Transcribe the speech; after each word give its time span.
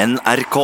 NRK. 0.00 0.56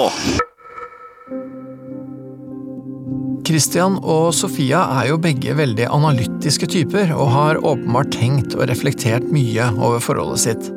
Christian 3.44 3.98
og 4.00 4.30
Sofia 4.32 4.78
er 4.96 5.10
jo 5.10 5.18
begge 5.20 5.52
veldig 5.58 5.90
analytiske 5.92 6.68
typer, 6.72 7.12
og 7.12 7.28
har 7.34 7.60
åpenbart 7.60 8.14
tenkt 8.16 8.56
og 8.56 8.64
reflektert 8.70 9.26
mye 9.34 9.68
over 9.76 10.00
forholdet 10.00 10.40
sitt. 10.46 10.70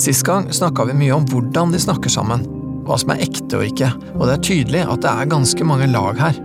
Sist 0.00 0.24
gang 0.24 0.48
snakka 0.48 0.88
vi 0.88 0.96
mye 1.02 1.18
om 1.18 1.28
hvordan 1.28 1.74
de 1.74 1.82
snakker 1.84 2.14
sammen, 2.14 2.46
hva 2.88 2.96
som 3.00 3.12
er 3.12 3.26
ekte 3.26 3.60
og 3.60 3.68
ikke, 3.68 3.92
og 4.16 4.26
det 4.30 4.38
er 4.38 4.44
tydelig 4.48 4.84
at 4.88 5.04
det 5.04 5.12
er 5.12 5.32
ganske 5.36 5.68
mange 5.68 5.92
lag 5.92 6.24
her. 6.24 6.42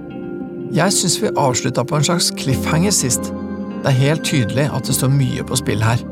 Jeg 0.76 0.98
syns 0.98 1.22
vi 1.24 1.32
avslutta 1.40 1.88
på 1.88 2.02
en 2.02 2.10
slags 2.12 2.34
cliffhanger 2.36 2.92
sist. 3.00 3.32
Det 3.80 3.94
er 3.94 4.02
helt 4.04 4.28
tydelig 4.28 4.68
at 4.76 4.92
det 4.92 5.00
står 5.00 5.16
mye 5.16 5.48
på 5.48 5.64
spill 5.64 5.88
her. 5.88 6.04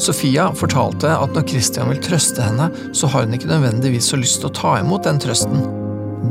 Sofia 0.00 0.46
fortalte 0.56 1.10
at 1.12 1.34
når 1.36 1.44
Christian 1.50 1.90
vil 1.92 2.00
trøste 2.00 2.40
henne, 2.40 2.70
så 2.96 3.10
har 3.12 3.26
hun 3.26 3.36
ikke 3.36 3.50
nødvendigvis 3.50 4.08
så 4.08 4.16
lyst 4.16 4.40
til 4.40 4.48
å 4.48 4.56
ta 4.56 4.78
imot 4.80 5.04
den 5.04 5.20
trøsten. 5.20 5.66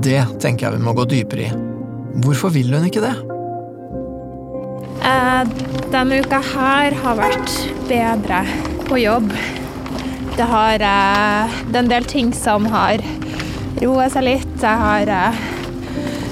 Det 0.02 0.24
tenker 0.42 0.66
jeg 0.66 0.80
vi 0.80 0.86
må 0.88 0.96
gå 0.98 1.06
dypere 1.10 1.46
i. 1.46 1.52
Hvorfor 2.24 2.54
vil 2.56 2.74
hun 2.74 2.88
ikke 2.88 3.04
det? 3.04 3.14
Eh, 5.06 5.54
denne 5.94 6.20
uka 6.24 6.42
her 6.50 6.98
har 7.04 7.22
vært 7.22 7.54
bedre 7.90 8.42
på 8.90 9.00
jobb. 9.04 9.30
Det, 10.36 10.48
har, 10.50 10.82
eh, 10.82 11.62
en 11.76 11.94
del 11.94 12.10
ting 12.10 12.34
som 12.34 12.66
har 12.74 13.06
roa 13.84 14.10
seg 14.10 14.26
litt. 14.26 14.54
Jeg 14.62 14.82
har 14.82 15.14
eh, 15.14 15.42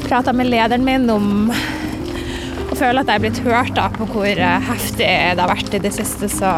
prata 0.08 0.34
med 0.34 0.50
lederen 0.50 0.86
min 0.88 1.09
om 1.12 1.52
å 1.52 2.76
føle 2.76 3.02
at 3.02 3.09
jeg 3.09 3.16
er 3.16 3.26
blitt 3.28 3.42
hørt 3.45 3.76
da, 3.78 3.92
på 3.94 4.09
hvor 4.09 4.28
eh, 4.28 4.70
heftig 4.72 5.06
det 5.06 5.44
har 5.44 5.54
vært 5.54 5.76
i 5.78 5.84
det 5.86 5.94
siste. 5.95 6.31
Så 6.31 6.52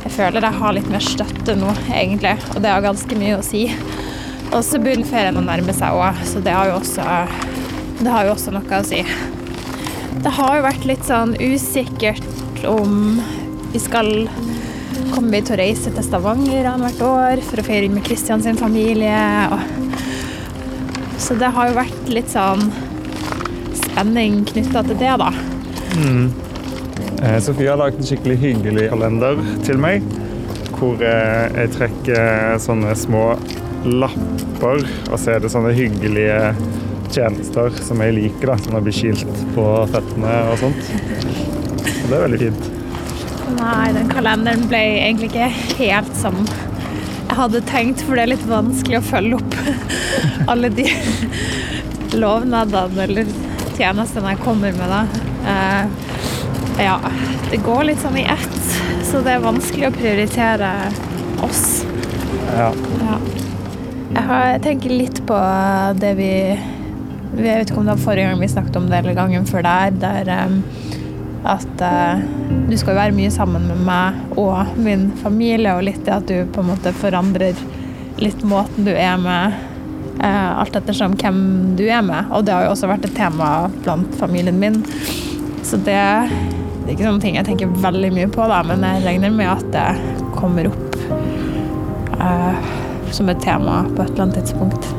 jeg 0.00 0.12
føler 0.16 0.46
jeg 0.46 0.58
har 0.60 0.74
litt 0.76 0.90
mer 0.90 1.04
støtte 1.04 1.54
nå, 1.58 1.74
egentlig. 1.92 2.36
Og 2.54 2.62
det 2.64 2.72
har 2.72 2.84
ganske 2.84 3.20
mye 3.20 3.38
å 3.38 3.44
si. 3.44 3.66
Og 4.50 4.62
så 4.66 4.80
begynner 4.82 5.06
ferien 5.06 5.38
å 5.38 5.44
nærme 5.44 5.74
seg 5.76 5.94
òg, 5.94 6.24
så 6.26 6.42
det 6.42 6.54
har 6.56 6.72
også 6.74 7.04
det 8.00 8.08
har 8.08 8.24
jo 8.24 8.32
også 8.32 8.52
noe 8.54 8.78
å 8.78 8.86
si. 8.86 9.02
Det 10.24 10.30
har 10.32 10.54
jo 10.56 10.64
vært 10.64 10.86
litt 10.88 11.02
sånn 11.04 11.34
usikkert 11.36 12.64
om 12.68 13.20
vi 13.74 13.82
skal 13.82 14.28
Kommer 15.10 15.32
vi 15.32 15.40
til 15.42 15.54
å 15.56 15.58
reise 15.58 15.90
til 15.90 16.04
Stavanger 16.06 16.66
annethvert 16.70 17.00
år 17.02 17.40
for 17.42 17.58
å 17.58 17.64
feire 17.66 17.88
med 17.90 18.04
Kristian 18.06 18.42
sin 18.44 18.58
familie? 18.58 19.16
Så 21.18 21.34
det 21.40 21.50
har 21.54 21.70
jo 21.70 21.78
vært 21.78 22.12
litt 22.12 22.30
sånn 22.30 22.68
spenning 23.80 24.44
knytta 24.46 24.84
til 24.86 25.00
det, 25.00 25.16
da. 25.22 25.32
Eh, 25.98 26.49
Sofie 27.20 27.68
har 27.68 27.76
lagd 27.76 27.98
en 28.00 28.06
skikkelig 28.08 28.38
hyggelig 28.40 28.86
kalender 28.88 29.40
til 29.66 29.80
meg. 29.80 30.04
Hvor 30.78 31.02
eh, 31.04 31.50
jeg 31.52 31.72
trekker 31.74 32.56
sånne 32.64 32.94
små 32.96 33.24
lapper, 33.84 34.80
og 35.10 35.16
så 35.20 35.34
er 35.34 35.42
det 35.44 35.50
sånne 35.52 35.74
hyggelige 35.76 36.54
tjenester 37.12 37.76
som 37.84 38.00
jeg 38.00 38.16
liker. 38.16 38.52
da, 38.52 38.56
Som 38.64 38.78
å 38.78 38.82
bli 38.84 38.94
kilt 38.96 39.44
på 39.54 39.66
føttene 39.92 40.34
og 40.48 40.58
sånt. 40.62 40.92
Og 41.90 42.08
det 42.08 42.16
er 42.16 42.24
veldig 42.24 42.40
fint. 42.46 42.68
Nei, 43.58 43.86
den 43.96 44.10
kalenderen 44.12 44.66
ble 44.70 44.80
egentlig 45.02 45.32
ikke 45.32 45.50
helt 45.80 46.12
som 46.16 46.40
jeg 46.40 47.38
hadde 47.38 47.60
tenkt, 47.68 48.00
for 48.06 48.16
det 48.16 48.24
er 48.24 48.32
litt 48.32 48.46
vanskelig 48.48 48.98
å 48.98 49.06
følge 49.06 49.36
opp 49.38 49.56
alle 50.50 50.70
de 50.74 50.86
lovnadene 52.18 53.04
eller 53.04 53.28
tjenestene 53.76 54.32
jeg 54.32 54.42
kommer 54.42 54.74
med. 54.74 54.90
da. 54.90 55.04
Eh, 56.80 56.84
ja, 56.84 57.00
det 57.50 57.56
går 57.56 57.84
litt 57.84 58.00
sånn 58.00 58.16
i 58.16 58.24
ett, 58.24 58.60
så 59.04 59.20
det 59.24 59.34
er 59.36 59.42
vanskelig 59.44 59.90
å 59.90 59.92
prioritere 59.92 60.70
oss. 61.44 61.82
Ja. 62.56 62.70
Ja. 63.02 63.16
Jeg, 64.10 64.22
har, 64.26 64.44
jeg 64.54 64.62
tenker 64.64 64.94
litt 64.94 65.20
på 65.28 65.38
det 66.00 66.14
vi 66.18 66.30
Jeg 66.30 67.42
vet 67.44 67.68
ikke 67.70 67.78
om 67.78 67.86
det 67.86 67.94
var 67.94 68.02
forrige 68.02 68.30
gang 68.30 68.40
vi 68.42 68.48
snakket 68.50 68.78
om 68.80 68.88
det, 68.90 68.96
eller 68.98 69.18
gangen 69.18 69.44
før 69.46 69.62
der, 69.66 69.92
der 70.02 70.30
um, 70.48 70.56
at 71.46 71.84
uh, 71.84 72.22
du 72.66 72.74
skal 72.80 72.96
være 72.96 73.14
mye 73.14 73.30
sammen 73.32 73.68
med 73.68 73.84
meg 73.86 74.40
og 74.40 74.72
min 74.80 75.10
familie, 75.20 75.76
og 75.76 75.84
litt 75.86 76.00
det 76.08 76.16
at 76.16 76.26
du 76.32 76.48
på 76.50 76.64
en 76.64 76.70
måte 76.72 76.94
forandrer 76.96 77.60
litt 78.20 78.42
måten 78.42 78.88
du 78.88 78.90
er 78.94 79.20
med, 79.20 79.60
uh, 80.24 80.50
alt 80.64 80.80
ettersom 80.80 81.14
hvem 81.20 81.44
du 81.78 81.84
er 81.86 82.02
med. 82.08 82.32
Og 82.32 82.48
det 82.48 82.56
har 82.56 82.66
jo 82.66 82.72
også 82.72 82.90
vært 82.90 83.06
et 83.06 83.18
tema 83.20 83.68
blant 83.82 84.16
familien 84.18 84.58
min. 84.64 84.80
Så 85.62 85.78
det 85.86 86.00
er 86.90 86.96
ikke 86.96 87.06
sånne 87.06 87.22
ting 87.22 87.36
jeg 87.38 87.46
tenker 87.46 87.74
veldig 87.84 88.08
mye 88.16 88.28
på, 88.34 88.46
da, 88.50 88.62
men 88.66 88.82
jeg 88.82 89.04
regner 89.04 89.34
med 89.34 89.46
at 89.46 89.66
det 89.74 90.30
kommer 90.34 90.66
opp 90.70 90.96
uh, 92.18 92.56
som 93.14 93.30
et 93.30 93.42
tema 93.44 93.84
på 93.94 94.02
et 94.02 94.10
eller 94.10 94.26
annet 94.26 94.40
tidspunkt. 94.42 94.90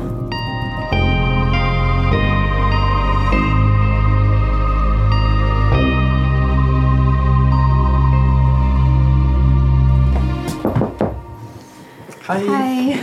Hei. 12.22 12.40
Hei. 12.48 12.96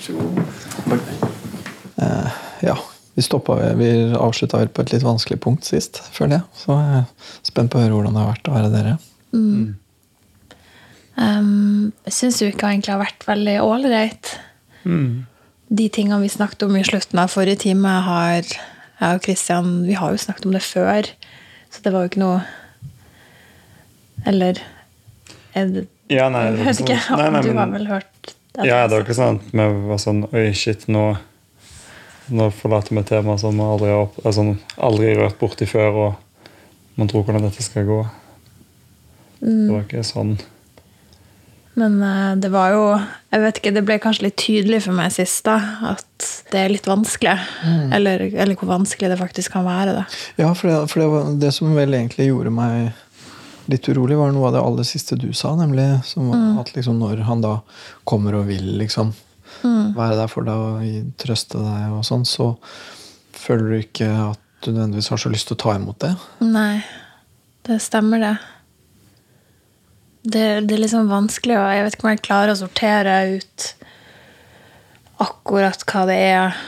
Så 0.00 0.16
god. 0.18 0.49
Vi 3.20 3.26
stoppa 3.26 3.58
Vi 3.78 3.90
avslutta 4.16 4.58
vel 4.62 4.72
på 4.72 4.82
et 4.86 4.92
litt 4.96 5.04
vanskelig 5.06 5.38
punkt 5.44 5.68
sist, 5.68 6.00
føler 6.16 6.38
jeg. 6.40 6.48
Så 6.64 6.74
jeg 6.80 7.04
er 7.04 7.06
spent 7.46 7.70
på 7.72 7.78
å 7.78 7.84
høre 7.84 7.94
hvordan 7.98 8.16
det 8.16 8.24
har 8.24 8.32
vært 8.32 8.50
å 8.50 8.56
være 8.56 8.72
dere. 8.74 8.96
Um, 11.20 11.92
jeg 12.06 12.14
syns 12.16 12.40
uka 12.40 12.70
egentlig 12.70 12.94
har 12.94 13.02
vært 13.02 13.26
veldig 13.28 13.56
ålreit. 13.64 14.34
De 15.70 15.86
tingene 15.92 16.22
vi 16.22 16.30
snakket 16.32 16.64
om 16.66 16.76
i 16.78 16.84
slutten 16.86 17.20
av 17.20 17.30
forrige 17.30 17.60
time, 17.66 17.90
har 18.06 18.30
jeg 18.40 18.54
og 19.00 19.22
Kristian 19.24 19.86
Vi 19.86 19.94
har 19.96 20.12
jo 20.12 20.20
snakket 20.20 20.44
om 20.48 20.52
det 20.52 20.60
før, 20.60 21.06
så 21.72 21.80
det 21.84 21.92
var 21.94 22.04
jo 22.04 22.10
ikke 22.10 22.20
noe 22.20 22.40
Eller 24.28 24.58
er 25.56 25.70
det, 25.72 25.86
Ja, 26.12 26.26
nei, 26.28 26.42
Jeg 26.50 26.58
det 26.58 26.74
ikke. 26.84 26.98
sånn- 27.06 27.16
nei, 27.16 27.30
nei, 27.30 27.40
du 27.40 27.52
har 27.56 27.70
vel 27.72 27.86
hørt 27.88 28.10
det? 28.26 28.66
Ja, 28.68 28.86
det 28.86 28.96
var 28.98 29.06
ikke 29.06 29.16
sånn 29.16 29.38
at 29.40 29.52
vi 29.56 29.88
var 29.88 30.02
sånn 30.02 30.20
Oi, 30.34 30.52
shit, 30.52 30.84
nå, 30.88 31.16
nå 32.30 32.50
forlater 32.54 32.94
vi 32.94 33.02
et 33.02 33.10
tema 33.10 33.36
som 33.38 33.56
vi 33.56 33.66
aldri 33.66 33.90
har 33.92 34.08
altså, 34.24 34.46
aldri 34.78 35.12
rørt 35.18 35.38
borti 35.40 35.68
før, 35.68 36.00
og 36.06 36.96
man 37.00 37.10
tror 37.10 37.26
hvordan 37.26 37.46
dette 37.46 37.64
skal 37.64 37.86
gå. 37.88 38.00
Det 39.40 39.68
var 39.70 39.84
ikke 39.86 40.04
sånn. 40.04 40.34
Men 41.78 42.00
eh, 42.02 42.32
det 42.42 42.50
var 42.52 42.72
jo 42.74 42.80
Jeg 43.30 43.42
vet 43.44 43.58
ikke, 43.60 43.72
det 43.72 43.82
ble 43.86 43.96
kanskje 44.02 44.26
litt 44.26 44.40
tydelig 44.42 44.82
for 44.84 44.96
meg 44.96 45.12
sist, 45.14 45.44
da, 45.46 45.56
at 45.94 46.26
det 46.50 46.58
er 46.64 46.72
litt 46.72 46.88
vanskelig. 46.90 47.36
Eller, 47.94 48.26
eller 48.34 48.58
hvor 48.58 48.72
vanskelig 48.72 49.12
det 49.12 49.20
faktisk 49.20 49.54
kan 49.54 49.64
være, 49.64 49.94
da. 50.00 50.02
Ja, 50.40 50.50
for, 50.50 50.66
det, 50.66 50.80
for 50.90 51.02
det, 51.02 51.06
var, 51.12 51.30
det 51.40 51.52
som 51.54 51.70
vel 51.78 51.94
egentlig 51.94 52.26
gjorde 52.26 52.52
meg 52.52 52.90
litt 53.70 53.86
urolig, 53.86 54.18
var 54.18 54.34
noe 54.34 54.48
av 54.48 54.56
det 54.56 54.64
aller 54.66 54.88
siste 54.88 55.18
du 55.20 55.30
sa, 55.36 55.54
nemlig 55.54 55.86
som 56.08 56.32
var 56.32 56.64
at 56.64 56.72
liksom 56.74 56.98
når 56.98 57.22
han 57.28 57.44
da 57.44 57.60
kommer 58.08 58.40
og 58.40 58.48
vil 58.50 58.66
liksom 58.80 59.12
være 59.62 60.16
der 60.18 60.30
for 60.30 60.46
deg 60.46 60.54
og 60.54 61.12
trøste 61.20 61.60
deg 61.60 61.96
og 61.96 62.06
sånn, 62.06 62.24
så 62.28 62.52
føler 63.36 63.66
du 63.68 63.76
ikke 63.80 64.08
at 64.30 64.46
du 64.64 64.72
nødvendigvis 64.72 65.08
har 65.12 65.20
så 65.20 65.32
lyst 65.32 65.48
til 65.48 65.56
å 65.56 65.62
ta 65.62 65.74
imot 65.78 66.00
det. 66.04 66.14
Nei, 66.44 66.82
det 67.68 67.80
stemmer 67.82 68.22
det. 68.22 68.34
Det, 70.20 70.46
det 70.68 70.76
er 70.76 70.82
liksom 70.82 71.08
vanskelig, 71.08 71.56
og 71.56 71.70
jeg 71.72 71.86
vet 71.86 71.96
ikke 71.96 72.06
om 72.06 72.12
jeg 72.12 72.24
klarer 72.26 72.52
å 72.52 72.60
sortere 72.60 73.14
ut 73.38 73.68
akkurat 75.20 75.84
hva 75.88 76.04
det 76.08 76.18
er 76.30 76.58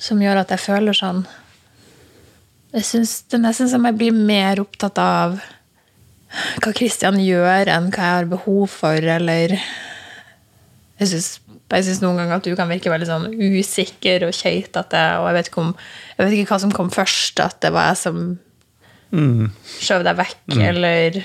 som 0.00 0.20
gjør 0.20 0.42
at 0.42 0.52
jeg 0.52 0.64
føler 0.64 0.96
sånn. 0.96 1.24
Jeg 2.74 2.86
synes 2.88 3.12
Det 3.28 3.38
er 3.38 3.44
nesten 3.44 3.70
som 3.70 3.84
jeg 3.86 3.96
blir 4.00 4.16
mer 4.16 4.60
opptatt 4.62 4.98
av 4.98 5.38
hva 6.58 6.72
Kristian 6.74 7.20
gjør, 7.22 7.70
enn 7.70 7.92
hva 7.94 8.08
jeg 8.08 8.18
har 8.18 8.30
behov 8.32 8.66
for, 8.72 8.98
eller 8.98 9.54
Jeg 9.54 11.10
syns 11.10 11.28
jeg 11.76 11.86
synes 11.88 12.02
noen 12.04 12.20
ganger 12.22 12.38
at 12.38 12.46
du 12.46 12.54
kan 12.58 12.70
virke 12.70 12.92
veldig 12.92 13.08
sånn 13.08 13.28
usikker 13.34 14.28
og 14.28 14.34
keitete, 14.36 15.04
og 15.20 15.28
jeg 15.30 15.38
vet, 15.38 15.50
ikke 15.52 15.64
om, 15.64 15.72
jeg 16.16 16.26
vet 16.26 16.36
ikke 16.38 16.52
hva 16.54 16.60
som 16.64 16.74
kom 16.74 16.92
først, 16.94 17.40
at 17.44 17.60
det 17.64 17.72
var 17.74 17.92
jeg 17.92 18.02
som 18.04 18.20
skjøv 19.14 20.02
deg 20.06 20.16
vekk, 20.18 20.38
eller 20.58 21.18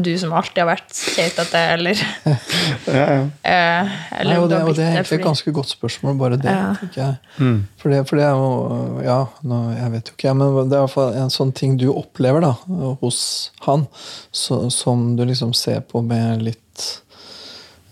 du 0.00 0.14
som 0.18 0.32
alltid 0.32 0.62
har 0.62 0.68
vært 0.70 0.94
keitete, 1.14 1.60
eller 1.74 1.98
Ja, 2.88 3.02
ja. 3.04 3.24
eh, 3.44 3.90
Eller 4.20 4.30
Nei, 4.32 4.38
og, 4.40 4.46
det, 4.48 4.60
og 4.64 4.72
det 4.78 4.84
er 4.86 4.94
egentlig 4.96 5.18
et 5.18 5.26
ganske 5.26 5.52
godt 5.52 5.68
spørsmål, 5.74 6.14
bare 6.20 6.38
det. 6.40 6.54
Ja. 6.54 6.70
tenker 6.80 7.02
jeg. 7.02 7.58
For, 7.82 7.92
det, 7.92 8.00
for 8.08 8.16
det 8.20 8.24
er 8.24 8.38
jo 8.38 9.02
Ja, 9.04 9.18
nå, 9.44 9.58
jeg 9.76 9.92
vet 9.96 10.08
jo 10.08 10.16
ikke, 10.16 10.34
men 10.40 10.56
det 10.70 10.78
er 10.78 10.80
i 10.80 10.86
hvert 10.86 10.94
fall 10.94 11.20
en 11.20 11.34
sånn 11.34 11.52
ting 11.52 11.76
du 11.80 11.90
opplever 11.92 12.40
da, 12.46 12.54
hos 13.02 13.20
han, 13.66 13.84
så, 14.32 14.62
som 14.72 15.10
du 15.20 15.26
liksom 15.28 15.52
ser 15.58 15.84
på 15.84 16.00
med 16.06 16.46
litt 16.48 16.86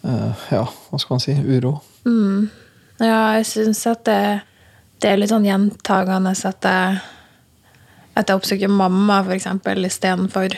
Ja, 0.02 0.62
hva 0.90 0.98
skal 1.00 1.14
man 1.16 1.22
si? 1.24 1.34
Uro. 1.34 1.78
Ja, 2.98 3.36
jeg 3.38 3.46
syns 3.46 3.84
at 3.86 4.04
det, 4.08 4.20
det 5.02 5.10
er 5.10 5.20
litt 5.20 5.30
sånn 5.30 5.46
gjentagende 5.46 6.32
at 6.34 6.66
jeg, 6.66 7.00
at 8.18 8.30
jeg 8.30 8.40
oppsøker 8.40 8.72
mamma, 8.72 9.20
for 9.26 9.36
eksempel, 9.36 9.84
istedenfor. 9.86 10.56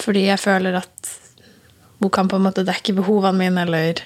Fordi 0.00 0.24
jeg 0.26 0.40
føler 0.42 0.80
at 0.80 1.12
hun 2.00 2.10
kan 2.10 2.30
på 2.30 2.38
en 2.40 2.46
måte 2.48 2.64
dekke 2.66 2.96
behovene 2.96 3.38
mine, 3.38 3.66
eller 3.68 4.02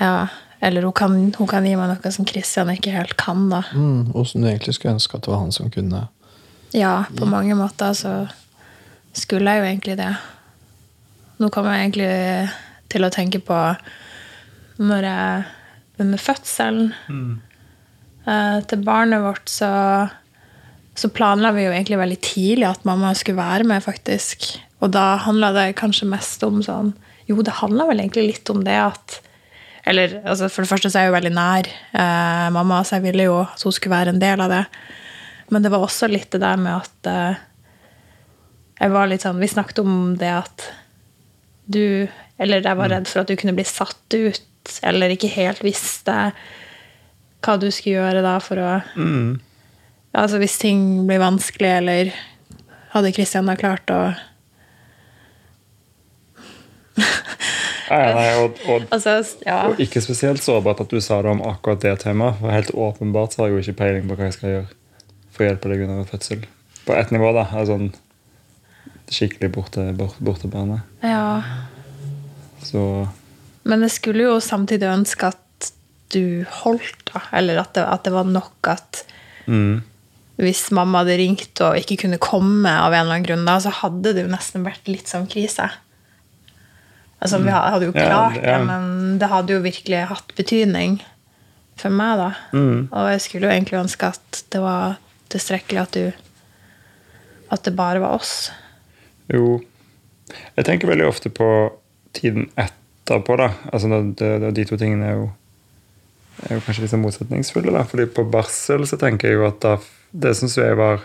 Ja, 0.00 0.28
eller 0.60 0.82
hun 0.82 0.92
kan, 0.92 1.16
hun 1.38 1.48
kan 1.48 1.64
gi 1.66 1.74
meg 1.76 1.88
noe 1.90 2.12
som 2.12 2.26
Kristian 2.28 2.70
ikke 2.72 2.92
helt 2.92 3.16
kan, 3.20 3.48
da. 3.52 3.62
Mm, 3.72 4.12
og 4.12 4.26
som 4.28 4.42
du 4.42 4.48
egentlig 4.50 4.76
skulle 4.76 4.94
ønske 4.98 5.16
at 5.16 5.24
det 5.24 5.32
var 5.32 5.40
han 5.42 5.52
som 5.56 5.70
kunne. 5.72 6.06
Ja, 6.76 7.04
på 7.16 7.26
mange 7.26 7.56
måter 7.58 7.96
så 7.96 8.12
skulle 9.16 9.50
jeg 9.50 9.60
jo 9.62 9.70
egentlig 9.70 9.96
det. 9.98 10.12
Nå 11.40 11.48
kommer 11.48 11.72
jeg 11.76 11.88
egentlig 11.88 12.10
til 12.92 13.06
å 13.06 13.12
tenke 13.12 13.40
på 13.44 13.58
når 14.80 15.06
jeg 15.06 15.48
Med 16.00 16.20
fødselen 16.20 16.94
eh, 18.24 18.58
til 18.64 18.84
barnet 18.86 19.20
vårt, 19.20 19.50
så, 19.52 19.68
så 20.96 21.10
planla 21.12 21.50
vi 21.52 21.66
jo 21.66 21.74
egentlig 21.74 21.98
veldig 22.00 22.20
tidlig 22.24 22.64
at 22.70 22.86
mamma 22.88 23.10
skulle 23.12 23.36
være 23.36 23.66
med, 23.68 23.84
faktisk. 23.84 24.46
Og 24.80 24.94
da 24.96 25.18
handla 25.20 25.50
det 25.52 25.66
kanskje 25.76 26.08
mest 26.08 26.40
om 26.46 26.62
sånn 26.64 26.94
Jo, 27.28 27.42
det 27.44 27.58
handla 27.60 27.84
vel 27.90 28.00
egentlig 28.00 28.30
litt 28.30 28.52
om 28.52 28.64
det 28.64 28.78
at 28.80 29.18
Eller 29.84 30.22
altså, 30.24 30.48
for 30.48 30.64
det 30.64 30.72
første 30.72 30.88
så 30.88 31.02
er 31.02 31.06
jeg 31.06 31.12
jo 31.12 31.18
veldig 31.18 31.36
nær 31.36 31.68
eh, 31.68 32.48
mamma, 32.56 32.80
så 32.80 32.96
jeg 32.96 33.10
ville 33.10 33.28
jo 33.28 33.38
at 33.44 33.64
hun 33.64 33.76
skulle 33.76 33.96
være 33.98 34.14
en 34.14 34.24
del 34.24 34.40
av 34.40 34.52
det. 34.52 34.64
Men 35.52 35.64
det 35.64 35.72
var 35.72 35.84
også 35.84 36.08
litt 36.08 36.30
det 36.32 36.40
der 36.40 36.60
med 36.60 36.80
at 36.80 37.10
eh, 37.12 37.40
jeg 38.80 38.92
var 38.96 39.08
litt 39.10 39.24
sånn 39.26 39.40
Vi 39.40 39.52
snakket 39.52 39.82
om 39.84 40.14
det 40.20 40.32
at 40.32 40.70
du 41.70 42.08
Eller 42.40 42.64
jeg 42.64 42.78
var 42.78 42.90
redd 42.92 43.08
for 43.10 43.22
at 43.22 43.28
du 43.28 43.36
kunne 43.36 43.52
bli 43.56 43.66
satt 43.68 44.14
ut, 44.16 44.72
eller 44.86 45.12
ikke 45.12 45.28
helt 45.34 45.60
visste 45.64 46.14
hva 47.40 47.56
du 47.60 47.68
skulle 47.72 47.98
gjøre 47.98 48.22
da 48.24 48.38
for 48.44 48.60
å 48.60 48.72
Altså 50.10 50.40
hvis 50.42 50.56
ting 50.58 50.80
blir 51.06 51.20
vanskelig, 51.22 51.70
eller 51.82 52.10
hadde 52.94 53.12
Kristian 53.14 53.48
da 53.48 53.54
klart 53.60 53.92
å 53.94 54.00
Nei, 57.90 58.12
nei, 58.14 58.26
og, 58.38 58.58
og, 58.70 58.84
Altså, 58.94 59.16
ja. 59.46 59.64
og 59.70 59.80
ikke 59.82 60.02
spesielt 60.04 60.44
sårbart 60.44 60.82
at 60.84 60.92
du 60.92 61.00
sa 61.02 61.20
det 61.24 61.32
om 61.32 61.42
akkurat 61.42 61.82
det 61.82 61.96
temaet. 62.04 62.38
For 62.38 62.54
helt 62.54 62.70
åpenbart 62.70 63.34
så 63.34 63.42
har 63.42 63.50
jeg 63.50 63.56
jo 63.56 63.64
ikke 63.64 63.80
peiling 63.80 64.06
på 64.06 64.18
hva 64.18 64.28
jeg 64.28 64.36
skal 64.36 64.52
gjøre 64.54 64.68
for 65.30 65.42
å 65.42 65.48
hjelpe 65.48 65.72
deg 65.72 65.82
under 65.86 66.02
en 66.02 66.10
fødsel. 66.10 66.44
På 66.86 66.94
ett 66.94 67.10
nivå, 67.14 67.32
da. 67.34 67.48
sånn 67.66 67.90
skikkelig 69.10 69.50
borte, 69.54 69.90
borte, 69.98 70.22
bortebane. 70.24 70.80
ja. 71.02 71.42
Så 72.60 73.08
Men 73.64 73.80
jeg 73.86 73.94
skulle 73.94 74.26
jo 74.26 74.40
samtidig 74.40 74.88
ønske 74.88 75.30
at 75.32 75.70
du 76.12 76.44
holdt, 76.62 77.06
da. 77.12 77.22
Eller 77.38 77.60
at 77.62 77.72
det, 77.76 77.84
at 77.86 78.04
det 78.04 78.12
var 78.12 78.26
nok 78.28 78.68
at 78.68 79.04
mm, 79.46 79.80
hvis 80.40 80.66
mamma 80.74 81.02
hadde 81.02 81.16
ringt 81.20 81.60
og 81.64 81.78
ikke 81.80 81.98
kunne 82.04 82.18
komme 82.20 82.68
av 82.72 82.92
en 82.92 83.02
eller 83.04 83.16
annen 83.18 83.26
grunn, 83.28 83.46
da, 83.48 83.58
så 83.62 83.72
hadde 83.82 84.14
det 84.16 84.24
jo 84.26 84.32
nesten 84.32 84.64
vært 84.66 84.88
litt 84.90 85.08
sånn 85.10 85.28
krise. 85.30 85.68
Altså, 87.20 87.40
Vi 87.44 87.52
hadde 87.52 87.88
jo 87.90 87.92
klart 87.92 88.38
ja. 88.40 88.56
det, 88.56 88.60
men 88.64 89.18
det 89.20 89.28
hadde 89.28 89.52
jo 89.56 89.64
virkelig 89.64 90.06
hatt 90.08 90.32
betydning 90.38 90.98
for 91.80 91.92
meg, 91.92 92.16
da. 92.20 92.30
mm, 92.56 92.88
Og 92.92 93.10
jeg 93.12 93.20
skulle 93.24 93.48
jo 93.48 93.52
egentlig 93.54 93.80
ønske 93.80 94.08
at 94.12 94.40
det 94.52 94.62
var 94.64 94.96
tilstrekkelig 95.32 95.80
at 95.80 95.96
du 95.96 96.10
At 97.50 97.64
det 97.66 97.72
bare 97.74 97.98
var 98.00 98.14
oss. 98.14 98.50
Jo. 99.34 99.60
Jeg 100.56 100.66
tenker 100.66 100.90
veldig 100.90 101.06
ofte 101.08 101.30
på 101.34 101.48
tiden 102.16 102.48
etterpå, 102.58 103.36
da. 103.40 103.52
Altså, 103.72 103.90
det, 103.90 104.32
det, 104.42 104.52
de 104.58 104.66
to 104.68 104.78
tingene 104.80 105.06
er 105.06 105.16
jo, 105.18 105.30
er 106.48 106.58
jo 106.58 106.64
kanskje 106.64 106.80
litt 106.80 106.88
liksom 106.88 107.06
motsetningsfulle, 107.06 107.74
da. 107.74 107.86
Fordi 107.88 108.08
på 108.14 108.26
barsel 108.30 108.86
så 108.88 108.98
tenker 109.00 109.30
jeg 109.30 109.40
jo 109.40 109.48
at 109.48 109.62
da 109.64 109.78
Det 110.10 110.32
syns 110.34 110.56
jeg 110.58 110.74
var 110.74 111.04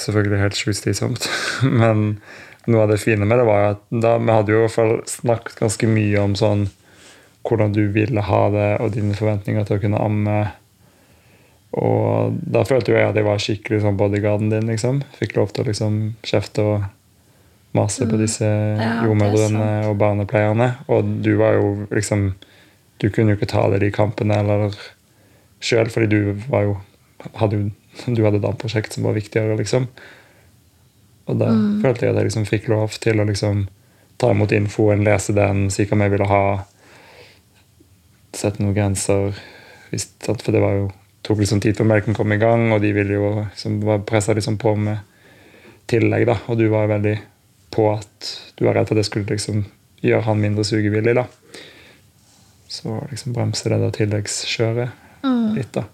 selvfølgelig 0.00 0.40
helt 0.40 0.56
sjukt 0.56 0.78
slitsomt. 0.80 1.28
Men 1.80 2.18
noe 2.66 2.84
av 2.86 2.92
det 2.92 3.02
fine 3.02 3.28
med 3.28 3.38
det 3.38 3.46
var 3.46 3.74
at 3.74 3.82
da 3.92 4.16
vi 4.18 4.32
hadde 4.32 4.54
jo 4.54 4.62
i 4.62 4.64
hvert 4.64 4.74
fall 4.74 4.94
snakket 5.06 5.60
ganske 5.60 5.90
mye 5.90 6.22
om 6.22 6.36
sånn 6.38 6.66
hvordan 7.46 7.74
du 7.76 7.84
ville 7.94 8.24
ha 8.26 8.40
det, 8.50 8.70
og 8.82 8.94
dine 8.96 9.14
forventninger 9.14 9.66
til 9.68 9.76
å 9.76 9.82
kunne 9.84 10.00
amme. 10.02 10.38
Og 11.78 12.40
da 12.42 12.64
følte 12.66 12.90
jo 12.90 12.98
jeg 12.98 13.10
at 13.10 13.18
jeg 13.18 13.26
var 13.26 13.42
skikkelig 13.42 13.82
sånn 13.84 13.98
bodyguarden 14.00 14.50
din. 14.50 14.66
liksom. 14.72 15.02
Fikk 15.20 15.36
lov 15.36 15.52
til 15.52 15.62
å 15.62 15.68
liksom 15.68 16.00
kjefte 16.26 16.64
og 16.64 16.88
mase 17.76 18.06
på 18.08 18.18
disse 18.20 18.44
jordmødrene 18.46 19.06
jordmødrene 19.06 19.70
og 19.90 19.96
barnepleierne. 20.00 20.68
Og 20.88 21.10
du 21.24 21.34
var 21.40 21.58
jo 21.60 21.86
liksom 21.92 22.34
Du 22.98 23.10
kunne 23.12 23.34
jo 23.34 23.36
ikke 23.36 23.50
ta 23.52 23.66
det 23.70 23.80
de 23.82 23.90
kampene 23.92 24.38
eller 24.40 24.72
sjøl, 25.60 25.90
fordi 25.92 26.06
du 26.08 26.32
var 26.48 26.62
jo 26.64 26.76
hadde 27.36 27.58
du 28.06 28.22
hadde 28.24 28.38
et 28.40 28.44
annet 28.44 28.60
prosjekt 28.60 28.92
som 28.96 29.04
var 29.04 29.12
viktigere, 29.16 29.56
liksom. 29.56 29.86
Og 31.28 31.38
da 31.40 31.46
Mm. 31.50 31.82
følte 31.82 32.06
jeg 32.06 32.10
at 32.14 32.16
jeg 32.22 32.24
liksom 32.30 32.46
fikk 32.46 32.68
lov 32.68 32.96
til 33.00 33.20
å 33.20 33.26
liksom 33.26 33.66
ta 34.18 34.30
imot 34.30 34.52
infoen, 34.52 35.04
lese 35.04 35.34
den, 35.34 35.68
si 35.70 35.84
hva 35.84 35.96
vi 36.04 36.08
ville 36.16 36.26
ha. 36.28 36.64
Sette 38.36 38.62
noen 38.62 38.74
grenser. 38.76 39.34
For 40.26 40.52
det 40.52 40.60
var 40.60 40.74
jo, 40.76 40.90
tok 41.26 41.38
liksom 41.40 41.60
tid 41.60 41.76
før 41.78 41.88
melken 41.88 42.14
kom 42.16 42.32
i 42.32 42.38
gang, 42.40 42.68
og 42.72 42.80
de 42.84 42.92
ville 42.96 43.16
jo 43.16 43.30
liksom, 43.46 43.80
pressa 44.06 44.34
liksom 44.36 44.58
på 44.60 44.74
med 44.76 44.98
tillegg. 45.88 46.26
da, 46.26 46.38
Og 46.48 46.58
du 46.58 46.68
var 46.68 46.86
veldig 46.88 47.18
på 47.74 47.88
at 47.94 48.30
du 48.56 48.66
var 48.66 48.78
redd 48.78 48.88
for 48.88 48.96
at 48.96 49.02
det 49.02 49.08
skulle 49.08 49.30
liksom 49.30 49.64
gjøre 50.04 50.26
han 50.28 50.40
mindre 50.40 50.64
sugevillig. 50.66 51.16
da. 51.18 51.26
Så 52.68 53.00
liksom 53.10 53.34
bremse 53.36 53.68
det 53.68 53.80
der 53.80 53.94
tilleggskjøret 53.94 55.04
litt, 55.56 55.72
da. 55.74 55.86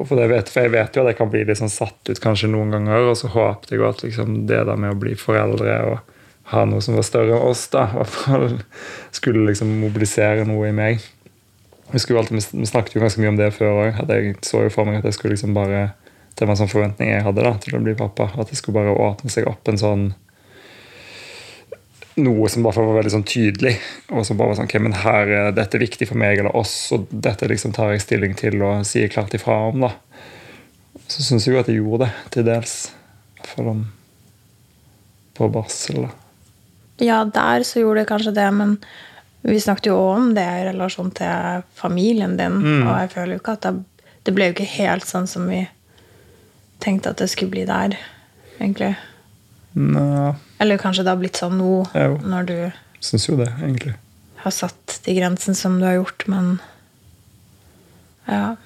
Og 0.00 0.08
for, 0.08 0.16
det 0.16 0.30
vet, 0.30 0.48
for 0.48 0.64
jeg 0.64 0.72
vet 0.72 0.96
jo 0.96 1.02
at 1.02 1.10
jeg 1.10 1.18
kan 1.18 1.28
bli 1.32 1.42
litt 1.44 1.60
sånn 1.60 1.72
satt 1.72 2.08
ut 2.08 2.22
kanskje 2.24 2.48
noen 2.48 2.72
ganger, 2.72 3.10
og 3.10 3.18
så 3.20 3.28
håpet 3.34 3.74
jeg 3.74 3.82
jo 3.82 3.88
at 3.90 4.00
liksom 4.00 4.46
det 4.48 4.62
der 4.64 4.80
med 4.80 4.94
å 4.94 5.00
bli 5.00 5.12
foreldre 5.18 5.74
og 5.90 6.14
ha 6.54 6.62
noe 6.66 6.80
som 6.82 6.96
var 6.96 7.04
større 7.06 7.36
enn 7.36 7.50
oss, 7.50 7.66
da, 7.70 7.84
i 7.92 7.98
hvert 7.98 8.14
fall 8.14 8.46
skulle 9.14 9.44
liksom 9.50 9.74
mobilisere 9.82 10.46
noe 10.48 10.70
i 10.70 10.74
meg. 10.74 11.04
Vi, 11.90 12.00
alltid, 12.00 12.38
vi 12.54 12.70
snakket 12.70 12.96
jo 12.96 13.02
ganske 13.02 13.20
mye 13.20 13.32
om 13.34 13.38
det 13.38 13.50
før 13.54 13.82
òg. 13.84 14.00
Jeg 14.08 14.38
så 14.46 14.64
jo 14.64 14.72
for 14.72 14.88
meg 14.88 15.00
at 15.00 15.08
jeg 15.10 15.18
skulle 15.18 15.34
liksom 15.34 15.52
bare 15.56 15.90
Det 16.40 16.46
var 16.48 16.54
en 16.54 16.62
sånn 16.62 16.72
forventning 16.72 17.10
jeg 17.10 17.24
hadde 17.26 17.42
da, 17.44 17.50
til 17.60 17.74
å 17.76 17.82
bli 17.84 17.92
pappa. 17.98 18.30
At 18.40 18.48
det 18.48 18.56
skulle 18.56 18.78
bare 18.78 18.96
åpne 18.96 19.28
seg 19.28 19.44
opp 19.50 19.68
en 19.68 19.80
sånn 19.80 20.06
noe 22.20 22.48
som 22.52 22.64
var 22.64 22.76
veldig 22.76 23.12
sånn 23.12 23.26
tydelig. 23.28 23.74
Og 24.08 24.24
som 24.24 24.38
bare 24.38 24.52
var 24.52 24.60
sånn, 24.60 24.70
ok, 24.70 24.78
men 24.82 24.96
her 25.02 25.32
er 25.50 25.82
viktig 25.84 26.08
for 26.08 26.20
meg 26.20 26.40
eller 26.40 26.56
oss, 26.56 26.74
og 26.96 27.10
dette 27.12 27.48
liksom 27.50 27.74
tar 27.76 27.92
jeg 27.92 28.04
stilling 28.06 28.32
til 28.38 28.56
og 28.64 28.86
sier 28.88 29.12
klart 29.12 29.36
ifra 29.36 29.58
om. 29.68 29.84
da. 29.84 29.92
Så 31.10 31.26
syns 31.26 31.44
jeg 31.44 31.54
jo 31.54 31.60
at 31.60 31.68
jeg 31.68 31.82
gjorde 31.82 32.06
det, 32.06 32.32
til 32.32 32.46
dels. 32.48 32.74
I 32.88 33.40
hvert 33.42 33.52
fall 33.54 33.70
om 33.74 33.84
på 35.36 35.48
barsel. 35.52 36.06
da. 36.06 36.10
Ja, 37.00 37.20
der 37.24 37.64
så 37.64 37.80
gjorde 37.80 38.02
jeg 38.02 38.10
kanskje 38.10 38.36
det, 38.36 38.48
men 38.56 38.78
vi 39.44 39.60
snakket 39.60 39.88
jo 39.88 39.96
også 39.96 40.16
om 40.20 40.32
det 40.36 40.44
i 40.44 40.64
relasjon 40.68 41.12
til 41.16 41.62
familien 41.76 42.36
din, 42.36 42.58
og 42.84 42.92
jeg 42.92 43.12
føler 43.14 43.36
jo 43.36 43.40
ikke 43.40 43.56
at 43.56 43.68
det, 43.68 44.08
det 44.24 44.34
ble 44.36 44.50
jo 44.50 44.56
ikke 44.56 44.72
helt 44.74 45.08
sånn 45.08 45.28
som 45.30 45.46
vi 45.48 45.62
tenkte 46.80 47.10
at 47.12 47.20
det 47.22 47.28
skulle 47.32 47.50
bli 47.52 47.64
der, 47.68 47.96
egentlig. 48.58 48.94
Nå. 49.78 50.34
Eller 50.60 50.80
kanskje 50.82 51.04
det 51.06 51.12
har 51.12 51.20
blitt 51.20 51.38
sånn 51.40 51.58
nå, 51.60 51.84
Jo. 51.94 52.16
når 52.26 52.46
du 52.48 52.56
syns 53.00 53.28
jo 53.28 53.36
det, 53.38 53.48
egentlig. 53.60 53.94
har 54.42 54.50
satt 54.56 55.00
de 55.04 55.14
grensene 55.14 55.54
som 55.56 55.78
du 55.80 55.84
har 55.86 55.98
gjort, 56.00 56.26
men 56.28 56.58
ja. 58.26 58.56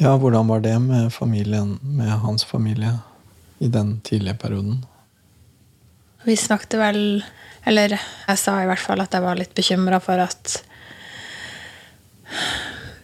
Ja, 0.00 0.14
hvordan 0.16 0.48
var 0.48 0.60
det 0.64 0.78
med 0.80 1.10
familien, 1.12 1.78
med 1.82 2.08
hans 2.22 2.44
familie, 2.44 2.94
i 3.60 3.68
den 3.68 4.00
tidlige 4.06 4.34
perioden? 4.40 4.84
Vi 6.24 6.36
snakket 6.36 6.78
vel 6.78 7.24
Eller 7.66 7.88
jeg 7.98 8.38
sa 8.38 8.54
i 8.62 8.66
hvert 8.68 8.80
fall 8.80 9.00
at 9.02 9.12
jeg 9.12 9.22
var 9.22 9.36
litt 9.36 9.52
bekymra 9.54 9.98
for 10.00 10.16
at 10.22 10.62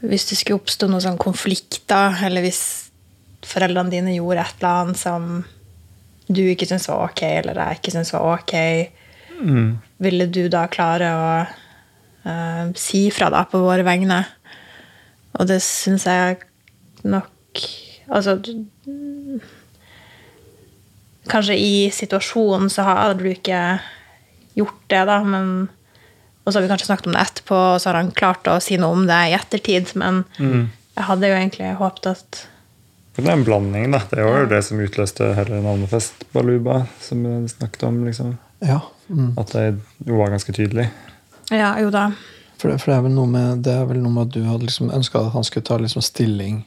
hvis 0.05 0.26
det 0.31 0.38
skulle 0.38 0.61
oppstå 0.61 0.88
noen 0.88 1.03
sånn 1.05 1.19
konflikter, 1.21 2.17
eller 2.25 2.45
hvis 2.45 2.84
foreldrene 3.49 3.93
dine 3.93 4.15
gjorde 4.17 4.45
et 4.45 4.61
eller 4.61 4.81
annet 4.83 5.01
som 5.01 5.29
du 6.27 6.43
ikke 6.49 6.67
syntes 6.69 6.89
var 6.89 7.11
ok, 7.11 7.23
eller 7.43 7.61
jeg 7.61 7.81
ikke 7.81 7.93
syntes 7.93 8.15
var 8.15 8.39
ok, 8.39 8.55
ville 10.05 10.27
du 10.33 10.47
da 10.53 10.65
klare 10.73 11.11
å 11.13 11.29
uh, 11.45 12.65
si 12.79 13.07
fra 13.13 13.31
da 13.33 13.45
på 13.51 13.61
våre 13.61 13.85
vegne? 13.87 14.23
Og 15.35 15.49
det 15.51 15.61
syns 15.65 16.07
jeg 16.09 16.45
nok 17.05 17.31
Altså 18.05 18.37
Kanskje 21.31 21.55
i 21.57 21.75
situasjonen 21.95 22.69
så 22.71 22.85
hadde 22.85 23.23
du 23.23 23.31
ikke 23.31 23.79
gjort 24.55 24.83
det, 24.93 25.01
da, 25.09 25.17
men 25.25 25.71
Og 26.45 26.53
så 26.53 26.59
har 26.59 26.67
vi 26.67 26.71
kanskje 26.71 26.91
snakket 26.91 27.09
om 27.09 27.17
det 27.17 27.23
etterpå, 27.25 27.61
og 27.73 27.81
så 27.81 27.89
har 27.91 27.99
han 28.03 28.13
klart 28.13 28.51
å 28.53 28.59
si 28.61 28.77
noe 28.77 28.93
om 28.93 29.07
det 29.09 29.21
i 29.31 29.37
ettertid, 29.37 29.95
men 29.97 30.27
jeg 30.37 31.07
hadde 31.09 31.31
jo 31.31 31.39
egentlig 31.39 31.71
håpet 31.81 32.11
at 32.13 32.43
Det 33.16 33.23
er 33.28 33.33
en 33.33 33.44
blanding, 33.47 33.92
da. 33.94 34.00
Det 34.11 34.23
var 34.26 34.40
jo 34.42 34.47
det 34.50 34.61
som 34.66 34.80
utløste 34.83 35.30
hele 35.38 35.61
navnefest 35.62 36.25
Baluba, 36.35 36.80
som 37.00 37.23
vi 37.23 37.49
snakket 37.49 37.83
om. 37.87 38.04
liksom. 38.06 38.37
Ja. 38.59 38.80
Mm. 39.09 39.38
At 39.38 39.52
det 39.52 39.78
var 39.99 40.30
ganske 40.30 40.52
tydelig. 40.52 40.88
Ja, 41.50 41.76
jo 41.80 41.90
da. 41.94 42.09
For, 42.59 42.68
det, 42.68 42.78
for 42.78 42.90
det, 42.90 42.97
er 42.97 43.04
vel 43.04 43.14
noe 43.14 43.30
med, 43.30 43.62
det 43.66 43.75
er 43.76 43.87
vel 43.87 44.00
noe 44.02 44.14
med 44.14 44.28
at 44.28 44.35
du 44.35 44.42
hadde 44.49 44.66
liksom 44.66 44.90
ønska 44.90 45.21
at 45.21 45.35
han 45.35 45.47
skulle 45.47 45.66
ta 45.66 45.78
liksom 45.78 46.02
stilling 46.02 46.64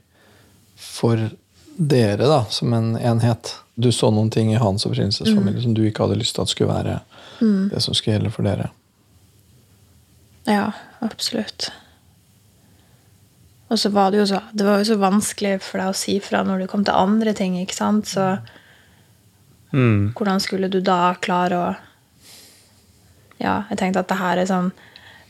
for 0.77 1.29
dere 1.77 2.29
da, 2.29 2.43
som 2.49 2.73
en 2.73 2.93
enhet. 2.95 3.55
Du 3.75 3.91
så 3.91 4.11
noen 4.13 4.29
ting 4.33 4.53
i 4.53 4.61
hans 4.61 4.85
opprinnelsesfamilie 4.87 5.61
som 5.61 5.73
du 5.77 5.83
ikke 5.85 6.05
hadde 6.05 6.19
lyst 6.21 6.37
til 6.37 6.45
at 6.45 6.53
skulle 6.53 6.73
være 6.73 6.99
det 7.73 7.81
som 7.83 7.93
skulle 7.93 8.17
gjelde 8.17 8.31
for 8.33 8.47
dere. 8.47 8.71
Ja, 10.47 10.71
absolutt. 11.05 11.69
Og 13.69 13.79
så 13.79 13.89
var 13.91 14.12
det 14.12 14.21
jo 14.21 14.25
så, 14.29 14.39
det 14.55 14.63
var 14.65 14.77
jo 14.79 14.88
så 14.93 14.95
vanskelig 15.01 15.57
for 15.62 15.81
deg 15.81 15.89
å 15.91 15.95
si 15.97 16.19
fra 16.24 16.43
når 16.47 16.62
du 16.63 16.67
kom 16.71 16.86
til 16.88 16.95
andre 16.95 17.33
ting, 17.36 17.57
ikke 17.62 17.75
sant? 17.75 18.05
Så 18.07 18.38
Mm. 19.74 20.13
hvordan 20.15 20.39
skulle 20.39 20.69
du 20.71 20.79
da 20.79 21.13
klare 21.19 21.55
å 21.59 21.75
Ja, 23.39 23.65
jeg 23.69 23.77
tenkte 23.77 24.00
at 24.00 24.07
det 24.07 24.17
her 24.17 24.38
er 24.38 24.45
sånn 24.47 24.69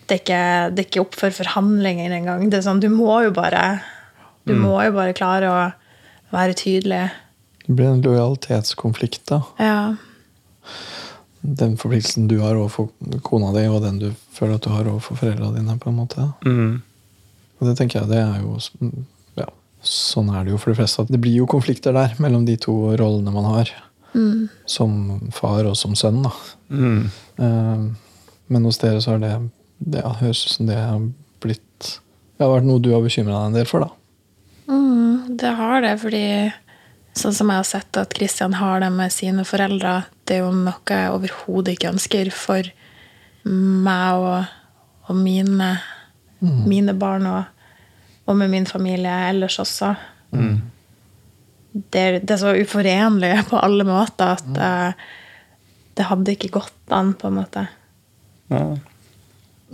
Det 0.07 0.13
er 0.13 0.19
ikke, 0.21 0.75
det 0.75 0.79
er 0.83 0.87
ikke 0.91 1.01
opp 1.01 1.15
for 1.15 1.29
forhandlinger 1.33 2.11
engang. 2.13 2.45
Det 2.49 2.59
er 2.59 2.61
sånn, 2.69 2.79
du 2.79 2.87
må 2.87 3.23
jo 3.25 3.31
bare 3.31 3.81
Du 4.45 4.53
må 4.53 4.77
jo 4.85 4.91
bare 4.93 5.13
klare 5.17 5.49
å 5.49 5.73
være 6.31 6.53
tydelig. 6.53 7.11
Det 7.65 7.75
blir 7.75 7.87
en 7.89 8.01
lojalitetskonflikt, 8.01 9.25
da. 9.25 9.41
Ja. 9.59 9.95
Den 11.41 11.75
forpliktelsen 11.77 12.27
du 12.29 12.37
har 12.39 12.55
overfor 12.55 12.89
kona 13.23 13.51
di, 13.53 13.65
og 13.67 13.81
den 13.83 13.99
du 13.99 14.11
føler 14.31 14.55
at 14.55 14.61
du 14.61 14.69
har 14.69 14.83
overfor 14.87 15.17
foreldrene 15.19 15.55
dine. 15.57 15.77
på 15.79 15.89
en 15.89 15.97
måte. 15.97 16.33
Mm. 16.45 16.81
Og 17.57 17.67
det 17.67 17.77
tenker 17.79 18.01
jeg 18.01 18.11
det 18.11 18.21
er 18.21 18.41
jo 18.43 18.57
ja, 19.39 19.47
Sånn 19.81 20.29
er 20.33 20.45
det 20.45 20.53
jo 20.53 20.61
for 20.61 20.73
de 20.73 20.79
fleste. 20.79 21.07
Det 21.09 21.19
blir 21.21 21.39
jo 21.41 21.49
konflikter 21.49 21.95
der 21.95 22.15
mellom 22.21 22.45
de 22.47 22.57
to 22.61 22.75
rollene 22.99 23.33
man 23.33 23.47
har. 23.49 23.71
Som 24.65 25.29
far 25.35 25.67
og 25.69 25.75
som 25.77 25.95
sønn. 25.95 26.23
da. 26.25 26.31
Mm. 26.69 27.09
Uh, 27.37 27.87
Men 28.47 28.65
hos 28.65 28.79
dere 28.81 29.01
så 29.03 29.13
har 29.13 29.19
det 29.21 29.33
Det 29.77 30.01
ja, 30.01 30.09
høres 30.21 30.45
ut 30.45 30.53
som 30.55 30.69
det 30.69 30.77
har 30.79 31.03
blitt 31.43 31.99
Det 32.37 32.41
har 32.41 32.55
vært 32.55 32.65
noe 32.65 32.81
du 32.81 32.89
har 32.95 33.03
bekymra 33.05 33.43
deg 33.43 33.51
en 33.51 33.57
del 33.59 33.67
for, 33.69 33.85
da. 33.85 33.89
Mm, 34.73 35.37
det 35.37 35.51
har 35.57 35.81
det, 35.85 35.93
fordi 36.01 36.23
sånn 37.17 37.33
som 37.33 37.49
jeg 37.49 37.61
har 37.61 37.67
sett 37.67 37.97
at 37.97 38.13
Kristian 38.13 38.57
har 38.59 38.81
det 38.83 38.89
med 38.93 39.13
sine 39.13 39.45
foreldre, 39.47 40.03
det 40.25 40.37
er 40.37 40.43
jo 40.43 40.51
noe 40.53 40.91
jeg 40.91 41.13
overhodet 41.15 41.73
ikke 41.73 41.93
ønsker 41.95 42.29
for 42.35 42.69
meg 43.47 44.21
og, 44.21 44.51
og 45.09 45.17
mine, 45.17 45.71
mine 46.39 46.93
barn, 46.93 47.25
og, 47.25 47.43
og 48.25 48.37
med 48.37 48.51
min 48.53 48.65
familie 48.69 49.13
ellers 49.29 49.59
også. 49.59 49.93
Det, 50.31 51.99
er, 51.99 52.19
det 52.19 52.33
er 52.35 52.41
så 52.41 52.53
uforenlig 52.57 53.33
på 53.49 53.59
alle 53.61 53.85
måter 53.87 54.35
at 54.37 54.47
uh, 54.57 55.07
det 55.97 56.05
hadde 56.09 56.35
ikke 56.35 56.53
gått 56.59 56.93
an, 56.93 57.13
på 57.17 57.29
en 57.29 57.39
måte. 57.39 57.65
Ja. 58.53 58.63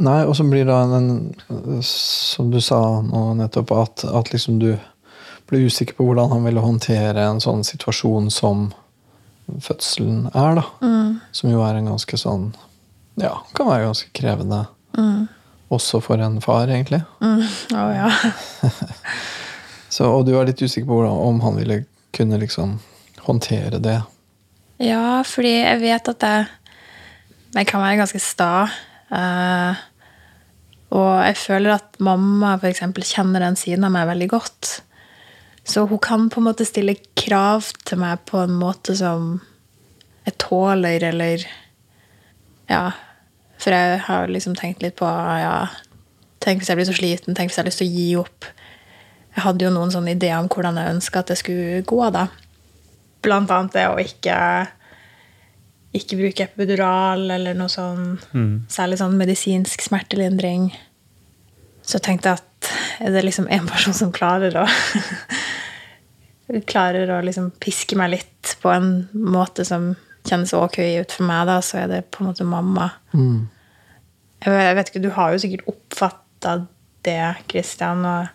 Nei, 0.04 0.24
og 0.26 0.34
så 0.38 0.46
blir 0.50 0.66
det 0.66 0.74
en, 0.74 1.36
Som 1.86 2.50
du 2.50 2.58
sa 2.66 2.80
nå 3.06 3.36
nettopp, 3.38 3.74
at, 3.78 4.06
at 4.10 4.32
liksom 4.34 4.58
du 4.62 4.72
ble 5.50 5.68
usikker 5.68 5.98
på 5.98 6.08
hvordan 6.08 6.32
han 6.32 6.48
ville 6.48 6.64
håndtere 6.64 7.28
en 7.28 7.42
sånn 7.44 7.62
situasjon 7.68 8.32
som 8.34 8.72
fødselen 9.62 10.32
er, 10.32 10.62
da. 10.62 10.64
Som 11.36 11.52
jo 11.52 11.62
er 11.68 11.78
en 11.78 11.92
ganske 11.92 12.18
sånn 12.18 12.54
Ja, 13.20 13.36
kan 13.54 13.70
være 13.70 13.92
ganske 13.92 14.10
krevende. 14.16 14.64
Også 15.74 16.02
for 16.04 16.22
en 16.22 16.40
far, 16.44 16.68
egentlig. 16.68 17.02
Å 17.24 17.86
ja. 17.94 18.10
Så, 19.94 20.10
og 20.10 20.26
du 20.26 20.34
er 20.34 20.50
litt 20.50 20.62
usikker 20.62 20.88
på 20.90 20.98
hvordan, 20.98 21.22
om 21.30 21.42
han 21.46 21.58
ville 21.60 21.84
kunne 22.14 22.40
liksom 22.42 22.80
håndtere 23.28 23.80
det. 23.82 24.00
Ja, 24.82 25.22
fordi 25.28 25.54
jeg 25.60 25.82
vet 25.84 26.10
at 26.10 26.26
jeg, 26.26 26.48
jeg 27.54 27.70
kan 27.70 27.84
være 27.84 28.00
ganske 28.02 28.22
sta. 28.22 28.54
Uh, 29.14 29.78
og 30.94 31.12
jeg 31.26 31.38
føler 31.42 31.76
at 31.76 32.02
mamma 32.04 32.56
for 32.58 32.70
eksempel, 32.70 33.06
kjenner 33.06 33.46
den 33.46 33.58
siden 33.60 33.86
av 33.88 33.94
meg 33.94 34.10
veldig 34.10 34.30
godt. 34.34 34.74
Så 35.64 35.86
hun 35.88 36.02
kan 36.04 36.28
på 36.30 36.42
en 36.42 36.50
måte 36.50 36.68
stille 36.68 36.98
krav 37.18 37.70
til 37.88 38.02
meg 38.02 38.26
på 38.30 38.42
en 38.44 38.58
måte 38.60 38.98
som 39.00 39.38
jeg 40.26 40.38
tåler, 40.42 41.10
eller 41.12 41.46
Ja. 42.70 42.92
For 43.64 43.72
jeg 43.72 44.04
har 44.10 44.28
liksom 44.32 44.58
tenkt 44.60 44.84
litt 44.84 44.98
på 45.00 45.08
ja, 45.08 45.70
Tenk 46.44 46.60
hvis 46.60 46.68
jeg 46.68 46.76
blir 46.76 46.88
så 46.90 46.96
sliten, 46.98 47.36
tenk 47.38 47.48
hvis 47.50 47.56
jeg 47.56 47.64
har 47.64 47.70
lyst 47.70 47.80
til 47.80 47.88
å 47.88 47.96
gi 47.96 48.08
opp. 48.20 48.48
Jeg 49.34 49.46
hadde 49.46 49.64
jo 49.64 49.70
noen 49.72 49.94
sånne 49.94 50.12
ideer 50.18 50.42
om 50.42 50.50
hvordan 50.52 50.76
jeg 50.76 50.96
ønska 50.98 51.22
at 51.22 51.32
det 51.32 51.38
skulle 51.40 51.84
gå. 51.88 52.00
da. 52.12 52.26
Blant 53.24 53.54
annet 53.56 53.78
det 53.78 53.86
å 53.88 54.02
ikke 54.02 54.38
ikke 55.94 56.18
bruke 56.18 56.48
epidural 56.48 57.30
eller 57.32 57.56
noe 57.56 57.72
sånn 57.72 58.18
særlig 58.72 59.00
sånn 59.00 59.16
medisinsk 59.18 59.86
smertelindring. 59.86 60.72
Så 61.86 62.02
tenkte 62.04 62.34
jeg 62.34 62.42
at 62.42 62.72
er 63.04 63.14
det 63.16 63.24
liksom 63.28 63.48
en 63.52 63.68
person 63.70 63.96
som 63.96 64.12
klarer 64.16 64.58
å 64.60 64.66
klarer 66.72 67.12
å 67.14 67.22
liksom 67.26 67.52
piske 67.64 67.98
meg 68.00 68.18
litt 68.18 68.56
på 68.62 68.72
en 68.74 69.06
måte 69.14 69.66
som 69.68 69.94
kjennes 70.24 70.54
ok 70.54 70.78
ut 71.02 71.12
for 71.12 71.24
meg, 71.28 71.48
da, 71.48 71.60
så 71.62 71.84
er 71.84 71.88
det 71.92 72.12
på 72.12 72.22
en 72.24 72.30
måte 72.32 72.46
mamma. 72.48 72.90
Vet- 74.44 74.64
jeg 74.68 74.76
vet 74.76 74.90
ikke, 74.92 75.02
Du 75.02 75.10
har 75.16 75.32
jo 75.32 75.38
sikkert 75.44 75.68
oppfatta 75.68 76.68
det, 77.04 77.36
Kristian. 77.48 78.06
Og 78.06 78.28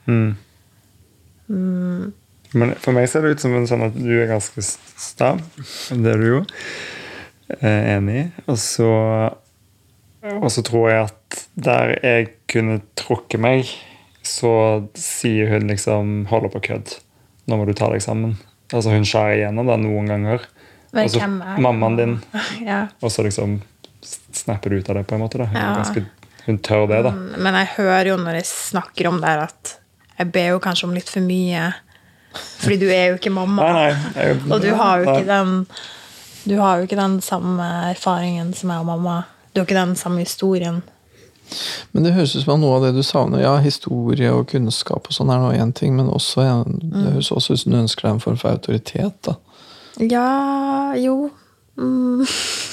Mm. 1.48 2.12
Men 2.54 2.74
for 2.80 2.92
meg 2.92 3.08
ser 3.08 3.22
det 3.24 3.30
ut 3.36 3.40
som 3.40 3.54
en 3.56 3.66
sånn 3.68 3.86
at 3.86 3.94
du 3.96 4.08
er 4.22 4.28
ganske 4.28 4.60
sta. 4.64 5.34
Det 5.90 6.12
er 6.14 6.18
du 6.20 6.26
jo. 6.26 6.40
Eh, 7.60 7.96
enig. 7.96 8.30
Og 8.46 8.58
så 8.58 8.88
Og 10.42 10.50
så 10.50 10.62
tror 10.66 10.88
jeg 10.90 11.04
at 11.04 11.44
der 11.56 11.92
jeg 12.02 12.28
kunne 12.48 12.80
trukket 12.96 13.38
meg, 13.40 13.68
så 14.22 14.84
sier 14.98 15.48
hun 15.48 15.68
liksom 15.68 16.26
'hold 16.26 16.44
opp 16.46 16.56
og 16.56 16.62
kødd'. 16.62 16.98
Nå 17.46 17.56
må 17.56 17.64
du 17.66 17.72
ta 17.72 17.88
deg 17.88 18.02
sammen. 18.02 18.36
Altså 18.72 18.90
Hun 18.90 19.04
skjærer 19.04 19.36
igjennom 19.38 19.66
da 19.66 19.76
noen 19.76 20.06
ganger. 20.08 20.40
Men 20.92 21.04
Og 21.04 21.10
så 21.12 21.18
hvem 21.20 21.34
er 21.44 21.58
mammaen 21.60 21.96
din. 21.98 22.14
ja. 22.70 22.86
Og 23.02 23.10
så 23.12 23.22
liksom 23.26 23.58
snapper 24.32 24.70
du 24.70 24.78
ut 24.78 24.88
av 24.88 24.96
det, 24.96 25.06
på 25.10 25.14
en 25.14 25.20
måte. 25.20 25.38
da. 25.38 25.44
Hun, 25.50 25.56
Ja. 25.56 25.74
ganske, 25.76 26.04
hun 26.46 26.58
tør 26.64 26.86
det, 26.88 27.02
da. 27.04 27.10
Men 27.36 27.54
jeg 27.54 27.68
hører 27.76 28.06
jo 28.12 28.16
når 28.16 28.38
jeg 28.40 28.46
snakker 28.52 29.08
om 29.10 29.20
det, 29.20 29.34
at 29.48 29.74
jeg 30.18 30.32
ber 30.32 30.48
jo 30.54 30.58
kanskje 30.64 30.84
om 30.88 30.94
litt 30.96 31.08
for 31.10 31.20
mye. 31.20 31.72
Fordi 32.60 32.76
du 32.78 32.86
er 32.92 33.08
jo 33.12 33.18
ikke 33.18 33.32
mamma. 33.32 33.62
Nei, 33.62 33.72
nei. 33.92 34.12
Jeg, 34.24 34.40
Og 34.52 34.60
du 34.62 34.68
har 34.74 34.98
jo 35.00 35.04
nei. 35.10 35.16
ikke 35.20 35.26
den 35.32 35.66
Du 36.48 36.54
har 36.60 36.78
jo 36.78 36.86
ikke 36.86 36.96
den 36.96 37.20
samme 37.20 37.64
erfaringen 37.90 38.54
som 38.54 38.70
jeg 38.70 38.80
og 38.80 38.86
mamma. 38.86 39.24
Du 39.52 39.60
har 39.60 39.66
ikke 39.66 39.74
den 39.76 39.96
samme 39.96 40.22
historien. 40.24 40.82
Men 41.92 42.04
det 42.04 42.12
høres 42.14 42.34
ut 42.36 42.44
som 42.44 42.54
at 42.54 42.60
noe 42.62 42.76
av 42.76 42.82
det 42.86 42.94
du 42.94 43.02
savner, 43.02 43.40
ja, 43.42 43.56
historie 43.64 44.30
og 44.32 44.46
kunnskap 44.50 45.08
og 45.08 45.12
sånn 45.16 45.30
er 45.32 45.40
nå 45.42 45.50
én 45.56 45.72
ting, 45.74 45.96
men 45.96 46.08
også, 46.12 46.44
det 46.68 47.12
høres 47.14 47.30
også 47.32 47.52
ut 47.56 47.60
som 47.62 47.72
du 47.72 47.78
ønsker 47.78 48.02
deg 48.06 48.12
en 48.16 48.20
form 48.20 48.36
for 48.40 48.50
autoritet. 48.50 49.16
da. 49.24 49.34
Ja 49.98 50.94
Jo. 50.98 51.30
Mm. 51.78 52.24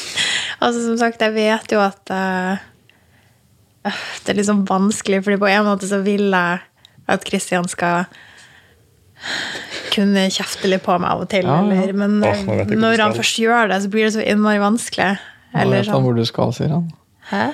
altså, 0.63 0.79
som 0.81 0.97
sagt, 0.97 1.21
jeg 1.21 1.33
vet 1.35 1.73
jo 1.73 1.81
at 1.83 2.09
uh, 2.09 2.63
Det 3.85 4.33
er 4.33 4.39
litt 4.39 4.47
sånn 4.49 4.65
vanskelig, 4.65 5.21
fordi 5.25 5.37
på 5.41 5.49
en 5.51 5.67
måte 5.67 5.89
så 5.89 6.01
vil 6.05 6.31
jeg 6.33 6.63
at 7.05 7.25
Kristian 7.27 7.67
skal 7.69 8.07
kunne 9.93 10.25
kjefte 10.33 10.69
litt 10.69 10.83
på 10.85 10.95
meg 10.97 11.11
av 11.11 11.21
og 11.23 11.29
til. 11.29 11.45
Ja, 11.45 11.59
ja. 11.61 11.83
Eller, 11.85 11.93
men 11.93 12.17
ikke 12.25 12.79
når 12.81 13.03
han 13.03 13.13
først 13.13 13.37
gjør 13.39 13.69
det, 13.69 13.77
så 13.83 13.91
blir 13.93 14.07
det 14.07 14.15
så 14.17 14.25
innmari 14.25 14.61
vanskelig. 14.63 15.11
Eller 15.53 15.83
vet 15.83 15.85
han 15.85 15.93
sånn. 15.93 16.07
hvor 16.07 16.17
du 16.17 16.25
skal, 16.27 16.53
sier 16.57 16.73
han. 16.73 16.89
Hæ? 17.29 17.45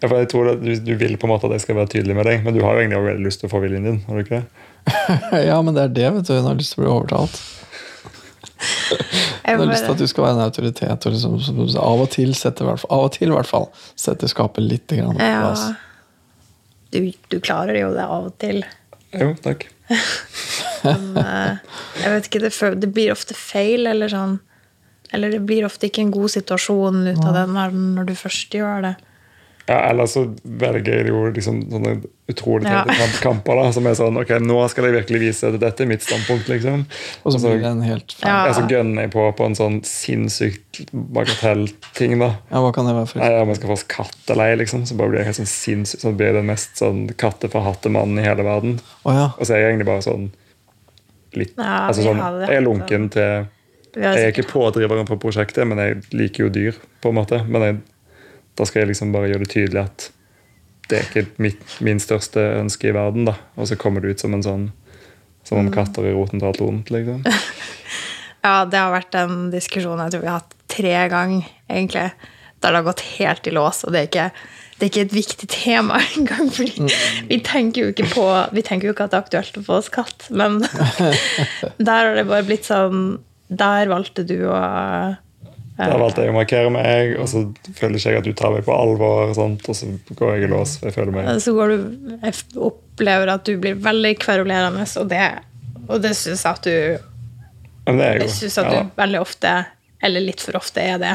Ja, 0.00 0.08
for 0.08 0.16
jeg 0.16 0.30
tror 0.32 0.52
at 0.54 0.62
du, 0.62 0.70
du 0.80 0.94
vil 0.96 1.18
på 1.20 1.28
en 1.28 1.34
måte 1.34 1.50
at 1.50 1.58
jeg 1.58 1.66
skal 1.66 1.76
være 1.76 1.92
tydelig 1.92 2.16
med 2.16 2.24
deg, 2.30 2.44
men 2.46 2.56
du 2.56 2.62
har 2.64 2.78
jo 2.78 2.84
egentlig 2.86 3.02
veldig 3.04 3.26
lyst 3.26 3.42
til 3.42 3.50
å 3.50 3.52
få 3.52 3.60
viljen 3.66 3.84
din. 3.84 3.98
har 4.06 4.16
du 4.16 4.22
ikke 4.24 4.38
det? 4.38 4.68
ja, 5.50 5.58
men 5.60 5.76
det 5.76 5.82
er 5.82 5.96
det, 5.98 6.06
vet 6.14 6.30
du. 6.30 6.36
Hun 6.38 6.48
har 6.48 6.62
lyst 6.62 6.72
til 6.76 6.80
å 6.80 6.86
bli 6.86 6.92
overtalt. 6.94 7.42
Jeg 8.60 9.56
har 9.58 9.66
lyst 9.66 9.84
til 9.86 9.94
at 9.94 9.98
du 10.02 10.06
skal 10.10 10.24
være 10.26 10.36
en 10.36 10.44
autoritet, 10.46 11.06
og 11.06 11.12
liksom, 11.14 11.38
som- 11.42 11.68
som 11.68 11.82
av 11.82 12.00
og 12.04 12.10
til 12.10 12.34
sette, 12.34 12.62
av 12.66 12.84
og 13.04 13.12
til 13.12 13.28
i 13.28 13.34
hvert 13.34 13.48
fall, 13.48 13.68
sette 13.96 14.28
skapet 14.28 14.62
litt 14.66 14.86
grann 14.92 15.16
på 15.16 15.30
plass. 15.30 15.64
Ja. 15.70 15.74
Du, 16.92 17.12
du 17.30 17.38
klarer 17.40 17.78
jo 17.80 17.92
det 17.94 18.02
av 18.04 18.26
og 18.30 18.38
til. 18.42 18.64
Jo, 19.14 19.32
takk. 19.42 19.68
Men 20.84 21.16
eh, 21.18 21.56
jeg 22.02 22.12
vet 22.14 22.26
ikke, 22.30 22.40
det, 22.44 22.52
det 22.80 22.90
blir 22.94 23.12
ofte 23.12 23.34
feil, 23.34 23.86
eller 23.90 24.08
sånn 24.12 24.36
Eller 25.12 25.32
det 25.34 25.40
blir 25.42 25.64
ofte 25.66 25.88
ikke 25.88 26.04
en 26.04 26.12
god 26.14 26.30
situasjon 26.30 27.00
ut 27.10 27.24
av 27.26 27.34
den 27.34 27.54
verden 27.56 27.88
når 27.96 28.04
du 28.06 28.14
først 28.14 28.54
gjør 28.54 28.84
det. 28.86 28.92
Ja, 29.66 29.80
Eller 29.90 30.06
så 30.06 30.22
velger 30.44 31.00
jeg 31.00 31.08
jo 31.10 31.24
liksom 31.34 31.64
sånne 31.72 31.96
utrolig 32.32 32.66
Ja. 32.70 32.84
tette 32.84 32.96
kamp- 32.98 33.20
kamper 33.24 33.56
da, 33.62 33.70
som 33.72 33.86
er 33.86 33.94
sånn 33.98 34.16
Ok, 34.20 34.28
nå 34.40 34.56
skal 34.70 34.84
jeg 34.88 34.94
virkelig 35.04 35.20
vise 35.20 35.48
at 35.52 35.60
dette 35.60 35.80
er 35.84 35.86
mitt 35.90 36.02
standpunkt, 36.06 36.48
liksom. 36.48 36.86
Og 37.24 37.32
så 37.34 37.40
blir 37.42 37.60
det 37.62 37.70
en 37.70 37.82
helt 37.82 38.12
feil. 38.12 38.28
Ja. 38.30 38.46
Ja, 38.46 38.52
så 38.56 38.64
gønner 38.70 39.02
jeg 39.06 39.10
på 39.12 39.26
på 39.36 39.46
en 39.46 39.54
sånn 39.58 39.80
sinnssykt 39.84 40.84
bagatellting, 40.92 42.18
da. 42.20 42.30
Ja, 42.50 42.60
hva 42.64 42.72
kan 42.74 42.86
det 42.88 42.94
være 42.96 43.08
for 43.10 43.18
Nei, 43.22 43.30
Om 43.40 43.48
jeg 43.52 43.56
skal 43.60 43.70
få 43.70 43.76
oss 43.78 43.86
katteleie, 43.90 44.56
liksom, 44.60 44.84
så 44.88 44.96
bare 44.98 45.10
blir 45.12 45.22
jeg 45.22 45.30
helt 45.30 45.40
sånn 45.40 45.50
sinnssykt 45.50 46.04
Så 46.04 46.12
blir 46.16 46.30
jeg 46.32 46.38
den 46.40 46.46
mest 46.50 46.76
sånn 46.80 47.06
katteforhatte 47.20 47.90
mannen 47.92 48.18
i 48.18 48.26
hele 48.26 48.44
verden. 48.46 48.78
Oh, 49.04 49.12
ja. 49.14 49.30
Og 49.38 49.46
så 49.46 49.54
er 49.56 49.64
jeg 49.64 49.74
egentlig 49.74 49.90
bare 49.90 50.04
sånn 50.06 50.30
litt 51.38 51.54
Ja, 51.56 51.88
altså 51.88 52.02
sånn, 52.08 52.18
Jeg 52.46 52.56
er 52.56 52.64
lunken 52.66 53.08
til 53.10 53.48
Jeg 53.96 54.04
er 54.24 54.30
ikke 54.32 54.46
pådriveren 54.50 55.06
på 55.08 55.18
prosjektet, 55.18 55.66
men 55.66 55.78
jeg 55.78 56.02
liker 56.14 56.44
jo 56.44 56.48
dyr, 56.54 56.76
på 57.02 57.08
en 57.10 57.16
måte. 57.18 57.40
Men 57.48 57.62
jeg, 57.62 57.78
da 58.56 58.64
skal 58.64 58.82
jeg 58.84 58.90
liksom 58.92 59.10
bare 59.12 59.26
gjøre 59.32 59.42
det 59.42 59.50
tydelig 59.50 59.82
at 59.82 60.10
det 60.90 60.98
er 60.98 61.06
ikke 61.08 61.26
mitt, 61.42 61.62
min 61.86 62.00
største 62.02 62.42
ønske 62.60 62.90
i 62.90 62.94
verden, 62.96 63.24
da. 63.30 63.36
Og 63.56 63.68
så 63.70 63.78
kommer 63.80 64.02
det 64.04 64.16
ut 64.16 64.20
som 64.26 64.34
en 64.36 64.42
sånn 64.46 64.68
Som 65.44 65.56
Mm. 65.58 65.66
om 65.66 65.72
katter 65.72 66.04
i 66.06 66.12
roten 66.12 66.38
til 66.38 66.46
alt 66.50 66.60
vondt, 66.60 66.90
liksom. 66.92 67.22
Ja, 68.44 68.64
det 68.64 68.78
har 68.78 68.92
vært 68.92 69.14
en 69.20 69.50
diskusjon 69.52 69.98
jeg 70.00 70.12
tror 70.14 70.22
vi 70.22 70.28
har 70.30 70.38
hatt 70.40 70.54
tre 70.72 70.92
ganger, 71.12 71.48
egentlig. 71.68 72.04
Der 72.60 72.70
det 72.72 72.78
har 72.78 72.86
gått 72.86 73.00
helt 73.18 73.46
i 73.48 73.52
lås, 73.52 73.82
og 73.84 73.92
det 73.92 74.00
er 74.00 74.06
ikke, 74.08 74.26
det 74.78 74.84
er 74.86 74.90
ikke 74.92 75.04
et 75.06 75.16
viktig 75.16 75.48
tema 75.52 75.98
engang. 76.16 76.48
fordi 76.52 76.86
vi 77.28 77.38
tenker 77.44 77.82
jo 77.82 77.90
ikke 77.92 78.06
på 78.14 78.26
Vi 78.56 78.62
tenker 78.62 78.88
jo 78.88 78.94
ikke 78.94 79.04
at 79.08 79.10
det 79.12 79.18
er 79.18 79.24
aktuelt 79.26 79.58
å 79.60 79.64
få 79.66 79.78
oss 79.80 79.88
katt, 79.92 80.28
men 80.30 80.60
der 81.88 82.04
har 82.06 82.14
det 82.16 82.26
bare 82.28 82.46
blitt 82.48 82.64
sånn 82.68 83.18
Der 83.50 83.88
valgte 83.90 84.24
du 84.28 84.36
å 84.48 84.60
Da 85.88 85.96
valgte 85.96 86.24
jeg 86.26 86.32
å 86.32 86.36
markere 86.36 86.70
meg, 86.74 87.14
og 87.22 87.28
så 87.30 87.40
føler 87.78 87.96
ikke 87.96 88.10
jeg 88.12 88.20
at 88.20 88.26
du 88.28 88.32
tar 88.36 88.52
meg 88.52 88.64
på 88.66 88.74
alvor. 88.74 89.30
Og, 89.30 89.34
sånt, 89.38 89.64
og 89.70 89.76
så 89.78 89.86
går 90.18 90.34
jeg 90.34 90.44
i 90.44 90.50
lås. 90.52 90.74
for 90.80 90.90
jeg 90.90 90.96
føler 90.98 91.14
meg... 91.16 91.30
Så 91.40 91.54
går 91.56 91.72
du 91.72 92.16
Jeg 92.20 92.34
opplever 92.68 93.32
at 93.32 93.44
du 93.48 93.54
blir 93.62 93.78
veldig 93.80 94.14
kverulerende, 94.20 94.84
og 95.00 95.08
det, 95.08 95.26
og 95.88 96.02
det 96.04 96.14
syns 96.18 96.44
jeg 96.44 96.52
at 96.52 96.66
du 96.68 97.06
Men 97.86 97.96
det 98.00 98.06
er 98.08 98.18
jo, 98.18 98.24
Jeg 98.26 98.34
syns 98.36 98.58
at 98.60 98.72
ja. 98.72 98.82
du 98.82 98.98
veldig 99.00 99.20
ofte, 99.24 99.54
eller 100.02 100.26
litt 100.26 100.44
for 100.44 100.58
ofte, 100.60 100.84
er 100.84 100.98
det. 101.00 101.14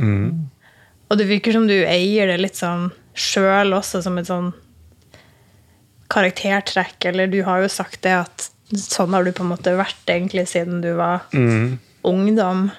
Mm. 0.00 0.46
Og 1.10 1.18
det 1.20 1.28
virker 1.28 1.52
som 1.54 1.66
du 1.68 1.74
eier 1.76 2.26
det 2.32 2.40
litt 2.40 2.56
sånn 2.58 2.88
sjøl 3.16 3.76
også, 3.76 4.00
som 4.04 4.16
et 4.20 4.26
sånn 4.28 4.52
karaktertrekk. 6.12 7.04
Eller 7.10 7.26
du 7.30 7.42
har 7.46 7.62
jo 7.64 7.68
sagt 7.72 8.02
det 8.06 8.14
at 8.22 8.48
sånn 8.72 9.14
har 9.14 9.24
du 9.26 9.32
på 9.36 9.44
en 9.44 9.52
måte 9.52 9.76
vært 9.78 10.10
egentlig 10.10 10.48
siden 10.50 10.80
du 10.82 10.92
var 10.98 11.26
Mm. 11.32 11.78
ungdom. 12.04 12.70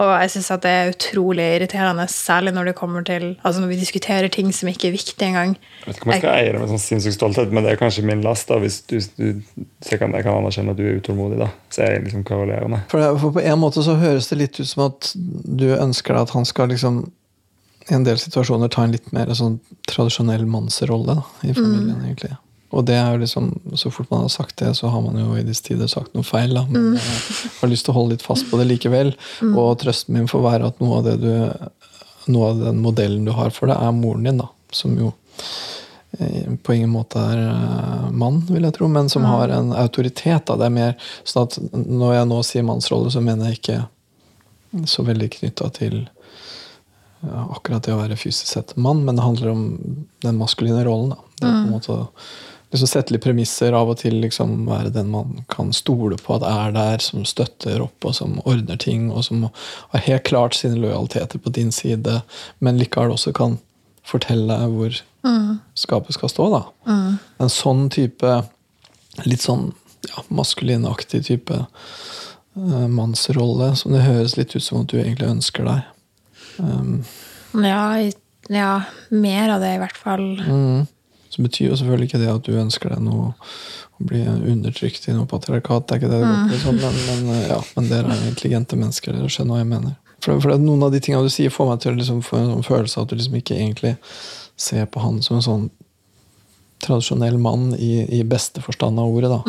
Og 0.00 0.10
jeg 0.22 0.30
syns 0.32 0.48
at 0.54 0.62
det 0.64 0.70
er 0.72 0.90
utrolig 0.94 1.44
irriterende, 1.56 2.06
særlig 2.08 2.54
når 2.56 2.70
det 2.70 2.74
kommer 2.78 3.04
til 3.04 3.26
Altså 3.44 3.60
når 3.60 3.68
vi 3.68 3.80
diskuterer 3.80 4.28
ting 4.32 4.48
som 4.54 4.68
ikke 4.68 4.88
er 4.88 4.94
viktige 4.94 5.28
engang. 5.28 5.56
Jeg 5.80 5.86
vet 5.86 5.98
ikke 5.98 6.08
om 6.08 6.12
jeg 6.14 6.22
skal 6.22 6.38
eie 6.38 6.54
det 6.54 6.62
med 6.62 6.72
sånn 6.72 6.82
sinnssyk 6.84 7.16
stolthet, 7.18 7.52
men 7.52 7.66
det 7.66 7.74
er 7.74 7.80
kanskje 7.82 8.06
min 8.08 8.24
last. 8.24 8.48
da, 8.48 8.58
hvis 8.62 8.80
du, 8.88 8.96
du 8.96 9.42
så 9.82 9.92
jeg, 9.92 10.00
kan, 10.00 10.14
jeg 10.16 10.24
kan 10.24 10.40
anerkjenne 10.40 10.72
at 10.72 10.80
du 10.80 10.86
er 10.88 11.00
utålmodig, 11.02 11.40
da. 11.42 11.50
Så 11.68 11.84
jeg 11.84 11.98
er 11.98 12.04
liksom 12.06 12.24
kavalerende. 12.28 12.82
For, 12.92 13.02
det, 13.02 13.12
for 13.20 13.36
på 13.36 13.44
en 13.44 13.60
måte 13.60 13.84
så 13.84 13.98
høres 14.00 14.30
det 14.32 14.40
litt 14.40 14.60
ut 14.60 14.68
som 14.68 14.86
at 14.88 15.12
du 15.60 15.68
ønsker 15.76 16.16
deg 16.16 16.28
at 16.28 16.36
han 16.38 16.48
skal 16.48 16.72
liksom 16.72 17.02
i 17.90 17.96
en 17.96 18.04
del 18.06 18.20
situasjoner 18.20 18.70
ta 18.72 18.84
en 18.86 18.94
litt 18.94 19.08
mer 19.12 19.32
sånn 19.34 19.58
tradisjonell 19.90 20.46
mannsrolle 20.48 21.18
da, 21.18 21.24
i 21.42 21.52
familien. 21.56 21.98
egentlig. 22.06 22.36
Og 22.70 22.84
det 22.86 22.94
er 22.94 23.14
jo 23.14 23.22
liksom, 23.24 23.50
så 23.74 23.90
fort 23.90 24.10
man 24.12 24.24
har 24.24 24.32
sagt 24.32 24.60
det, 24.62 24.74
så 24.78 24.90
har 24.92 25.02
man 25.02 25.18
jo 25.18 25.34
i 25.34 25.42
disse 25.46 25.64
tider 25.66 25.90
sagt 25.90 26.14
noe 26.14 26.26
feil. 26.26 26.54
da, 26.54 26.62
Men 26.70 26.94
jeg 26.94 27.50
har 27.58 27.70
lyst 27.72 27.88
til 27.88 27.94
å 27.94 27.98
holde 27.98 28.14
litt 28.14 28.26
fast 28.26 28.46
på 28.50 28.60
det 28.60 28.68
likevel. 28.70 29.10
Og 29.50 29.72
trøsten 29.82 30.14
min 30.14 30.30
får 30.30 30.44
være 30.44 30.70
at 30.70 30.82
noe 30.82 31.00
av 31.00 31.08
det 31.08 31.16
du, 31.24 31.32
noe 32.30 32.52
av 32.52 32.62
den 32.62 32.78
modellen 32.84 33.26
du 33.26 33.34
har 33.34 33.50
for 33.54 33.70
det, 33.70 33.78
er 33.78 33.96
moren 33.96 34.28
din, 34.28 34.38
da. 34.42 34.46
Som 34.70 34.94
jo 35.00 35.08
eh, 36.20 36.46
på 36.62 36.76
ingen 36.76 36.92
måte 36.94 37.18
er 37.32 37.42
eh, 37.48 38.04
mann, 38.14 38.44
vil 38.46 38.68
jeg 38.68 38.76
tro, 38.78 38.90
men 38.92 39.10
som 39.10 39.26
har 39.26 39.50
en 39.56 39.72
autoritet. 39.74 40.46
Da. 40.46 40.58
Det 40.60 40.68
er 40.68 40.76
mer 40.76 40.94
sånn 41.24 41.48
at 41.48 41.58
Når 41.74 42.14
jeg 42.20 42.30
nå 42.30 42.42
sier 42.46 42.68
mannsrolle, 42.68 43.10
så 43.10 43.24
mener 43.24 43.50
jeg 43.50 43.58
ikke 43.58 43.80
så 44.86 45.02
veldig 45.02 45.26
knytta 45.34 45.72
til 45.74 46.04
ja, 47.20 47.40
akkurat 47.50 47.82
det 47.82 47.96
å 47.96 47.98
være 47.98 48.16
fysisk 48.16 48.46
sett 48.52 48.76
mann, 48.78 49.02
men 49.04 49.18
det 49.18 49.26
handler 49.26 49.50
om 49.50 49.64
den 50.22 50.38
maskuline 50.38 50.84
rollen. 50.86 51.16
Da. 51.16 51.26
Det 51.40 51.48
er 51.48 51.56
på 51.56 51.66
en 51.66 51.74
måte 51.74 51.96
å 51.96 52.06
liksom 52.70 52.88
sette 52.90 53.14
litt 53.14 53.24
premisser, 53.24 53.74
av 53.74 53.90
og 53.90 53.98
til 54.02 54.20
liksom 54.22 54.64
være 54.68 54.92
den 54.94 55.10
man 55.10 55.44
kan 55.50 55.72
stole 55.76 56.18
på 56.20 56.36
at 56.36 56.46
er 56.46 56.74
der, 56.76 57.02
som 57.02 57.26
støtter 57.26 57.82
opp, 57.82 58.06
og 58.06 58.14
som 58.14 58.38
ordner 58.44 58.78
ting, 58.80 59.08
og 59.10 59.24
som 59.26 59.48
har 59.92 60.06
helt 60.06 60.26
klart 60.28 60.54
sine 60.58 60.78
lojaliteter 60.78 61.42
på 61.42 61.52
din 61.54 61.72
side, 61.74 62.20
men 62.58 62.78
likevel 62.78 63.16
også 63.16 63.34
kan 63.36 63.58
fortelle 64.06 64.56
hvor 64.70 65.00
hvor 65.20 65.58
skapet 65.74 66.14
skal 66.14 66.28
stå. 66.32 66.48
da. 66.50 66.62
En 67.38 67.52
sånn 67.52 67.88
type 67.92 68.30
litt 69.26 69.42
sånn 69.44 69.72
ja, 70.08 70.22
maskulinaktig 70.32 71.24
type 71.26 71.58
uh, 71.60 72.86
mannsrolle, 72.88 73.74
som 73.76 73.92
det 73.92 74.06
høres 74.06 74.36
litt 74.38 74.54
ut 74.56 74.64
som 74.64 74.82
at 74.82 74.92
du 74.92 74.98
egentlig 75.00 75.28
ønsker 75.28 75.66
deg. 75.68 75.82
Um, 76.56 77.02
Ja, 77.52 77.98
ja, 78.48 78.72
mer 79.10 79.56
av 79.56 79.60
det, 79.60 79.74
i 79.74 79.82
hvert 79.82 79.98
fall. 79.98 80.26
mm. 80.40 80.88
Betyr 81.40 81.70
jo 81.70 81.78
selvfølgelig 81.80 82.10
ikke 82.10 82.20
det 82.22 82.30
at 82.32 82.46
du 82.46 82.58
ønsker 82.60 82.92
deg 82.94 83.02
noe 83.04 83.30
å 83.32 84.06
bli 84.10 84.20
undertrykt 84.28 85.08
i 85.08 85.16
noe 85.16 85.28
patriarkat. 85.30 85.88
Det 85.88 85.96
er 85.96 86.00
ikke 86.00 86.12
det 86.12 86.20
det 86.52 86.60
sånn, 86.62 86.80
men, 86.80 87.00
men, 87.08 87.34
eh, 87.36 87.48
ja, 87.52 87.58
men 87.76 87.90
dere 87.90 88.14
er 88.14 88.28
intelligente 88.28 88.78
mennesker. 88.80 89.16
Dere 89.16 89.32
skjønner 89.32 89.56
hva 89.56 89.62
jeg 89.62 89.70
mener. 89.72 89.98
For, 90.20 90.40
for 90.40 90.56
Noen 90.60 90.84
av 90.84 90.92
de 90.92 91.00
tingene 91.00 91.24
du 91.24 91.32
sier, 91.32 91.52
får 91.52 91.68
meg 91.70 91.82
til 91.82 91.94
å 91.94 91.98
liksom 91.98 92.24
få 92.24 92.40
en 92.40 92.50
sånn 92.54 92.66
følelse 92.66 92.98
av 92.98 93.06
at 93.06 93.12
du 93.12 93.20
liksom 93.20 93.38
ikke 93.40 93.56
egentlig 93.56 93.94
ser 94.60 94.88
på 94.92 95.00
han 95.00 95.22
som 95.24 95.38
en 95.38 95.46
sånn 95.46 95.68
tradisjonell 96.84 97.36
mann 97.40 97.74
i, 97.76 98.06
i 98.20 98.24
beste 98.24 98.62
forstand 98.64 99.00
av 99.00 99.12
ordet. 99.12 99.32
da. 99.32 99.40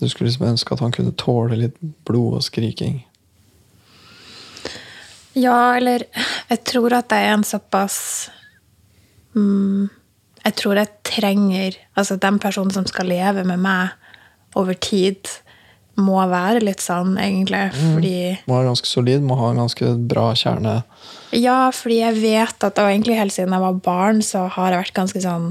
Du 0.00 0.08
skulle 0.08 0.30
liksom 0.30 0.48
ønske 0.48 0.74
at 0.74 0.80
han 0.80 0.92
kunne 0.96 1.16
tåle 1.20 1.58
litt 1.60 1.80
blod 2.08 2.38
og 2.38 2.44
skriking. 2.44 3.02
Ja, 5.36 5.76
eller 5.76 6.06
jeg 6.50 6.62
tror 6.66 6.96
at 6.96 7.10
det 7.12 7.18
er 7.20 7.34
en 7.36 7.44
såpass 7.46 7.98
mm, 9.36 9.88
Jeg 10.40 10.56
tror 10.56 10.78
jeg 10.80 10.88
trenger 11.04 11.76
Altså, 11.98 12.16
den 12.16 12.38
personen 12.40 12.72
som 12.72 12.86
skal 12.88 13.10
leve 13.10 13.44
med 13.44 13.60
meg 13.60 13.90
over 14.58 14.74
tid, 14.74 15.28
må 16.00 16.16
være 16.30 16.62
litt 16.64 16.82
sånn, 16.82 17.16
egentlig. 17.20 17.62
Fordi 17.76 18.14
Må 18.48 18.56
være 18.56 18.70
ganske 18.70 18.88
solid, 18.88 19.24
må 19.26 19.36
ha 19.38 19.50
en 19.52 19.60
ganske 19.62 19.92
bra 20.10 20.30
kjerne. 20.38 20.80
Ja, 21.36 21.70
fordi 21.74 22.00
jeg 22.00 22.18
vet 22.22 22.64
at 22.66 22.78
Og 22.80 22.88
egentlig 22.88 23.18
helt 23.18 23.34
siden 23.34 23.54
jeg 23.54 23.62
var 23.62 23.80
barn, 23.84 24.22
så 24.24 24.46
har 24.48 24.72
jeg 24.72 24.84
vært 24.84 24.96
ganske 24.96 25.22
sånn 25.22 25.50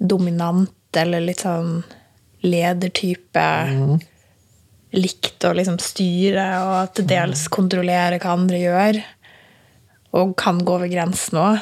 dominant, 0.00 0.72
eller 0.96 1.20
litt 1.20 1.44
sånn 1.44 1.82
ledertype. 2.42 3.46
Likt 4.96 5.44
å 5.46 5.52
liksom 5.54 5.76
styre 5.78 6.46
og 6.64 6.94
til 6.96 7.06
dels 7.12 7.44
kontrollere 7.52 8.18
hva 8.18 8.32
andre 8.34 8.62
gjør. 8.62 9.02
Og 10.18 10.32
kan 10.40 10.58
gå 10.64 10.78
over 10.80 10.90
grensen 10.90 11.38
òg. 11.38 11.60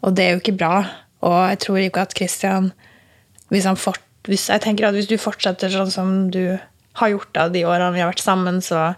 Og 0.00 0.16
det 0.16 0.24
er 0.24 0.34
jo 0.34 0.42
ikke 0.42 0.58
bra. 0.60 0.84
Og 1.26 1.36
jeg 1.50 1.58
tror 1.66 1.82
ikke 1.82 2.06
at 2.06 2.16
Christian 2.16 2.72
hvis 3.50 3.66
fort, 3.76 4.00
hvis, 4.24 4.48
Jeg 4.48 4.60
tenker 4.60 4.88
at 4.88 4.94
hvis 4.94 5.08
du 5.10 5.16
fortsetter 5.18 5.72
sånn 5.72 5.90
som 5.90 6.30
du 6.30 6.58
har 7.00 7.08
gjort 7.08 7.32
da, 7.34 7.48
de 7.48 7.64
årene 7.66 7.92
vi 7.94 8.02
har 8.02 8.10
vært 8.12 8.22
sammen, 8.22 8.60
så 8.62 8.94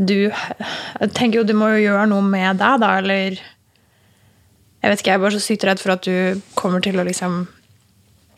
du 0.00 0.30
Jeg 0.32 1.12
tenker 1.14 1.40
jo 1.40 1.44
du 1.44 1.54
må 1.54 1.68
jo 1.74 1.84
gjøre 1.84 2.06
noe 2.08 2.24
med 2.24 2.58
deg, 2.58 2.80
da, 2.80 2.98
eller 2.98 3.36
Jeg 4.80 4.90
vet 4.90 5.00
ikke, 5.00 5.10
jeg 5.10 5.18
er 5.18 5.24
bare 5.24 5.36
så 5.36 5.44
sykt 5.44 5.64
redd 5.68 5.82
for 5.82 5.92
at 5.92 6.06
du 6.06 6.40
kommer 6.56 6.80
til 6.80 7.00
å 7.00 7.04
liksom 7.04 7.46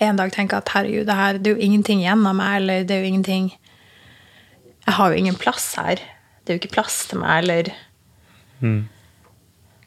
en 0.03 0.19
dag 0.19 0.33
tenke 0.35 0.59
at 0.59 0.73
herregud, 0.75 1.07
det 1.07 1.15
her 1.15 1.37
det 1.39 1.47
er 1.47 1.55
jo 1.55 1.63
ingenting 1.63 2.01
igjen 2.03 2.27
av 2.27 2.35
meg, 2.35 2.57
eller 2.57 2.83
det 2.83 2.97
er 2.97 3.05
jo 3.05 3.11
ingenting 3.13 3.53
Jeg 4.87 4.95
har 4.97 5.13
jo 5.13 5.21
ingen 5.21 5.37
plass 5.39 5.77
her. 5.79 6.01
Det 6.43 6.51
er 6.51 6.57
jo 6.57 6.63
ikke 6.65 6.75
plass 6.75 7.05
til 7.07 7.23
meg, 7.23 7.45
eller 7.45 7.71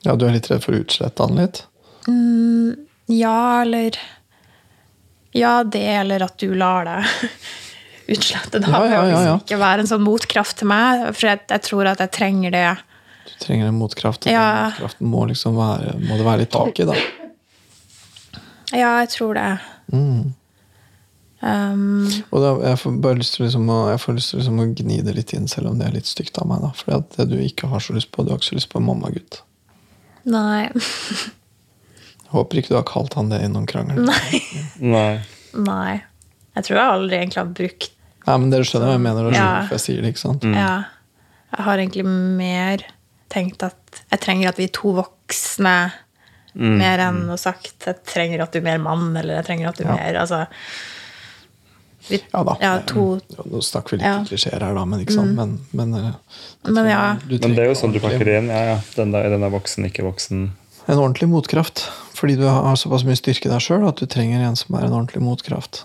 Ja, 0.06 0.15
du 0.15 0.28
er 0.28 0.36
litt 0.36 0.50
redd 0.52 0.63
for 0.63 0.76
å 0.76 0.82
utslette 0.84 1.26
han 1.26 1.39
litt? 1.39 1.63
Ja, 3.12 3.62
eller 3.62 3.98
Ja, 5.36 5.63
det, 5.63 5.82
eller 6.00 6.24
at 6.28 6.38
du 6.39 6.54
lar 6.56 6.86
deg 6.88 7.06
utslette. 8.15 8.62
Da 8.63 8.70
Ja, 8.72 8.84
ja, 8.86 8.91
ja, 8.91 9.04
ja. 9.04 9.18
liksom 9.18 9.41
ikke 9.44 9.62
være 9.63 9.84
en 9.86 9.89
sånn 9.91 10.06
motkraft 10.06 10.60
til 10.62 10.70
meg. 10.72 11.08
For 11.18 11.32
jeg, 11.34 11.41
jeg 11.50 11.65
tror 11.65 11.89
at 11.91 12.04
jeg 12.06 12.13
trenger 12.15 12.54
det. 12.56 12.68
Du 13.26 13.34
trenger 13.44 13.68
en 13.72 13.80
motkraft. 13.82 14.28
og 14.28 14.32
Ja. 14.32 14.46
Den 14.46 14.72
motkraften 14.78 15.12
må 15.12 15.26
liksom 15.34 15.58
være, 15.60 15.98
må 16.06 16.18
det 16.22 16.28
være 16.30 16.44
litt 16.46 16.54
tak 16.56 16.80
i, 16.80 16.88
da. 16.88 16.98
Ja, 18.76 18.96
jeg 19.04 19.12
tror 19.13 19.36
det. 19.38 19.50
Mm. 19.94 20.34
Um, 21.46 22.08
Og 22.34 22.39
da, 22.41 22.52
jeg 22.72 22.80
får 22.82 22.94
bare 23.04 23.20
lyst 23.20 23.36
til, 23.36 23.46
liksom 23.46 23.68
å, 23.70 23.80
lyst 24.15 24.32
til 24.32 24.39
liksom 24.39 24.62
å 24.63 24.70
gni 24.72 25.02
det 25.06 25.13
litt 25.18 25.34
inn, 25.38 25.50
selv 25.52 25.70
om 25.70 25.78
det 25.82 25.89
er 25.89 25.98
litt 26.00 26.10
stygt 26.10 26.39
av 26.41 26.48
meg. 26.50 26.63
da. 26.63 26.72
For 26.78 27.04
det 27.18 27.28
du 27.30 27.36
ikke 27.41 27.70
har 27.70 27.84
så 27.84 27.94
lyst 27.94 28.10
på, 28.15 28.24
du 28.26 28.32
har 28.34 28.39
ikke 28.39 28.54
så 28.54 28.58
lyst 28.58 28.72
på 28.72 28.82
en 28.82 28.88
mammagutt. 28.88 29.41
Nei. 30.25 30.69
Håper 32.35 32.59
ikke 32.59 32.73
du 32.73 32.77
har 32.79 32.88
kalt 32.89 33.13
han 33.15 33.29
det 33.31 33.41
i 33.45 33.49
noen 33.51 33.67
krangel. 33.69 34.01
Nei. 34.07 34.41
Nei. 34.81 35.11
Nei. 35.55 35.93
Jeg 36.55 36.65
tror 36.67 36.79
jeg 36.79 36.93
aldri 36.95 37.19
egentlig 37.19 37.41
har 37.43 37.51
brukt 37.55 37.91
Nei, 38.25 38.35
men 38.41 38.49
dere 38.49 38.65
skjønner 38.65 38.89
hva 38.89 38.93
jeg 38.95 39.03
mener, 39.05 39.27
Ja. 39.35 39.49
jeg 39.69 39.81
sier 39.83 40.01
det, 40.01 40.09
ikke 40.15 40.21
sant? 40.23 40.45
Ja. 40.49 40.71
Jeg 41.53 41.65
har 41.67 41.77
egentlig 41.77 42.05
mer 42.09 42.81
tenkt 43.29 43.61
at 43.67 43.99
jeg 44.09 44.19
trenger 44.23 44.49
at 44.49 44.57
vi 44.57 44.65
er 44.65 44.71
to 44.73 44.95
voksne. 44.97 45.73
Mer 46.55 47.03
enn 47.05 47.19
å 47.29 47.38
sagt 47.38 47.85
jeg 47.85 47.99
trenger 48.09 48.41
at 48.41 48.51
du 48.55 48.57
er 48.61 48.65
mer 48.65 48.81
mann, 48.81 49.11
eller 49.19 49.38
jeg 49.38 49.45
trenger 49.51 49.69
at 49.69 49.77
du 49.77 49.83
er 49.85 49.91
Ja. 49.91 49.95
mer 49.99 50.17
altså, 50.23 50.39
vi, 52.10 52.20
Ja 52.34 52.44
da. 52.48 52.58
Ja, 52.62 52.74
to 52.88 53.20
Ja, 53.34 53.46
Nå 53.52 53.62
snakker 53.65 53.96
vi 53.96 53.98
litt 54.02 54.08
Ja. 54.08 54.20
klisjeer 54.28 54.62
her, 54.62 54.76
da, 54.78 54.86
men 54.86 55.02
ikke 55.04 55.15
sant? 55.18 55.34
Men, 55.38 55.58
men, 55.72 55.94
eh, 55.94 56.12
Men 56.68 56.86
ja. 56.89 57.18
du 57.28 57.38
Men 57.41 57.56
det 57.56 57.65
er 57.65 57.72
jo 57.72 57.80
sånn 57.80 57.94
du 57.96 58.00
pakker 58.04 58.26
det 58.26 58.38
inn. 58.44 58.52
Ja, 58.54 58.62
ja. 58.74 58.78
Den 58.96 59.12
der, 59.15 59.30
den 59.34 59.44
er 59.44 59.54
voksen, 59.54 59.86
ikke 59.89 60.06
voksen. 60.06 60.52
En 60.88 61.02
ordentlig 61.02 61.30
motkraft. 61.32 61.88
Fordi 62.15 62.38
du 62.39 62.46
har 62.48 62.78
såpass 62.80 63.04
mye 63.08 63.18
styrke 63.20 63.50
i 63.50 63.52
deg 63.52 63.63
sjøl 63.63 63.88
at 63.89 64.00
du 64.00 64.06
trenger 64.08 64.44
en 64.46 64.56
som 64.56 64.78
er 64.78 64.86
en 64.88 64.94
ordentlig 64.96 65.22
motkraft. 65.26 65.84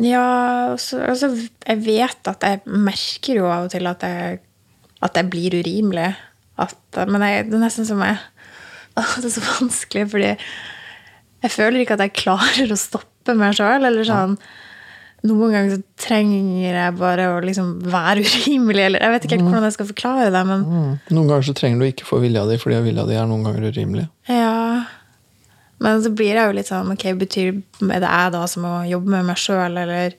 Ja, 0.00 0.76
så, 0.80 1.02
altså, 1.04 1.28
jeg 1.66 1.82
vet 1.84 2.28
at 2.30 2.44
jeg 2.46 2.62
merker 2.64 3.42
jo 3.42 3.48
av 3.50 3.66
og 3.66 3.72
til 3.74 3.86
at 3.90 4.04
jeg, 4.06 4.38
at 5.04 5.18
jeg 5.18 5.28
blir 5.32 5.58
urimelig. 5.60 6.14
At, 6.62 6.78
men 7.08 7.24
jeg, 7.26 7.50
det 7.50 7.58
er 7.58 7.64
nesten 7.66 7.88
som 7.88 8.00
jeg 8.04 8.20
Det 9.22 9.24
er 9.24 9.32
så 9.32 9.40
vanskelig, 9.40 10.08
fordi 10.12 10.30
jeg 11.42 11.50
føler 11.50 11.80
ikke 11.80 11.96
at 11.96 12.02
jeg 12.04 12.12
klarer 12.22 12.72
å 12.72 12.76
stoppe 12.78 13.34
meg 13.36 13.56
sjøl. 13.56 13.86
Eller 13.88 14.04
sånn 14.06 14.36
noen 15.22 15.52
ganger 15.54 15.76
så 15.76 15.82
trenger 16.02 16.74
jeg 16.74 16.94
bare 16.98 17.28
å 17.30 17.36
liksom 17.44 17.68
være 17.92 18.24
urimelig, 18.26 18.86
eller 18.88 19.04
jeg 19.04 19.14
vet 19.14 19.26
ikke 19.28 19.36
helt 19.38 19.46
hvordan 19.48 19.68
jeg 19.68 19.76
skal 19.76 19.90
forklare 19.92 20.30
det, 20.34 20.42
men 20.48 20.64
Mm. 20.66 20.90
Noen 21.14 21.28
ganger 21.30 21.46
så 21.46 21.54
trenger 21.58 21.78
du 21.78 21.86
ikke 21.86 22.08
få 22.08 22.18
vilja 22.24 22.42
di, 22.48 22.58
fordi 22.58 22.80
vilja 22.88 23.04
di 23.06 23.14
er 23.20 23.28
noen 23.30 23.46
ganger 23.46 23.70
urimelig. 23.70 24.08
ja. 24.28 24.84
Men 25.82 25.98
så 25.98 26.12
blir 26.14 26.36
jeg 26.38 26.46
jo 26.46 26.54
litt 26.54 26.68
sånn 26.68 26.92
Ok, 26.94 27.08
betyr 27.18 27.48
er 27.90 28.02
det 28.04 28.06
jeg 28.06 28.32
da 28.36 28.42
som 28.46 28.62
må 28.62 28.84
jobbe 28.86 29.10
med 29.16 29.26
meg 29.26 29.40
sjøl, 29.40 29.74
eller 29.82 30.12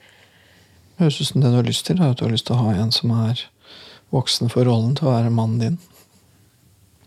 Høres 0.98 1.16
ut 1.22 1.26
som 1.30 1.40
det 1.40 1.50
du 1.50 1.56
har 1.56 1.64
lyst 1.64 1.86
til, 1.88 1.96
er 1.98 2.12
at 2.12 2.18
du 2.20 2.26
har 2.26 2.34
lyst 2.34 2.46
til 2.50 2.54
å 2.54 2.66
ha 2.66 2.74
en 2.82 2.92
som 2.92 3.14
er 3.16 3.40
voksen 4.12 4.52
for 4.52 4.68
rollen 4.68 4.92
til 4.98 5.08
å 5.08 5.14
være 5.14 5.32
mannen 5.32 5.62
din. 5.62 5.78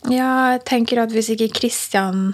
Ja, 0.09 0.55
jeg 0.55 0.65
tenker 0.67 1.03
at 1.03 1.13
hvis 1.13 1.29
ikke 1.33 1.51
Christian 1.55 2.33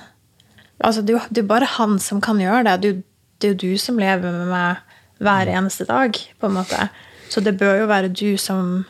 Altså, 0.84 1.04
det 1.06 1.14
er 1.16 1.28
jo 1.44 1.46
bare 1.48 1.68
han 1.78 2.00
som 2.02 2.20
kan 2.24 2.40
gjøre 2.42 2.64
det. 2.80 2.96
Det 3.40 3.48
er 3.48 3.54
jo 3.54 3.60
du 3.62 3.78
som 3.80 4.00
lever 4.02 4.34
med 4.34 4.50
meg 4.50 4.82
hver 5.24 5.50
eneste 5.52 5.88
dag, 5.90 6.18
på 6.40 6.50
en 6.50 6.58
måte. 6.60 6.90
Så 7.32 7.42
det 7.42 7.56
bør 7.60 7.80
jo 7.84 7.90
være 7.90 8.12
du 8.14 8.38
som 8.38 8.84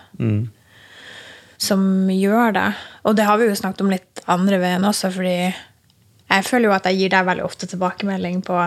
som 1.64 1.84
gjør 2.12 2.52
det. 2.58 2.70
Og 3.08 3.16
det 3.16 3.24
har 3.28 3.38
vi 3.40 3.46
jo 3.48 3.56
snakket 3.56 3.82
om 3.86 3.92
litt 3.94 4.24
andre 4.28 4.58
veien 4.60 4.84
også, 4.84 5.12
fordi 5.16 5.36
jeg 5.54 6.44
føler 6.48 6.68
jo 6.68 6.74
at 6.76 6.86
jeg 6.90 6.98
gir 7.00 7.10
deg 7.14 7.26
veldig 7.28 7.46
ofte 7.46 7.68
tilbakemelding 7.72 8.42
på, 8.44 8.58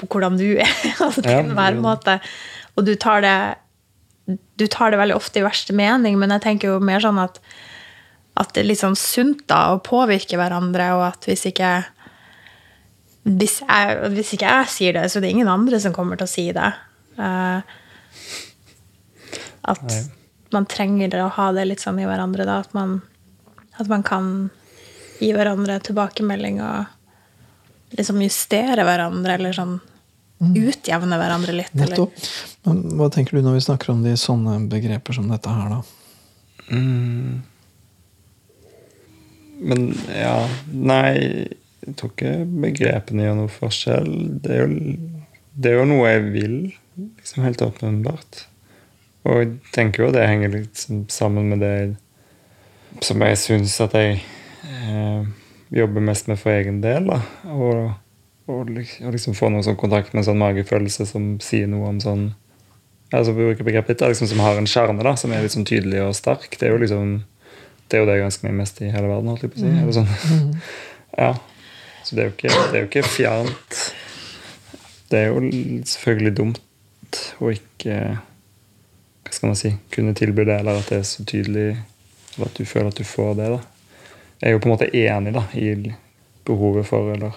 på 0.00 0.06
hvordan 0.08 0.38
du 0.40 0.46
er. 0.56 0.70
altså 1.04 1.20
på 1.24 1.28
Ja. 1.34 1.42
enhver 1.42 1.76
måte. 1.80 2.20
Og 2.76 2.86
du 2.86 2.94
tar 2.96 3.20
det 3.26 3.36
du 4.56 4.66
tar 4.70 4.92
det 4.92 4.98
veldig 5.00 5.16
ofte 5.16 5.40
i 5.40 5.42
verste 5.42 5.74
mening, 5.74 6.16
men 6.20 6.30
jeg 6.30 6.42
tenker 6.44 6.68
jo 6.70 6.80
mer 6.80 7.00
sånn 7.02 7.18
at 7.18 7.40
at 8.40 8.52
det 8.54 8.62
er 8.62 8.68
litt 8.70 8.78
sånn 8.80 8.94
sunt 8.96 9.42
da, 9.50 9.74
å 9.74 9.80
påvirke 9.84 10.38
hverandre, 10.38 10.86
og 10.96 11.02
at 11.10 11.26
hvis 11.26 11.42
ikke 11.50 11.70
hvis 13.26 13.58
jeg, 13.60 13.96
hvis 14.14 14.30
ikke 14.36 14.48
jeg 14.48 14.68
sier 14.72 14.94
det, 14.96 15.02
så 15.10 15.18
er 15.18 15.26
det 15.26 15.32
ingen 15.34 15.50
andre 15.50 15.80
som 15.82 15.92
kommer 15.92 16.16
til 16.16 16.24
å 16.24 16.30
si 16.30 16.46
det. 16.56 16.70
Eh, 17.20 17.76
at 19.70 19.82
Nei. 19.86 20.00
man 20.56 20.66
trenger 20.70 21.18
å 21.22 21.28
ha 21.36 21.50
det 21.56 21.66
litt 21.68 21.84
sånn 21.84 22.00
i 22.00 22.08
hverandre, 22.08 22.46
da. 22.48 22.60
At 22.64 22.72
man, 22.76 22.98
at 23.76 23.90
man 23.90 24.02
kan 24.06 24.48
gi 25.20 25.30
hverandre 25.36 25.78
tilbakemelding 25.84 26.62
og 26.64 27.96
liksom 27.98 28.22
justere 28.24 28.86
hverandre, 28.86 29.36
eller 29.36 29.56
sånn 29.56 29.78
utjevne 30.40 31.18
hverandre 31.20 31.52
litt. 31.52 31.74
Eller. 31.76 31.98
Nettopp. 31.98 32.28
Men 32.64 32.82
hva 32.96 33.10
tenker 33.12 33.36
du 33.36 33.44
når 33.44 33.58
vi 33.58 33.64
snakker 33.68 33.92
om 33.92 34.04
de 34.04 34.16
sånne 34.18 34.56
begreper 34.72 35.16
som 35.16 35.28
dette 35.28 35.52
her, 35.52 35.76
da? 35.76 35.80
Mm. 36.70 37.40
Men 39.60 39.88
ja 40.14 40.36
Nei, 40.70 41.48
jeg 41.82 41.96
tror 41.98 42.12
ikke 42.14 42.34
begrepene 42.62 43.26
gjør 43.26 43.40
noe 43.42 43.52
forskjell. 43.52 44.12
Det 44.40 44.54
er 44.54 44.62
jo, 44.62 44.94
det 45.52 45.72
er 45.72 45.80
jo 45.80 45.88
noe 45.90 46.14
jeg 46.14 46.26
vil, 46.32 46.56
liksom 47.20 47.44
helt 47.44 47.62
åpenbart. 47.64 48.44
Og 49.28 49.42
jeg 49.42 49.50
tenker 49.74 50.06
jo 50.06 50.12
det 50.14 50.28
henger 50.28 50.54
litt 50.54 50.84
sammen 51.12 51.50
med 51.52 51.62
det 51.64 51.74
som 53.04 53.22
jeg 53.22 53.38
syns 53.38 53.76
at 53.84 53.94
jeg 53.96 54.20
eh, 54.66 55.26
jobber 55.76 56.04
mest 56.04 56.30
med 56.30 56.40
for 56.40 56.54
egen 56.54 56.80
del. 56.84 57.10
da. 57.10 57.20
Og, 57.52 57.90
og, 58.50 58.70
og 58.70 59.12
liksom 59.14 59.36
få 59.38 59.52
noe 59.52 59.64
sånn 59.66 59.78
kontakt 59.80 60.14
med 60.14 60.22
en 60.22 60.30
sånn 60.32 60.40
magefølelse 60.40 61.06
som 61.08 61.34
sier 61.44 61.68
noe 61.70 61.92
om 61.92 62.00
sånn 62.02 62.30
altså 63.10 63.34
begrepet 63.34 64.02
liksom, 64.06 64.28
som 64.30 64.40
har 64.44 64.58
en 64.58 64.68
kjerne 64.70 65.02
da, 65.02 65.16
som 65.18 65.32
er 65.34 65.42
litt 65.42 65.54
sånn 65.54 65.66
tydelig 65.66 66.02
og 66.04 66.16
sterk. 66.16 66.54
Det 66.56 66.68
er 66.68 66.76
jo 66.76 66.82
liksom 66.84 67.20
det 67.90 67.98
er 67.98 68.04
jo 68.04 68.06
det 68.06 68.18
jeg 68.20 68.26
ønsker 68.28 68.46
meg 68.46 68.58
mest 68.60 68.76
i 68.84 68.90
hele 68.94 69.08
verden. 69.10 69.32
holdt 69.32 69.44
jeg 69.44 69.50
på 69.50 69.58
å 69.58 69.62
si. 69.64 69.70
Eller 69.82 69.96
sånn. 69.96 70.52
Ja. 71.18 71.32
Så 72.06 72.16
det 72.16 72.22
er, 72.22 72.28
jo 72.28 72.34
ikke, 72.36 72.50
det 72.70 72.78
er 72.78 72.84
jo 72.84 72.88
ikke 72.88 73.02
fjernt. 73.10 73.78
Det 75.10 75.18
er 75.18 75.32
jo 75.32 75.40
selvfølgelig 75.90 76.32
dumt 76.38 76.60
å 77.40 77.50
ikke 77.54 77.96
Hva 79.24 79.34
skal 79.34 79.50
man 79.52 79.58
si 79.58 79.70
kunne 79.94 80.14
tilby 80.16 80.44
det, 80.48 80.56
eller 80.60 80.80
at 80.80 80.88
det 80.90 81.00
er 81.00 81.06
så 81.06 81.24
tydelig, 81.28 81.68
eller 82.34 82.48
at 82.48 82.56
du 82.58 82.66
føler 82.66 82.88
at 82.90 82.98
du 82.98 83.06
får 83.06 83.36
det. 83.38 83.50
da. 83.52 83.60
Jeg 84.40 84.48
er 84.48 84.56
jo 84.56 84.62
på 84.62 84.70
en 84.70 84.72
måte 84.72 84.88
enig 84.96 85.34
da, 85.36 85.44
i 85.54 85.68
behovet 86.48 86.88
for, 86.88 87.12
eller 87.14 87.36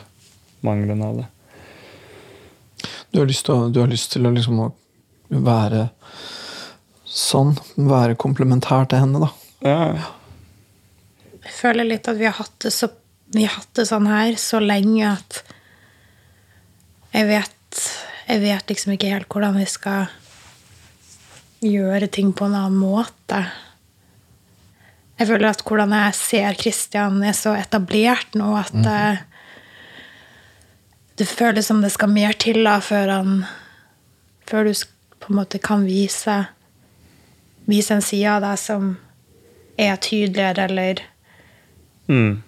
mangelen 0.65 1.03
av 1.05 1.19
det. 1.19 1.27
Du 3.11 3.19
har 3.19 3.29
lyst 3.29 3.45
til 3.45 3.53
å, 3.53 3.69
du 3.69 3.77
har 3.83 3.91
lyst 3.91 4.13
til 4.15 4.25
å 4.25 4.31
liksom 4.33 4.61
å 4.63 4.71
være 5.29 5.87
sånn. 7.05 7.53
Være 7.77 8.17
komplementær 8.19 8.87
til 8.89 9.03
henne, 9.03 9.21
da. 9.21 9.29
Ja, 9.63 10.09
Jeg 11.43 11.53
føler 11.59 11.87
litt 11.87 12.07
at 12.07 12.17
vi 12.17 12.25
har 12.25 12.37
hatt 12.39 12.55
det, 12.63 12.71
så, 12.73 12.89
vi 13.35 13.45
har 13.45 13.59
hatt 13.59 13.75
det 13.77 13.85
sånn 13.89 14.07
her 14.09 14.33
så 14.39 14.63
lenge 14.63 15.11
at 15.11 15.43
jeg 17.13 17.27
vet, 17.29 17.81
jeg 18.27 18.43
vet 18.43 18.69
liksom 18.71 18.95
ikke 18.95 19.11
helt 19.11 19.29
hvordan 19.31 19.57
vi 19.59 19.67
skal 19.69 20.11
gjøre 21.63 22.09
ting 22.11 22.33
på 22.35 22.47
en 22.47 22.57
annen 22.57 22.79
måte. 22.79 23.43
Jeg 25.19 25.29
føler 25.29 25.51
at 25.51 25.61
hvordan 25.63 25.93
jeg 25.95 26.17
ser 26.17 26.57
Kristian, 26.59 27.21
er 27.23 27.35
så 27.37 27.53
etablert 27.55 28.35
nå 28.37 28.49
at 28.59 28.75
eh, 28.81 29.21
det 31.19 31.29
føles 31.29 31.67
som 31.69 31.83
det 31.83 31.93
skal 31.93 32.11
mer 32.11 32.33
til 32.41 32.63
da, 32.65 32.79
før 32.81 33.11
han 33.19 33.43
Før 34.49 34.65
du 34.67 34.73
på 35.21 35.29
en 35.31 35.37
måte 35.37 35.59
kan 35.61 35.85
vise 35.85 36.39
Vise 37.69 37.95
en 37.95 38.03
side 38.03 38.27
av 38.27 38.41
deg 38.43 38.57
som 38.59 38.95
er 39.79 39.95
tydeligere, 40.01 40.65
eller 40.67 40.99
mm. 42.09 42.41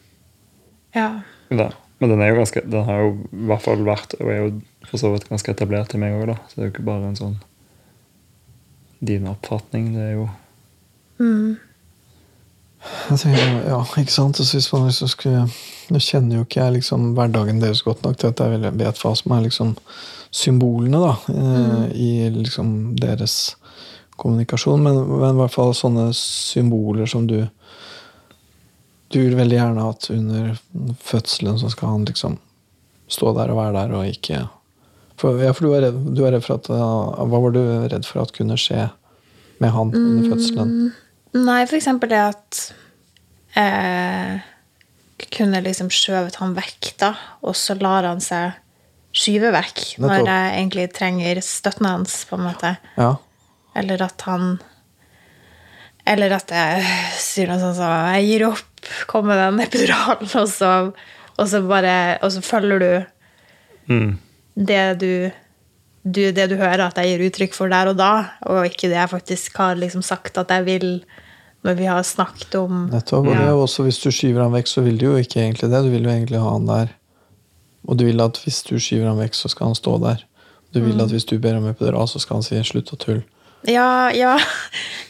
Ja. 0.93 1.21
da. 1.49 1.69
Men 1.99 2.11
den 2.11 2.21
er 2.21 2.29
jo 2.29 2.41
ganske 2.41 2.61
Den 2.67 2.83
har 2.85 2.99
jo 3.01 3.13
i 3.31 3.47
hvert 3.49 3.63
fall 3.63 3.85
vært 3.87 4.17
og 4.19 4.29
er 4.29 4.41
jo 4.41 4.49
for 4.89 5.01
så 5.01 5.11
vidt 5.13 5.29
ganske 5.29 5.51
etablert 5.51 5.93
i 5.95 6.01
meg 6.01 6.15
òg, 6.17 6.31
da. 6.33 6.39
Så 6.47 6.57
det 6.57 6.63
er 6.63 6.69
jo 6.69 6.73
ikke 6.75 6.89
bare 6.89 7.09
en 7.09 7.19
sånn 7.19 7.37
din 9.05 9.27
oppfatning. 9.29 9.93
Det 9.95 10.09
er 10.09 10.17
jo 10.19 10.29
Mm. 11.19 11.55
Jeg 13.09 13.19
tenker, 13.21 13.53
ja, 13.69 13.79
ikke 13.97 14.13
sant? 14.13 14.39
Og 14.39 14.45
så 14.45 14.57
hvis 14.59 14.71
man 14.73 14.89
liksom 14.89 15.09
skulle 15.09 15.45
Nå 15.93 16.01
kjenner 16.01 16.39
jo 16.39 16.45
ikke 16.47 16.63
jeg 16.63 16.79
liksom 16.79 17.11
hverdagen 17.13 17.59
deres 17.61 17.83
godt 17.85 18.01
nok 18.01 18.17
til 18.17 18.31
at 18.31 18.39
jeg 18.41 18.71
vet 18.73 19.01
hva 19.03 19.11
som 19.13 19.35
er 19.35 19.43
liksom 19.45 19.75
symbolene 20.33 20.97
da, 20.97 21.11
mm. 21.29 21.83
i 21.93 22.09
liksom 22.33 22.71
deres 22.97 23.35
kommunikasjon. 24.17 24.81
Men, 24.81 24.97
men 25.11 25.35
i 25.35 25.39
hvert 25.43 25.53
fall 25.53 25.75
sånne 25.77 26.07
symboler 26.17 27.05
som 27.09 27.29
du 27.29 27.43
Du 29.13 29.19
vil 29.21 29.37
veldig 29.37 29.55
gjerne 29.55 29.83
at 29.85 30.09
under 30.09 30.57
fødselen 31.05 31.59
så 31.61 31.69
skal 31.69 31.93
han 31.93 32.07
liksom 32.09 32.39
stå 33.07 33.35
der 33.37 33.53
og 33.53 33.59
være 33.61 33.75
der 33.77 33.93
og 33.95 34.09
ikke 34.09 34.41
for, 35.19 35.39
ja, 35.39 35.53
for 35.55 35.67
du 35.67 35.75
er, 35.75 35.87
redd, 35.87 36.01
du 36.17 36.23
er 36.25 36.35
redd 36.35 36.43
for 36.43 36.57
at 36.57 36.67
Hva 36.67 37.39
var 37.39 37.53
du 37.55 37.61
redd 37.63 38.07
for 38.07 38.23
at 38.25 38.33
kunne 38.35 38.57
skje 38.59 38.89
med 39.63 39.71
han 39.71 39.93
under 39.95 40.27
fødselen? 40.33 40.73
Nei, 41.35 41.61
for 41.67 41.77
eksempel 41.77 42.11
det 42.11 42.21
at 42.21 42.59
eh, 43.59 44.43
kunne 45.35 45.63
liksom 45.63 45.89
skjøvet 45.93 46.37
han 46.41 46.55
vekk, 46.57 46.91
da, 47.01 47.13
og 47.43 47.55
så 47.59 47.75
lar 47.79 48.07
han 48.07 48.23
seg 48.23 48.55
skyve 49.15 49.51
vekk 49.55 49.83
når 50.03 50.25
jeg 50.27 50.55
egentlig 50.59 50.85
trenger 50.95 51.39
støtten 51.43 51.87
hans, 51.87 52.23
på 52.27 52.39
en 52.39 52.47
måte. 52.49 52.75
Ja. 52.99 53.15
Eller 53.75 54.03
at 54.05 54.23
han 54.27 54.57
Eller 56.07 56.35
at 56.35 56.51
jeg 56.53 56.83
sier 57.19 57.49
noe 57.49 57.59
sånt 57.59 57.75
som 57.79 57.91
Jeg 58.13 58.27
gir 58.29 58.45
opp, 58.47 58.89
kom 59.09 59.25
med 59.27 59.39
den 59.41 59.59
epiduralen, 59.63 60.29
og 60.41 60.47
så, 60.51 60.71
og 61.35 61.49
så 61.51 61.61
bare 61.67 61.95
Og 62.23 62.31
så 62.35 62.43
følger 62.45 62.79
du 62.79 62.91
mm. 63.91 64.13
Det 64.55 64.83
du, 65.01 65.11
du, 66.03 66.21
det 66.31 66.47
du 66.51 66.55
hører 66.55 66.87
at 66.87 66.97
jeg 66.99 67.11
gir 67.11 67.27
uttrykk 67.27 67.55
for 67.57 67.71
der 67.71 67.91
og 67.91 67.99
da, 67.99 68.11
og 68.47 68.65
ikke 68.67 68.89
det 68.89 68.97
jeg 68.97 69.11
faktisk 69.11 69.61
har 69.61 69.79
liksom 69.79 70.03
sagt 70.05 70.39
at 70.41 70.51
jeg 70.55 70.67
vil 70.67 70.89
når 71.65 71.79
vi 71.79 71.87
har 71.89 72.03
snakket 72.05 72.55
om 72.59 72.85
Nettopp. 72.91 73.25
Og 73.25 73.33
det 73.33 73.41
er 73.41 73.55
jo 73.55 73.63
også 73.63 73.87
hvis 73.87 73.97
du 74.03 74.11
skyver 74.13 74.43
han 74.43 74.53
vekk, 74.53 74.69
så 74.69 74.83
vil 74.85 74.99
du 75.01 75.07
jo 75.07 75.15
ikke 75.17 75.41
egentlig 75.41 75.71
det. 75.71 75.81
Du 75.81 75.89
vil 75.89 76.05
jo 76.05 76.11
egentlig 76.13 76.37
ha 76.37 76.51
han 76.53 76.67
der. 76.69 76.91
Og 77.89 77.97
du 77.97 78.05
vil 78.05 78.21
at 78.21 78.37
hvis 78.43 78.61
du 78.67 78.75
skyver 78.77 79.09
han 79.09 79.17
vekk, 79.17 79.33
så 79.33 79.49
skal 79.49 79.71
han 79.71 79.77
stå 79.77 79.95
der. 80.03 80.21
Du 80.75 80.81
vil 80.83 81.01
at 81.01 81.09
hvis 81.09 81.25
du 81.25 81.39
ber 81.41 81.57
om 81.57 81.65
epidural, 81.69 82.07
så 82.11 82.19
skal 82.21 82.37
han 82.37 82.45
si 82.45 82.59
'slutt 82.61 82.93
å 82.93 82.99
tulle'. 83.01 83.23
Ja, 83.65 84.11
ja, 84.13 84.35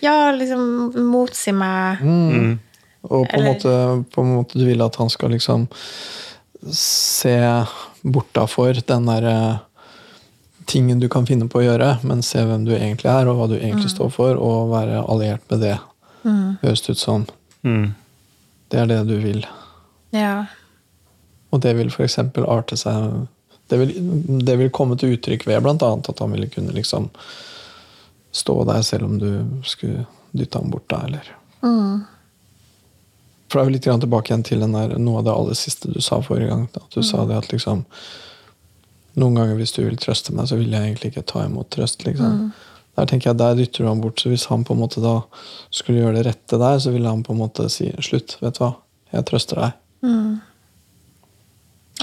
ja 0.06 0.32
liksom 0.32 0.94
motsi 1.10 1.52
meg. 1.52 2.00
Mm. 2.00 2.60
Og 3.04 3.28
på 3.28 3.40
en, 3.40 3.46
måte, 3.46 3.72
på 4.16 4.24
en 4.24 4.36
måte 4.38 4.60
du 4.60 4.66
vil 4.66 4.82
at 4.82 4.96
han 4.96 5.10
skal 5.10 5.34
liksom 5.36 5.68
se 6.74 7.38
bortafor 8.02 8.82
den 8.88 9.10
derre 9.10 9.36
tingen 10.66 11.00
du 11.00 11.08
kan 11.10 11.28
finne 11.30 11.48
på 11.52 11.62
å 11.62 11.66
gjøre, 11.66 11.92
men 12.08 12.24
se 12.26 12.42
hvem 12.42 12.66
du 12.66 12.74
egentlig 12.74 13.12
er, 13.12 13.30
og 13.30 13.38
hva 13.38 13.50
du 13.52 13.56
egentlig 13.60 13.92
står 13.94 14.10
for, 14.14 14.40
og 14.42 14.72
være 14.74 15.04
alliert 15.06 15.46
med 15.52 15.62
det. 15.62 15.76
Høres 16.64 16.82
det 16.86 16.96
ut 16.96 17.02
som. 17.02 17.28
Mm. 17.62 17.94
Det 18.74 18.82
er 18.82 18.90
det 18.90 19.04
du 19.10 19.16
vil. 19.22 19.46
Ja. 20.16 20.48
Og 21.54 21.62
det 21.62 21.76
vil 21.78 21.92
f.eks. 21.94 22.18
arte 22.42 22.78
seg 22.80 23.26
det 23.70 23.80
vil, 23.82 23.94
det 24.46 24.58
vil 24.60 24.74
komme 24.74 24.98
til 25.00 25.16
uttrykk 25.16 25.48
ved 25.50 25.64
bl.a. 25.66 25.74
at 25.74 26.20
han 26.22 26.34
ville 26.36 26.50
kunne 26.54 26.74
liksom 26.76 27.08
stå 28.36 28.60
der 28.70 28.84
selv 28.86 29.08
om 29.08 29.16
du 29.18 29.30
skulle 29.66 30.06
dytte 30.36 30.60
ham 30.60 30.70
bort 30.74 30.86
da, 30.92 31.02
eller 31.08 31.32
For 33.56 33.62
det 33.62 33.70
er 33.70 33.70
jo 33.70 33.76
litt 33.78 34.02
tilbake 34.04 34.32
igjen 34.34 34.42
til 34.44 34.64
den 34.66 34.74
der, 34.76 34.98
noe 35.00 35.22
av 35.22 35.24
det 35.24 35.32
aller 35.32 35.56
siste 35.56 35.88
du 35.88 36.02
sa 36.04 36.18
forrige 36.20 36.50
gang. 36.50 36.66
da, 36.74 36.82
At 36.84 36.96
du 36.98 37.06
sa 37.08 37.22
det 37.24 37.38
at 37.40 37.54
liksom 37.54 37.86
Noen 39.16 39.38
ganger 39.40 39.56
hvis 39.56 39.72
du 39.72 39.78
vil 39.80 39.96
trøste 39.96 40.34
meg, 40.36 40.50
så 40.50 40.58
vil 40.60 40.74
jeg 40.76 40.90
egentlig 40.90 41.14
ikke 41.14 41.22
ta 41.24 41.46
imot 41.46 41.70
trøst. 41.72 42.02
liksom. 42.04 42.50
Der 43.00 43.06
tenker 43.08 43.30
jeg, 43.30 43.38
der 43.40 43.54
dytter 43.56 43.86
du 43.86 43.88
ham 43.88 44.02
bort. 44.04 44.20
Så 44.20 44.28
hvis 44.28 44.44
han 44.52 44.66
på 44.68 44.76
en 44.76 44.82
måte 44.82 45.00
da 45.00 45.22
skulle 45.72 46.02
gjøre 46.02 46.18
det 46.18 46.26
rette 46.28 46.60
der, 46.60 46.82
så 46.84 46.92
ville 46.92 47.08
han 47.08 47.24
på 47.24 47.32
en 47.32 47.40
måte 47.40 47.70
si 47.72 47.88
slutt, 48.04 48.36
vet 48.42 48.60
du 48.60 48.66
hva, 48.66 48.74
jeg 49.16 49.28
trøster 49.30 49.62
deg. 49.62 49.80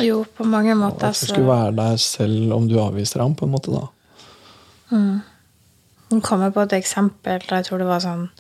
Jo, 0.01 0.23
på 0.25 0.49
mange 0.49 0.73
måter 0.73 1.13
Hvorfor 1.13 1.35
skulle 1.35 1.53
være 1.53 1.77
der 1.83 2.01
selv 2.01 2.57
om 2.57 2.65
du 2.73 2.79
avviser 2.81 3.21
ham, 3.21 3.37
på 3.37 3.45
en 3.45 3.53
måte 3.59 3.77
da. 3.77 3.85
Nå 4.97 6.23
kom 6.25 6.49
jeg 6.49 6.57
på 6.57 6.65
et 6.65 6.79
eksempel 6.81 7.45
der 7.45 7.61
jeg 7.61 7.69
tror 7.69 7.85
det 7.85 7.93
var 7.93 8.01
sånn 8.09 8.31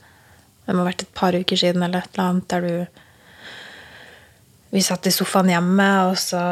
Det 0.62 0.75
må 0.75 0.85
ha 0.85 0.90
vært 0.90 1.07
et 1.07 1.14
par 1.16 1.35
uker 1.35 1.59
siden 1.59 1.83
eller 1.83 2.03
et 2.03 2.12
eller 2.14 2.29
annet, 2.29 2.48
der 2.53 2.66
du 2.66 3.01
Vi 4.72 4.81
satt 4.81 5.07
i 5.07 5.12
sofaen 5.12 5.51
hjemme, 5.53 5.88
og 6.09 6.16
så 6.20 6.42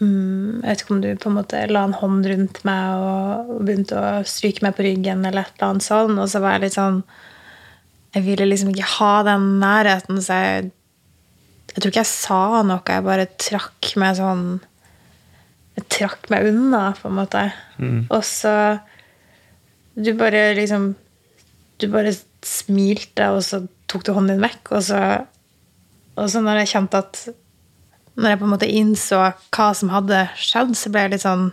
mm, 0.00 0.62
Jeg 0.62 0.68
vet 0.68 0.84
ikke 0.84 0.94
om 0.94 1.02
du 1.04 1.10
på 1.20 1.32
en 1.32 1.38
måte 1.40 1.64
la 1.68 1.84
en 1.88 1.98
hånd 2.00 2.28
rundt 2.30 2.62
meg 2.68 3.02
og, 3.02 3.50
og 3.56 3.66
begynte 3.66 3.98
å 3.98 4.22
stryke 4.24 4.64
meg 4.64 4.76
på 4.78 4.86
ryggen, 4.86 5.26
eller 5.26 5.44
et 5.44 5.58
eller 5.58 5.74
annet 5.74 5.88
sånn, 5.88 6.16
og 6.16 6.30
så 6.30 6.42
var 6.44 6.56
jeg 6.56 6.68
litt 6.68 6.78
sånn 6.78 7.02
Jeg 8.16 8.26
ville 8.30 8.48
liksom 8.48 8.72
ikke 8.72 8.94
ha 8.96 9.14
den 9.28 9.52
nærheten, 9.62 10.22
så 10.22 10.40
jeg 10.40 10.70
Jeg 11.74 11.78
tror 11.78 11.92
ikke 11.92 12.02
jeg 12.02 12.14
sa 12.14 12.42
noe, 12.66 12.82
jeg 12.86 13.06
bare 13.06 13.30
trakk 13.38 13.94
meg 14.00 14.18
sånn 14.18 14.48
jeg 15.78 15.86
trakk 15.94 16.26
meg 16.32 16.48
unna, 16.50 16.90
på 16.98 17.08
en 17.08 17.14
måte. 17.16 17.44
Og 18.10 18.24
så 18.26 18.80
Du 19.94 20.12
bare 20.18 20.54
liksom 20.54 20.94
Du 21.80 21.88
bare 21.92 22.12
smilte, 22.44 23.30
og 23.32 23.42
så 23.44 23.62
tok 23.90 24.04
du 24.06 24.12
hånden 24.14 24.36
din 24.36 24.44
vekk, 24.44 24.72
og 24.76 24.82
så 24.90 25.00
Og 26.20 26.28
så 26.28 26.42
når 26.44 26.62
jeg 26.62 26.72
kjente 26.74 27.00
at 27.00 27.20
Når 28.16 28.28
jeg 28.28 28.38
på 28.40 28.44
en 28.44 28.52
måte 28.52 28.68
innså 28.68 29.20
hva 29.54 29.68
som 29.74 29.92
hadde 29.94 30.28
skjedd, 30.36 30.74
så 30.76 30.92
ble 30.92 31.06
jeg 31.06 31.14
litt 31.14 31.24
sånn 31.24 31.50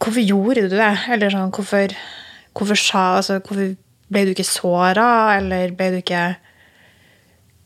Hvorfor 0.00 0.22
gjorde 0.24 0.68
du 0.68 0.76
det? 0.78 0.92
Eller 1.12 1.32
sånn, 1.32 1.50
hvorfor, 1.52 1.92
hvorfor 2.56 2.78
sa 2.78 3.02
altså, 3.18 3.40
Hvorfor 3.40 3.74
ble 4.10 4.22
du 4.26 4.30
ikke 4.32 4.46
såra, 4.48 5.36
eller 5.38 5.74
ble 5.76 5.90
du 5.92 5.98
ikke 6.00 6.22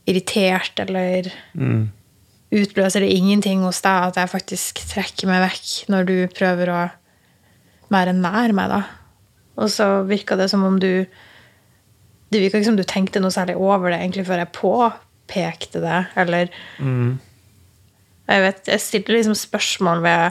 irritert, 0.05 0.77
eller 0.83 1.31
utløser 2.53 3.01
det 3.01 3.15
ingenting 3.15 3.63
hos 3.65 3.81
deg 3.85 4.11
at 4.11 4.19
jeg 4.21 4.33
faktisk 4.35 4.83
trekker 4.91 5.31
meg 5.31 5.41
vekk 5.47 5.71
når 5.89 6.11
du 6.11 6.17
prøver 6.37 6.73
å 6.75 6.83
være 7.95 8.13
nær 8.19 8.53
meg, 8.57 8.69
da. 8.75 8.83
Og 9.61 9.71
så 9.71 10.03
virka 10.09 10.37
det 10.37 10.49
som 10.51 10.65
om 10.67 10.79
du 10.81 11.07
Det 12.33 12.41
virka 12.41 12.59
ikke 12.59 12.67
som 12.73 12.79
du 12.79 12.83
tenkte 12.83 13.21
noe 13.23 13.31
særlig 13.31 13.55
over 13.57 13.91
det 13.93 14.01
egentlig 14.01 14.27
før 14.27 14.43
jeg 14.43 14.55
påpekte 14.57 15.81
det, 15.85 16.01
eller 16.17 16.49
Jeg 18.27 18.41
vet, 18.43 18.67
jeg 18.69 18.81
stiller 18.81 19.19
liksom 19.19 19.35
spørsmål 19.37 20.03
ved 20.03 20.31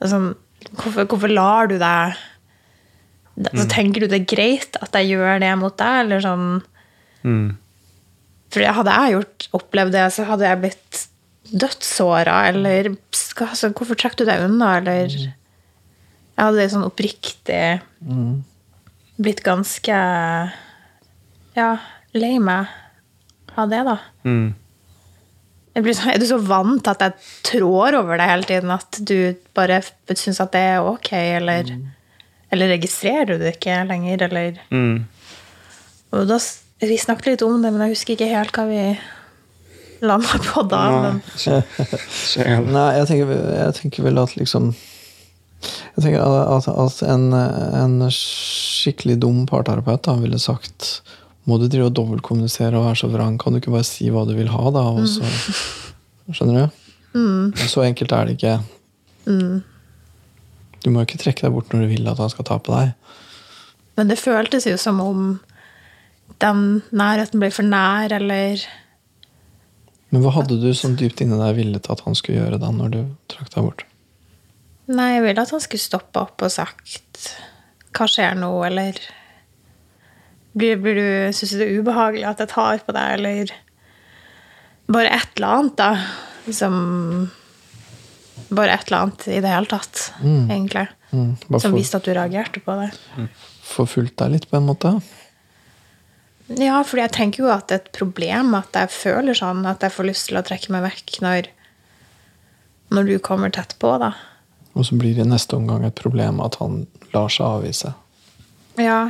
altså, 0.00 0.34
hvorfor, 0.72 1.04
hvorfor 1.06 1.28
lar 1.28 1.66
du 1.70 1.78
deg 1.78 2.18
altså, 3.46 3.68
Tenker 3.70 4.00
du 4.02 4.06
det 4.10 4.20
er 4.20 4.36
greit 4.36 4.76
at 4.82 4.92
jeg 4.98 5.14
gjør 5.14 5.38
det 5.40 5.54
mot 5.58 5.76
deg, 5.78 6.00
eller 6.04 6.20
sånn? 6.20 6.48
For 8.52 8.60
hadde 8.60 8.92
jeg 8.92 9.12
gjort, 9.14 9.48
opplevd 9.56 9.92
det, 9.94 10.06
så 10.12 10.24
hadde 10.28 10.44
jeg 10.44 10.60
blitt 10.60 11.08
dødssåra, 11.52 12.34
eller 12.50 12.90
altså, 13.46 13.70
Hvorfor 13.72 13.96
trekker 13.96 14.24
du 14.24 14.28
deg 14.28 14.44
unna, 14.44 14.74
eller 14.82 15.08
Jeg 16.36 16.44
hadde 16.48 16.68
sånn 16.72 16.86
oppriktig 16.86 17.62
blitt 19.22 19.42
ganske 19.44 19.96
Ja, 21.54 21.70
lei 22.16 22.38
meg 22.40 22.66
av 23.56 23.68
det, 23.68 23.82
da. 23.84 23.98
Jeg 25.72 25.84
blir 25.84 25.94
så, 25.96 26.10
er 26.12 26.18
du 26.20 26.26
så 26.28 26.38
vant 26.40 26.82
til 26.84 26.90
at 26.92 27.00
jeg 27.04 27.12
trår 27.48 27.96
over 28.00 28.16
deg 28.20 28.28
hele 28.28 28.44
tiden 28.48 28.70
at 28.72 28.98
du 29.08 29.34
bare 29.56 29.78
syns 30.16 30.40
at 30.40 30.52
det 30.52 30.60
er 30.74 30.84
ok, 30.88 31.10
eller, 31.38 31.68
eller 32.52 32.72
registrerer 32.74 33.30
du 33.34 33.44
det 33.44 33.54
ikke 33.58 33.78
lenger, 33.88 34.26
eller? 34.28 34.58
Og 36.12 36.26
da, 36.28 36.38
Vi 36.82 36.96
snakket 36.98 37.26
litt 37.36 37.42
om 37.46 37.60
det, 37.62 37.70
men 37.72 37.84
jeg 37.86 37.94
husker 37.94 38.16
ikke 38.16 38.32
helt 38.32 38.56
hva 38.56 38.64
vi 38.68 38.82
landa 40.02 40.40
på 40.48 40.64
da. 40.68 40.80
Men, 40.90 41.20
Nei, 42.74 42.88
jeg 42.98 43.06
tenker, 43.12 43.32
jeg 43.54 43.76
tenker 43.78 44.08
vel 44.08 44.18
at 44.24 44.34
liksom 44.36 44.72
Jeg 45.96 46.04
tenker 46.04 46.22
at, 46.22 46.68
at 46.68 47.02
en, 47.06 47.28
en 47.32 47.96
skikkelig 48.14 49.18
dum 49.22 49.44
parterapeut 49.50 50.02
da 50.06 50.16
ville 50.20 50.40
sagt 50.42 51.02
må 51.48 51.58
du 51.58 51.66
drive 51.66 51.88
og 51.90 51.96
dobbeltkommunisere 51.98 52.78
og 52.78 52.86
være 52.86 53.00
så 53.00 53.08
vrang? 53.10 53.34
Kan 53.40 53.54
du 53.54 53.58
ikke 53.58 53.74
bare 53.74 53.86
si 53.86 54.06
hva 54.14 54.22
du 54.28 54.34
vil 54.36 54.50
ha, 54.52 54.62
da? 54.74 54.84
Og 54.94 55.08
så, 55.10 55.26
skjønner 56.30 56.68
du? 56.68 57.62
Så 57.66 57.82
enkelt 57.82 58.14
er 58.14 58.28
det 58.28 58.36
ikke. 58.38 58.54
Du 60.82 60.90
må 60.90 61.02
jo 61.02 61.08
ikke 61.08 61.18
trekke 61.22 61.46
deg 61.46 61.54
bort 61.54 61.74
når 61.74 61.84
du 61.84 61.90
vil 61.96 62.06
at 62.10 62.22
han 62.22 62.30
skal 62.32 62.46
ta 62.46 62.58
på 62.62 62.74
deg. 62.74 62.94
men 63.98 64.08
det 64.08 64.18
føltes 64.18 64.66
jo 64.66 64.78
som 64.80 65.00
om 65.02 65.34
den 66.42 66.82
nærheten 66.90 67.42
ble 67.42 67.50
for 67.54 67.66
nær, 67.66 68.14
eller 68.16 68.62
Men 70.10 70.22
hva 70.24 70.32
hadde 70.34 70.58
du 70.62 70.72
som 70.74 70.96
dypt 70.98 71.20
inni 71.22 71.38
deg 71.38 71.56
villet 71.56 71.90
at 71.90 72.02
han 72.06 72.16
skulle 72.18 72.40
gjøre 72.40 72.58
da, 72.62 72.70
når 72.74 72.94
du 72.94 73.00
trakk 73.32 73.50
deg 73.54 73.66
bort? 73.66 73.84
Nei, 74.90 75.12
jeg 75.14 75.22
ville 75.22 75.42
at 75.44 75.52
han 75.54 75.62
skulle 75.62 75.82
stoppe 75.82 76.22
opp 76.24 76.42
og 76.42 76.50
sagt 76.50 77.28
Hva 77.94 78.08
skjer 78.10 78.34
nå, 78.38 78.50
eller 78.66 78.98
blir, 80.58 80.80
blir 80.82 80.98
du, 80.98 81.06
Syns 81.36 81.54
du 81.54 81.60
det 81.60 81.68
er 81.68 81.78
ubehagelig 81.80 82.26
at 82.28 82.42
jeg 82.42 82.50
tar 82.50 82.82
på 82.86 82.94
deg, 82.96 83.14
eller 83.20 83.52
Bare 84.92 85.12
et 85.14 85.38
eller 85.38 85.60
annet, 85.60 85.76
da. 85.78 85.92
Liksom 86.48 86.74
Bare 88.52 88.74
et 88.74 88.90
eller 88.90 89.04
annet 89.06 89.28
i 89.30 89.38
det 89.40 89.52
hele 89.52 89.70
tatt, 89.70 90.00
egentlig. 90.20 90.88
Mm, 91.12 91.30
bare 91.46 91.60
Som 91.62 91.70
for, 91.70 91.78
viste 91.78 92.00
at 92.00 92.08
du 92.08 92.12
reagerte 92.16 92.60
på 92.64 92.74
det. 92.80 92.90
forfulgt 93.62 94.16
deg 94.20 94.34
litt, 94.34 94.48
på 94.50 94.58
en 94.58 94.66
måte? 94.66 94.90
Ja, 96.58 96.82
fordi 96.84 97.04
jeg 97.04 97.14
tenker 97.14 97.44
jo 97.44 97.52
at 97.54 97.68
det 97.70 97.76
er 97.78 97.84
et 97.86 97.92
problem 97.96 98.52
at 98.58 98.74
jeg 98.76 98.90
føler 98.92 99.36
sånn, 99.38 99.62
at 99.68 99.84
jeg 99.86 99.94
får 99.94 100.08
lyst 100.10 100.28
til 100.28 100.40
å 100.40 100.44
trekke 100.44 100.74
meg 100.74 100.84
vekk 100.84 101.20
når, 101.24 101.48
når 102.92 103.08
du 103.08 103.14
kommer 103.24 103.52
tett 103.54 103.76
på, 103.80 103.94
da. 104.02 104.10
Og 104.72 104.86
så 104.88 104.96
blir 104.96 105.14
det 105.16 105.26
i 105.26 105.28
neste 105.28 105.56
omgang 105.58 105.84
et 105.84 105.98
problem 105.98 106.40
at 106.44 106.56
han 106.62 106.86
lar 107.12 107.28
seg 107.32 107.44
avvise. 107.46 107.92
Ja. 108.80 109.00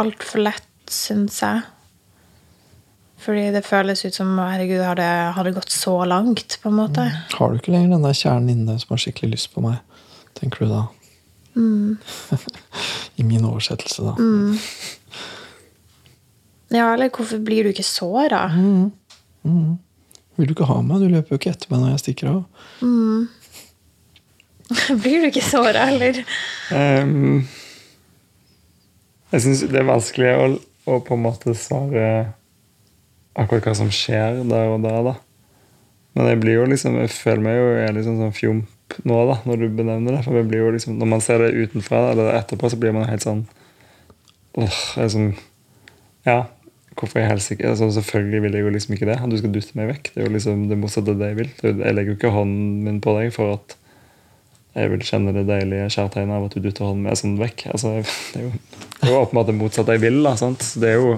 Altfor 0.00 0.40
lett, 0.46 0.68
syns 0.88 1.42
jeg. 1.44 1.60
Fordi 3.22 3.44
det 3.54 3.62
føles 3.66 4.00
ut 4.02 4.16
som 4.16 4.32
herregud, 4.40 4.80
har 4.82 4.96
det, 4.98 5.10
har 5.36 5.46
det 5.46 5.54
gått 5.54 5.70
så 5.70 5.92
langt, 6.08 6.56
på 6.62 6.72
en 6.72 6.78
måte? 6.80 7.04
Har 7.36 7.52
du 7.52 7.60
ikke 7.60 7.74
lenger 7.74 7.92
den 7.94 8.06
der 8.08 8.16
kjernen 8.18 8.50
inni 8.50 8.66
deg 8.72 8.80
som 8.82 8.96
har 8.96 9.02
skikkelig 9.04 9.36
lyst 9.36 9.52
på 9.54 9.62
meg? 9.62 9.78
Tenker 10.40 10.64
du 10.64 10.72
da? 10.72 10.80
I 13.20 13.26
min 13.28 13.44
oversettelse, 13.44 14.08
da. 14.08 14.16
Ja, 16.72 16.88
eller 16.94 17.12
hvorfor 17.12 17.38
blir 17.44 17.68
du 17.68 17.70
ikke 17.74 17.84
såra? 17.86 18.46
Vil 19.44 20.48
du 20.48 20.54
ikke 20.56 20.70
ha 20.72 20.80
meg? 20.82 21.04
Du 21.04 21.12
løper 21.12 21.36
jo 21.36 21.38
ikke 21.42 21.52
etter 21.52 21.70
meg 21.70 21.84
når 21.84 21.92
jeg 21.92 22.04
stikker 22.06 22.32
av. 22.32 22.42
blir 25.02 25.24
du 25.24 25.30
ikke 25.30 25.44
såra, 25.44 25.88
eller? 25.92 26.22
Um, 26.70 27.42
jeg 29.32 29.44
syns 29.44 29.64
det 29.68 29.80
er 29.80 29.88
vanskelig 29.88 30.32
å, 30.36 30.46
å 30.92 31.00
på 31.04 31.16
en 31.16 31.24
måte 31.24 31.54
svare 31.56 32.06
akkurat 33.38 33.70
hva 33.70 33.76
som 33.78 33.92
skjer 33.92 34.42
der 34.48 34.72
og 34.72 34.82
da. 34.84 34.98
da. 35.06 35.14
Men 36.12 36.28
jeg 36.28 36.40
blir 36.42 36.58
jo 36.60 36.68
liksom, 36.68 36.98
jeg 37.00 37.12
føler 37.14 37.44
meg 37.46 37.56
jo 37.56 37.68
jeg 37.70 37.84
er 37.88 37.94
liksom 37.96 38.18
sånn 38.20 38.34
fjomp 38.36 38.96
nå, 39.08 39.18
da, 39.30 39.38
når 39.48 39.62
du 39.62 39.68
benevner 39.72 40.18
det. 40.18 40.24
For 40.26 40.36
jeg 40.36 40.48
blir 40.50 40.66
jo 40.66 40.72
liksom, 40.74 40.98
Når 41.00 41.08
man 41.08 41.22
ser 41.24 41.40
det 41.40 41.54
utenfra 41.56 42.10
eller 42.12 42.34
etterpå, 42.36 42.68
så 42.68 42.76
blir 42.80 42.92
man 42.92 43.08
helt 43.08 43.24
sånn 43.24 43.46
åh, 44.60 44.80
jeg 44.98 45.06
er 45.06 45.12
sånn, 45.14 45.30
Ja, 46.28 46.42
hvorfor 46.98 47.22
jeg 47.22 47.30
helsike 47.30 47.70
altså, 47.70 47.88
Selvfølgelig 47.96 48.42
vil 48.44 48.58
jeg 48.58 48.66
jo 48.66 48.74
liksom 48.74 48.96
ikke 48.96 49.08
det. 49.08 49.16
Du 49.32 49.38
skal 49.40 49.54
dytte 49.54 49.78
meg 49.80 49.94
vekk. 49.94 50.10
Det 50.12 50.20
er 50.20 50.28
jo 50.28 50.34
liksom 50.36 50.66
det 50.68 50.80
motsatte 50.82 51.14
av 51.14 51.22
det 51.22 51.30
jeg 51.32 51.40
vil. 51.40 51.54
Er 51.62 51.86
Jeg 51.86 51.96
legger 51.96 52.12
jo 52.12 52.18
ikke 52.20 52.34
hånden 52.36 52.82
min 52.84 53.00
på 53.00 53.16
deg 53.16 53.32
for 53.32 53.56
at 53.56 53.78
jeg 54.72 54.90
vil 54.94 55.04
kjenne 55.04 55.34
det 55.36 55.44
deilige 55.48 55.90
kjærtegnet 55.92 56.36
av 56.38 56.46
at 56.48 56.54
du 56.56 56.60
dytter 56.64 56.86
hånden 56.88 57.04
med 57.04 57.18
sånn 57.20 57.34
vekk. 57.40 57.66
Altså, 57.74 57.94
det, 58.32 58.40
er 58.40 58.46
jo, 58.46 58.52
det 59.00 59.08
er 59.08 59.12
jo 59.12 59.18
åpenbart 59.20 59.50
det 59.50 59.56
motsatte 59.58 59.96
jeg 59.96 60.04
vil. 60.06 60.22
da, 60.24 60.32
sant? 60.40 60.64
Det 60.80 60.94
jo 60.96 61.16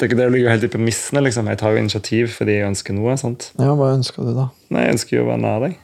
det, 0.00 0.08
er 0.08 0.16
det 0.16 0.30
ligger 0.32 0.46
jo 0.48 0.54
helt 0.54 0.64
i 0.64 0.72
premissene. 0.72 1.20
liksom. 1.26 1.46
Jeg 1.52 1.60
tar 1.60 1.76
jo 1.76 1.82
initiativ 1.84 2.32
fordi 2.38 2.56
jeg 2.56 2.70
ønsker 2.72 2.96
noe. 2.96 3.14
sant? 3.20 3.50
Ja, 3.60 3.74
hva 3.76 3.92
ønsker 3.94 4.24
du, 4.26 4.32
da? 4.34 4.48
Nei, 4.72 4.86
Jeg 4.88 4.96
ønsker 4.96 5.16
jo 5.18 5.24
å 5.26 5.30
være 5.30 5.42
nær 5.44 5.64
deg. 5.66 5.78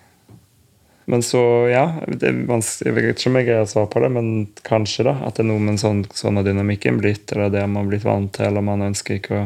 Men 1.06 1.22
så, 1.22 1.40
ja 1.70 1.84
det 2.08 2.26
er 2.32 2.38
vanskelig, 2.48 2.90
Jeg 2.90 2.94
vet 2.96 3.20
ikke 3.20 3.30
om 3.30 3.36
jeg 3.38 3.46
greier 3.46 3.62
å 3.62 3.68
svare 3.70 3.90
på 3.92 4.00
det, 4.02 4.08
men 4.16 4.30
kanskje 4.66 5.04
da, 5.06 5.12
at 5.28 5.36
det 5.36 5.44
er 5.44 5.50
noe 5.52 5.62
med 5.62 5.78
sånn, 5.78 6.00
sånn 6.10 6.40
har 6.40 6.46
dynamikken 6.48 6.98
blitt, 6.98 7.30
eller 7.30 7.52
det 7.54 7.62
man 7.68 7.84
har 7.84 7.92
blitt 7.92 8.06
vant 8.08 8.32
til, 8.34 8.48
eller 8.48 8.64
man 8.66 8.82
ønsker 8.88 9.20
ikke 9.20 9.36
å 9.38 9.44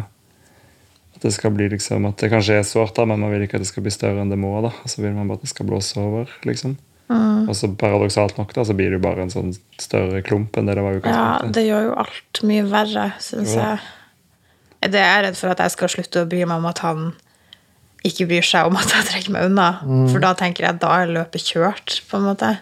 At 1.20 1.26
det 1.26 1.34
skal 1.36 1.52
bli 1.52 1.66
liksom, 1.68 2.06
at 2.08 2.22
det 2.22 2.30
kanskje 2.32 2.54
er 2.56 2.64
sårt, 2.64 2.96
men 3.04 3.20
man 3.20 3.34
vil 3.34 3.42
ikke 3.44 3.58
at 3.58 3.66
det 3.66 3.68
skal 3.68 3.84
bli 3.84 3.92
større 3.92 4.22
enn 4.22 4.30
det 4.32 4.38
må. 4.40 4.54
da, 4.64 4.70
Så 4.88 5.02
vil 5.02 5.12
man 5.12 5.28
bare 5.28 5.42
at 5.42 5.44
det 5.44 5.50
skal 5.50 5.66
blåse 5.68 5.98
over. 6.00 6.30
liksom. 6.48 6.78
Og 7.10 7.56
så 7.58 7.66
paradoksalt 7.74 8.36
nok 8.38 8.52
da, 8.54 8.62
så 8.68 8.74
blir 8.78 8.92
det 8.92 9.00
jo 9.00 9.02
bare 9.02 9.24
en 9.24 9.32
sånn 9.32 9.50
større 9.82 10.20
klump 10.22 10.54
enn 10.60 10.68
det 10.70 10.76
det 10.78 10.84
var 10.84 10.98
utgangspunktet. 11.00 11.48
Ja, 11.48 11.54
det 11.56 11.64
gjør 11.66 11.86
jo 11.88 11.94
alt 12.04 12.40
mye 12.46 12.66
verre, 12.70 13.06
syns 13.18 13.54
jeg. 13.56 13.80
Det 14.80 15.00
er 15.00 15.10
jeg 15.16 15.24
redd 15.26 15.36
for 15.40 15.50
at 15.52 15.58
jeg 15.64 15.74
skal 15.74 15.90
slutte 15.92 16.22
å 16.22 16.28
bry 16.30 16.44
meg 16.46 16.56
om 16.62 16.68
at 16.70 16.78
han 16.86 17.08
ikke 18.06 18.28
bryr 18.30 18.46
seg 18.46 18.68
om 18.70 18.78
at 18.80 18.94
jeg 18.94 19.08
trekker 19.10 19.34
meg 19.34 19.48
unna. 19.50 19.66
For 20.12 20.22
da 20.22 20.30
tenker 20.38 20.64
jeg 20.68 20.76
at 20.76 20.80
da 20.84 20.92
er 21.02 21.10
løpet 21.18 21.42
kjørt, 21.50 21.98
på 22.08 22.16
en 22.20 22.28
måte. 22.30 22.52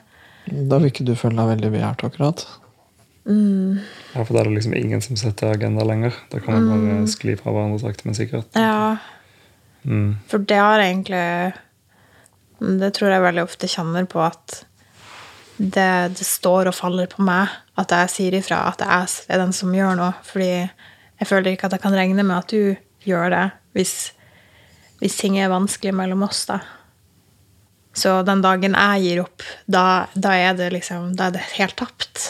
Da 0.48 0.78
vil 0.80 0.88
ikke 0.90 1.04
du 1.06 1.12
føle 1.14 1.36
deg 1.36 1.52
veldig 1.52 1.70
begjært, 1.76 2.06
akkurat. 2.08 2.46
Ja, 3.28 4.24
for 4.24 4.32
da 4.32 4.40
er 4.40 4.48
det 4.48 4.56
liksom 4.56 4.74
ingen 4.78 5.02
som 5.04 5.18
setter 5.20 5.52
agenda 5.52 5.84
lenger. 5.84 6.16
Da 6.32 6.40
kan 6.40 6.56
man 6.56 6.68
bare 6.72 7.06
skli 7.12 7.36
fra 7.38 7.52
hverandre 7.52 7.82
sakte, 7.84 8.06
men 8.08 8.16
sikkert. 8.18 8.48
Ja, 8.56 8.96
Mm. 9.86 10.16
for 10.26 10.38
det 10.42 10.56
har 10.58 10.80
egentlig 10.82 11.54
Det 12.58 12.90
tror 12.96 13.12
jeg 13.12 13.22
veldig 13.22 13.44
ofte 13.44 13.70
kjenner 13.70 14.08
på 14.10 14.22
at 14.24 14.62
det, 15.58 16.14
det 16.14 16.26
står 16.26 16.70
og 16.70 16.76
faller 16.76 17.10
på 17.10 17.24
meg 17.26 17.50
at 17.78 17.94
jeg 17.94 18.12
sier 18.12 18.36
ifra 18.38 18.60
at 18.70 18.82
jeg 18.82 19.26
er 19.30 19.42
den 19.42 19.54
som 19.54 19.74
gjør 19.74 19.98
noe. 19.98 20.12
Fordi 20.26 20.50
jeg 20.50 21.26
føler 21.28 21.52
ikke 21.52 21.68
at 21.68 21.76
jeg 21.76 21.84
kan 21.84 21.96
regne 21.98 22.24
med 22.26 22.36
at 22.38 22.50
du 22.50 22.78
gjør 23.06 23.30
det 23.34 23.44
hvis, 23.78 23.94
hvis 25.02 25.18
ting 25.20 25.38
er 25.38 25.52
vanskelig 25.52 25.94
mellom 25.94 26.24
oss, 26.26 26.44
da. 26.50 26.60
Så 27.98 28.20
den 28.22 28.42
dagen 28.44 28.76
jeg 28.78 29.02
gir 29.02 29.24
opp, 29.24 29.42
da, 29.66 30.06
da 30.14 30.34
er 30.38 30.54
det 30.58 30.68
liksom 30.70 31.16
Da 31.18 31.28
er 31.28 31.34
det 31.34 31.46
helt 31.56 31.74
tapt. 31.78 32.28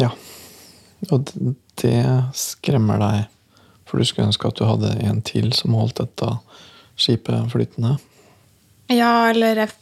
Ja. 0.00 0.10
Og 1.12 1.30
det 1.82 2.02
skremmer 2.34 2.98
deg, 3.02 3.28
for 3.86 4.00
du 4.00 4.08
skulle 4.08 4.30
ønske 4.32 4.50
at 4.50 4.58
du 4.58 4.66
hadde 4.66 4.96
en 5.06 5.22
til 5.26 5.52
som 5.54 5.76
holdt 5.78 6.00
dette 6.00 6.32
skipet 6.96 7.50
flytende. 7.52 7.96
Ja, 8.92 9.28
eller 9.30 9.64
jeg, 9.64 9.72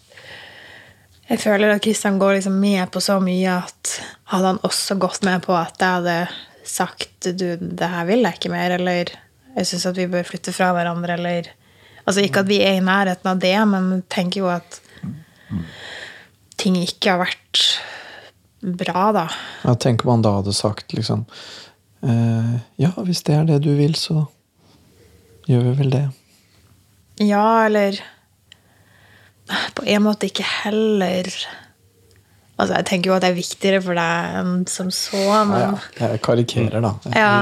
jeg 1.29 1.43
føler 1.43 1.75
at 1.75 1.85
Kristian 1.85 2.19
går 2.19 2.39
liksom 2.39 2.57
med 2.61 2.91
på 2.93 3.03
så 3.05 3.19
mye 3.23 3.59
at 3.63 3.99
hadde 4.33 4.55
han 4.55 4.63
også 4.67 4.97
gått 5.01 5.25
med 5.27 5.45
på 5.45 5.55
at 5.57 5.81
jeg 5.81 5.99
hadde 5.99 6.19
sagt 6.65 7.29
du, 7.37 7.49
det 7.61 7.91
her 7.93 8.09
vil 8.09 8.25
jeg 8.25 8.39
ikke 8.39 8.53
mer, 8.53 8.75
eller 8.79 9.13
jeg 9.55 9.69
syns 9.69 9.85
at 9.91 9.99
vi 9.99 10.09
bør 10.11 10.27
flytte 10.27 10.55
fra 10.57 10.73
hverandre, 10.77 11.19
eller 11.19 11.53
Altså 12.05 12.21
ikke 12.21 12.43
at 12.45 12.49
vi 12.51 12.59
er 12.61 12.75
i 12.77 12.85
nærheten 12.85 13.31
av 13.31 13.39
det, 13.41 13.55
men 13.65 14.03
tenker 14.13 14.43
jo 14.43 14.49
at 14.53 14.75
ting 16.61 16.77
ikke 16.77 17.15
har 17.15 17.23
vært 17.23 17.63
bra, 18.61 19.07
da. 19.17 19.23
Ja, 19.65 19.75
Tenk 19.81 20.05
om 20.05 20.15
han 20.15 20.25
da 20.25 20.35
hadde 20.39 20.55
sagt 20.57 20.93
liksom 20.97 21.25
eh, 22.05 22.55
Ja, 22.81 22.93
hvis 23.05 23.25
det 23.25 23.39
er 23.39 23.49
det 23.49 23.63
du 23.65 23.73
vil, 23.79 23.97
så 23.97 24.27
gjør 25.49 25.71
vi 25.71 25.75
vel 25.81 25.95
det. 25.97 26.05
Ja, 27.23 27.67
eller 27.67 28.01
På 29.77 29.85
en 29.87 30.03
måte 30.03 30.27
ikke 30.31 30.47
heller 30.65 31.29
Altså, 32.55 32.77
jeg 32.77 32.87
tenker 32.87 33.11
jo 33.11 33.15
at 33.17 33.25
det 33.25 33.33
er 33.33 33.37
viktigere 33.37 33.81
for 33.83 33.99
deg 33.99 34.35
enn 34.39 34.51
som 34.71 34.91
så, 34.95 35.21
men 35.51 35.59
Ja, 35.65 35.71
jeg 36.13 36.21
karikerer, 36.23 36.85
da. 36.85 36.93
Ja, 37.19 37.33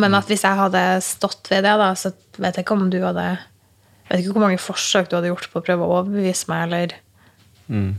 men 0.00 0.16
at 0.16 0.30
hvis 0.30 0.44
jeg 0.46 0.56
hadde 0.56 0.84
stått 1.04 1.50
ved 1.52 1.66
det, 1.66 1.74
da, 1.82 1.90
så 2.00 2.14
vet 2.40 2.56
jeg 2.56 2.64
ikke 2.64 2.78
om 2.78 2.86
du 2.92 2.96
hadde 3.04 3.26
Jeg 3.34 4.08
vet 4.08 4.22
ikke 4.22 4.32
hvor 4.38 4.46
mange 4.46 4.60
forsøk 4.60 5.10
du 5.10 5.18
hadde 5.18 5.28
gjort 5.34 5.50
på 5.52 5.60
å 5.60 5.66
prøve 5.66 5.84
å 5.84 5.98
overbevise 6.00 6.48
meg, 6.52 6.64
eller 6.68 6.96
Mm. 7.72 7.94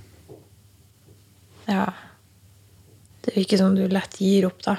Ja. 1.65 1.85
Det 3.23 3.31
virker 3.37 3.57
som 3.57 3.75
du 3.75 3.85
lett 3.87 4.19
gir 4.21 4.45
opp, 4.49 4.59
da. 4.65 4.75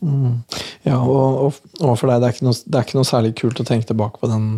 Mm. 0.00 0.40
Ja, 0.86 0.96
og, 1.02 1.38
og, 1.44 1.60
og 1.82 1.92
for 2.00 2.10
deg, 2.10 2.22
det 2.24 2.30
er, 2.30 2.40
noe, 2.46 2.56
det 2.64 2.78
er 2.80 2.86
ikke 2.86 2.98
noe 2.98 3.08
særlig 3.08 3.34
kult 3.38 3.60
å 3.60 3.66
tenke 3.68 3.88
tilbake 3.90 4.20
på 4.22 4.30
den 4.32 4.48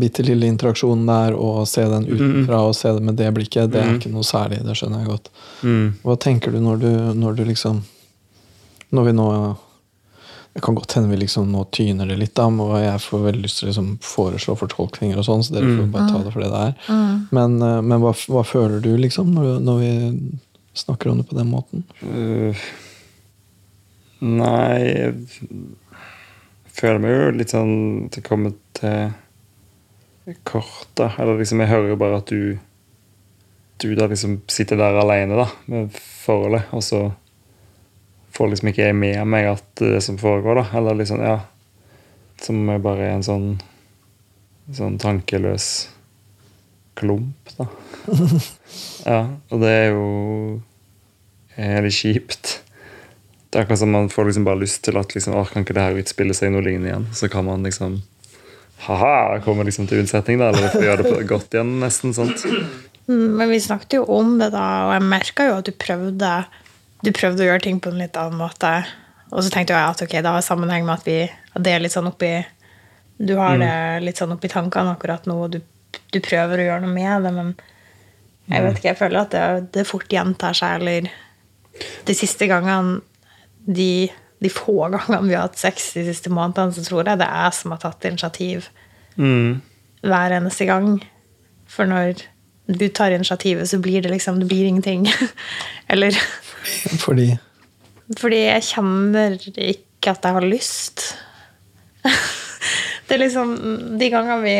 bitte 0.00 0.24
lille 0.24 0.48
interaksjonen 0.48 1.08
der, 1.08 1.34
og 1.36 1.66
se 1.68 1.84
den 1.88 2.06
utenfra 2.08 2.62
og 2.68 2.76
se 2.76 2.92
det 2.96 3.02
med 3.04 3.18
det 3.18 3.28
blikket. 3.36 3.72
Det 3.72 3.80
er 3.80 3.96
ikke 3.96 4.12
noe 4.12 4.26
særlig, 4.26 4.62
det 4.66 4.76
skjønner 4.78 5.02
jeg 5.02 5.10
godt. 5.10 5.32
Mm. 5.62 5.84
Hva 6.04 6.16
tenker 6.20 6.54
du 6.54 6.62
når 6.62 6.80
du, 6.82 6.88
når 7.18 7.36
du 7.38 7.44
liksom 7.48 7.84
Når 8.92 9.04
vi 9.06 9.12
nå 9.14 9.26
Det 10.52 10.60
kan 10.60 10.74
godt 10.76 10.92
hende 10.98 11.08
vi 11.08 11.16
liksom 11.22 11.46
nå 11.48 11.62
tyner 11.72 12.10
det 12.10 12.18
litt, 12.20 12.34
da, 12.36 12.44
og 12.44 12.74
jeg 12.76 13.00
får 13.00 13.22
veldig 13.24 13.42
lyst 13.46 13.60
til 13.60 13.66
å 13.66 13.70
liksom 13.70 13.90
foreslå 14.04 14.56
fortolkninger 14.60 15.16
og 15.16 15.24
sånn, 15.24 15.44
så 15.46 15.54
dere 15.54 15.70
får 15.78 15.86
bare 15.94 16.10
ta 16.12 16.20
det 16.20 16.32
for 16.34 16.44
det 16.44 16.50
det 16.52 16.64
er. 16.66 16.98
Men, 17.32 17.54
eh, 17.64 17.78
men 17.80 18.02
hva, 18.02 18.12
hva 18.12 18.42
føler 18.44 18.82
du, 18.84 18.90
liksom, 19.00 19.30
når, 19.32 19.62
når 19.64 19.80
vi 19.80 19.92
snakker 20.76 21.08
om 21.08 21.22
det 21.22 21.28
på 21.30 21.38
den 21.38 21.48
måten? 21.48 21.86
Uh, 22.04 22.52
nei 24.20 24.76
Jeg 24.82 25.14
føler 26.76 27.00
meg 27.00 27.16
jo 27.16 27.32
litt 27.40 27.56
sånn 27.56 27.74
tilkommet 28.12 28.60
til 28.76 29.08
kort, 30.44 30.88
da. 30.94 31.10
Eller 31.18 31.38
liksom, 31.38 31.60
jeg 31.62 31.72
hører 31.72 31.92
jo 31.92 31.98
bare 32.00 32.20
at 32.22 32.30
du 32.30 32.58
Du 33.82 33.94
da 33.98 34.06
liksom 34.06 34.36
sitter 34.46 34.78
der 34.78 34.94
alene 35.00 35.34
da, 35.34 35.48
med 35.66 35.90
forholdet, 35.96 36.68
og 36.70 36.84
så 36.86 37.00
får 38.32 38.52
liksom 38.52 38.68
ikke 38.70 38.84
jeg 38.86 38.94
med 38.94 39.24
meg 39.26 39.48
at 39.50 39.64
det 39.80 40.02
som 40.04 40.20
foregår, 40.20 40.60
da. 40.60 40.78
Eller 40.78 41.00
liksom, 41.00 41.22
ja 41.22 41.40
Som 42.42 42.68
er 42.70 42.78
bare 42.82 43.08
er 43.08 43.16
en 43.16 43.26
sånn 43.26 43.48
Sånn 44.72 44.94
tankeløs 45.02 45.88
klump, 46.94 47.50
da. 47.58 47.66
ja, 49.10 49.18
og 49.50 49.62
det 49.64 49.70
er 49.72 49.88
jo 49.90 50.04
litt 51.56 51.96
kjipt. 51.96 52.52
Det 53.48 53.58
er 53.58 53.64
akkurat 53.64 53.80
som 53.82 53.90
man 53.92 54.10
får 54.12 54.28
liksom 54.28 54.46
bare 54.46 54.60
lyst 54.60 54.84
til 54.86 54.96
at 55.00 55.12
liksom, 55.16 55.34
«Åh, 55.36 55.48
kan 55.50 55.64
ikke 55.64 55.74
det 55.76 55.82
her 55.84 55.98
utspille 55.98 56.36
seg 56.36 56.52
noe 56.54 56.62
lignende 56.64 56.92
igjen? 56.92 57.08
Så 57.16 57.28
kan 57.32 57.48
man 57.48 57.66
liksom 57.66 57.98
Ha-ha! 58.86 59.40
kommer 59.44 59.66
liksom 59.68 59.86
til 59.90 60.02
unnsetning, 60.02 60.40
da. 60.40 60.50
Eller 60.50 60.72
få 60.72 60.82
gjøre 60.82 61.06
det 61.06 61.26
godt 61.30 61.54
igjen, 61.54 61.76
nesten. 61.82 62.14
sånt. 62.16 62.42
Mm, 63.08 63.36
Men 63.38 63.50
vi 63.50 63.60
snakket 63.60 63.98
jo 64.00 64.04
om 64.14 64.36
det, 64.38 64.52
da, 64.54 64.64
og 64.88 64.92
jeg 64.96 65.06
merka 65.10 65.46
jo 65.48 65.56
at 65.58 65.66
du 65.66 65.72
prøvde 65.74 66.32
Du 67.02 67.10
prøvde 67.10 67.42
å 67.42 67.48
gjøre 67.48 67.64
ting 67.64 67.80
på 67.82 67.90
en 67.90 67.98
litt 67.98 68.14
annen 68.18 68.38
måte. 68.38 68.70
Og 69.32 69.42
så 69.42 69.50
tenkte 69.50 69.74
jeg 69.74 69.90
at 69.90 70.02
ok, 70.04 70.12
det 70.22 70.32
har 70.34 70.44
sammenheng 70.44 70.84
med 70.86 71.00
at, 71.00 71.06
vi, 71.08 71.16
at 71.26 71.64
det 71.64 71.72
er 71.74 71.82
litt 71.82 71.94
sånn 71.94 72.10
oppi 72.10 72.30
Du 73.18 73.34
har 73.40 73.58
det 73.58 74.04
litt 74.04 74.20
sånn 74.20 74.34
oppi 74.34 74.50
tankene 74.52 74.94
akkurat 74.94 75.26
nå, 75.26 75.34
og 75.46 75.54
du, 75.54 75.60
du 76.12 76.18
prøver 76.22 76.60
å 76.62 76.66
gjøre 76.68 76.84
noe 76.84 76.94
med 76.94 77.26
det, 77.26 77.32
men 77.34 77.54
jeg 78.50 78.64
vet 78.64 78.78
ikke, 78.78 78.88
jeg 78.90 78.98
føler 78.98 79.20
at 79.22 79.32
det, 79.34 79.42
det 79.72 79.84
fort 79.88 80.10
gjentar 80.12 80.56
seg, 80.58 80.82
eller 80.82 81.10
De 82.06 82.14
siste 82.18 82.48
gangene 82.50 83.00
de, 83.62 84.10
de 84.42 84.50
få 84.50 84.88
gangene 84.90 85.28
vi 85.28 85.36
har 85.36 85.46
hatt 85.46 85.60
sex 85.60 85.92
de 85.94 86.04
siste 86.08 86.30
månedene, 86.32 86.74
så 86.74 86.82
tror 86.86 87.06
jeg 87.06 87.20
det 87.20 87.28
er 87.28 87.44
jeg 87.46 87.56
som 87.60 87.74
har 87.74 87.82
tatt 87.84 88.08
initiativ 88.10 88.70
Mm. 89.18 89.60
hver 90.00 90.32
eneste 90.32 90.64
gang. 90.64 91.02
For 91.68 91.84
når 91.84 92.22
du 92.66 92.86
tar 92.88 93.12
initiativet, 93.12 93.68
så 93.68 93.76
blir 93.78 94.00
det 94.00 94.10
liksom 94.10 94.38
Det 94.40 94.48
blir 94.48 94.64
ingenting. 94.66 95.06
Eller 95.92 96.16
Fordi 96.98 97.38
fordi 98.18 98.38
jeg 98.44 98.62
kjenner 98.62 99.36
ikke 99.56 100.10
at 100.12 100.24
jeg 100.24 100.32
har 100.36 100.44
lyst. 100.44 101.04
Det 103.08 103.16
er 103.16 103.22
liksom 103.22 103.54
De 103.98 104.08
gangene 104.10 104.40
vi 104.42 104.56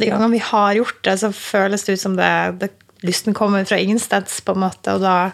De 0.00 0.08
gangene 0.10 0.32
vi 0.32 0.42
har 0.42 0.74
gjort 0.74 1.02
det, 1.06 1.18
så 1.20 1.30
føles 1.32 1.84
det 1.84 1.94
ut 1.94 2.00
som 2.02 2.16
det, 2.18 2.58
det 2.60 2.70
lysten 3.04 3.34
kommer 3.36 3.64
fra 3.68 3.78
ingensteds, 3.78 4.40
på 4.40 4.54
en 4.56 4.64
måte, 4.64 4.94
og 4.96 5.02
da 5.04 5.30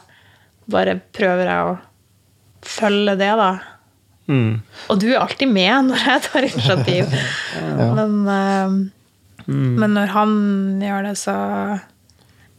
bare 0.70 0.98
prøver 1.14 1.46
jeg 1.46 1.68
å 1.70 1.78
følge 2.66 3.16
det, 3.20 3.30
da. 3.40 3.50
Mm. 4.30 4.60
Og 4.92 5.00
du 5.02 5.08
er 5.10 5.20
alltid 5.20 5.50
med 5.50 5.90
når 5.90 6.06
jeg 6.06 6.24
tar 6.28 6.46
initiativ. 6.46 7.20
Men, 7.98 8.16
eh, 8.30 8.80
men 9.50 9.96
når 9.96 10.12
han 10.14 10.32
gjør 10.84 11.08
det, 11.08 11.16
så 11.18 11.34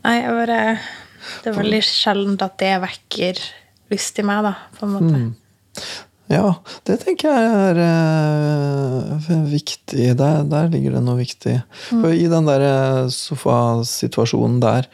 Nei, 0.02 0.16
jeg 0.18 0.34
bare 0.34 0.62
Det 1.44 1.52
er 1.52 1.56
veldig 1.56 1.82
sjelden 1.86 2.40
at 2.42 2.56
det 2.60 2.72
vekker 2.82 3.42
lyst 3.94 4.18
i 4.20 4.26
meg, 4.26 4.42
da, 4.48 4.56
på 4.76 4.88
en 4.88 4.96
måte. 4.96 5.20
Ja, 6.32 6.54
det 6.88 7.02
tenker 7.02 7.28
jeg 7.28 7.50
er 7.52 7.80
uh, 9.20 9.32
viktig. 9.52 10.06
Der, 10.18 10.46
der 10.48 10.70
ligger 10.72 10.96
det 10.96 11.04
noe 11.04 11.20
viktig. 11.20 11.58
For 11.90 12.16
I 12.16 12.30
den 12.32 12.48
der 12.48 12.64
eh, 12.64 13.10
sofasituasjonen 13.12 14.62
der, 14.64 14.88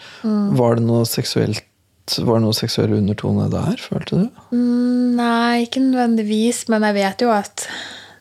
var 0.57 0.79
det 0.79 0.87
noe 0.87 1.05
seksuelt 1.07 1.66
var 2.23 2.39
det 2.39 2.45
noe 2.45 2.55
seksuell 2.55 2.93
undertone 2.97 3.49
der, 3.51 3.75
følte 3.81 4.21
du? 4.21 4.41
Mm, 4.55 5.17
Nei, 5.17 5.65
ikke 5.65 5.81
nødvendigvis, 5.83 6.65
men 6.71 6.85
jeg 6.87 6.95
vet 6.97 7.23
jo 7.25 7.33
at 7.33 7.67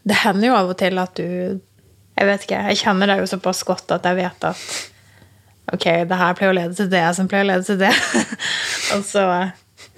det 0.07 0.21
hender 0.23 0.49
jo 0.51 0.59
av 0.59 0.71
og 0.71 0.79
til 0.79 0.99
at 1.03 1.19
du 1.19 1.61
Jeg 2.17 2.29
vet 2.31 2.45
ikke, 2.47 2.61
jeg 2.71 2.81
kjenner 2.81 3.11
deg 3.11 3.19
jo 3.21 3.29
såpass 3.29 3.59
godt 3.69 3.93
at 3.93 4.07
jeg 4.09 4.17
vet 4.17 4.45
at 4.49 4.61
ok, 5.75 5.85
det 6.09 6.17
her 6.17 6.37
pleier 6.39 6.55
å 6.55 6.57
lede 6.57 6.77
til 6.79 6.89
det 6.89 7.03
som 7.19 7.29
pleier 7.29 7.45
å 7.45 7.51
lede 7.51 7.67
til 7.67 7.77
det. 7.83 7.91
og, 8.95 9.03
så, 9.05 9.25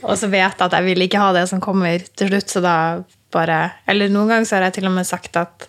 og 0.02 0.16
så 0.18 0.30
vet 0.32 0.48
jeg 0.48 0.64
at 0.66 0.74
jeg 0.74 0.86
vil 0.88 1.04
ikke 1.04 1.20
ha 1.22 1.28
det 1.36 1.44
som 1.50 1.62
kommer 1.62 2.02
til 2.18 2.32
slutt, 2.32 2.50
så 2.50 2.64
da 2.64 2.74
bare 3.30 3.58
Eller 3.86 4.08
noen 4.10 4.32
ganger 4.32 4.48
så 4.48 4.56
har 4.56 4.66
jeg 4.66 4.78
til 4.78 4.88
og 4.88 4.96
med 4.96 5.06
sagt 5.06 5.36
at 5.36 5.68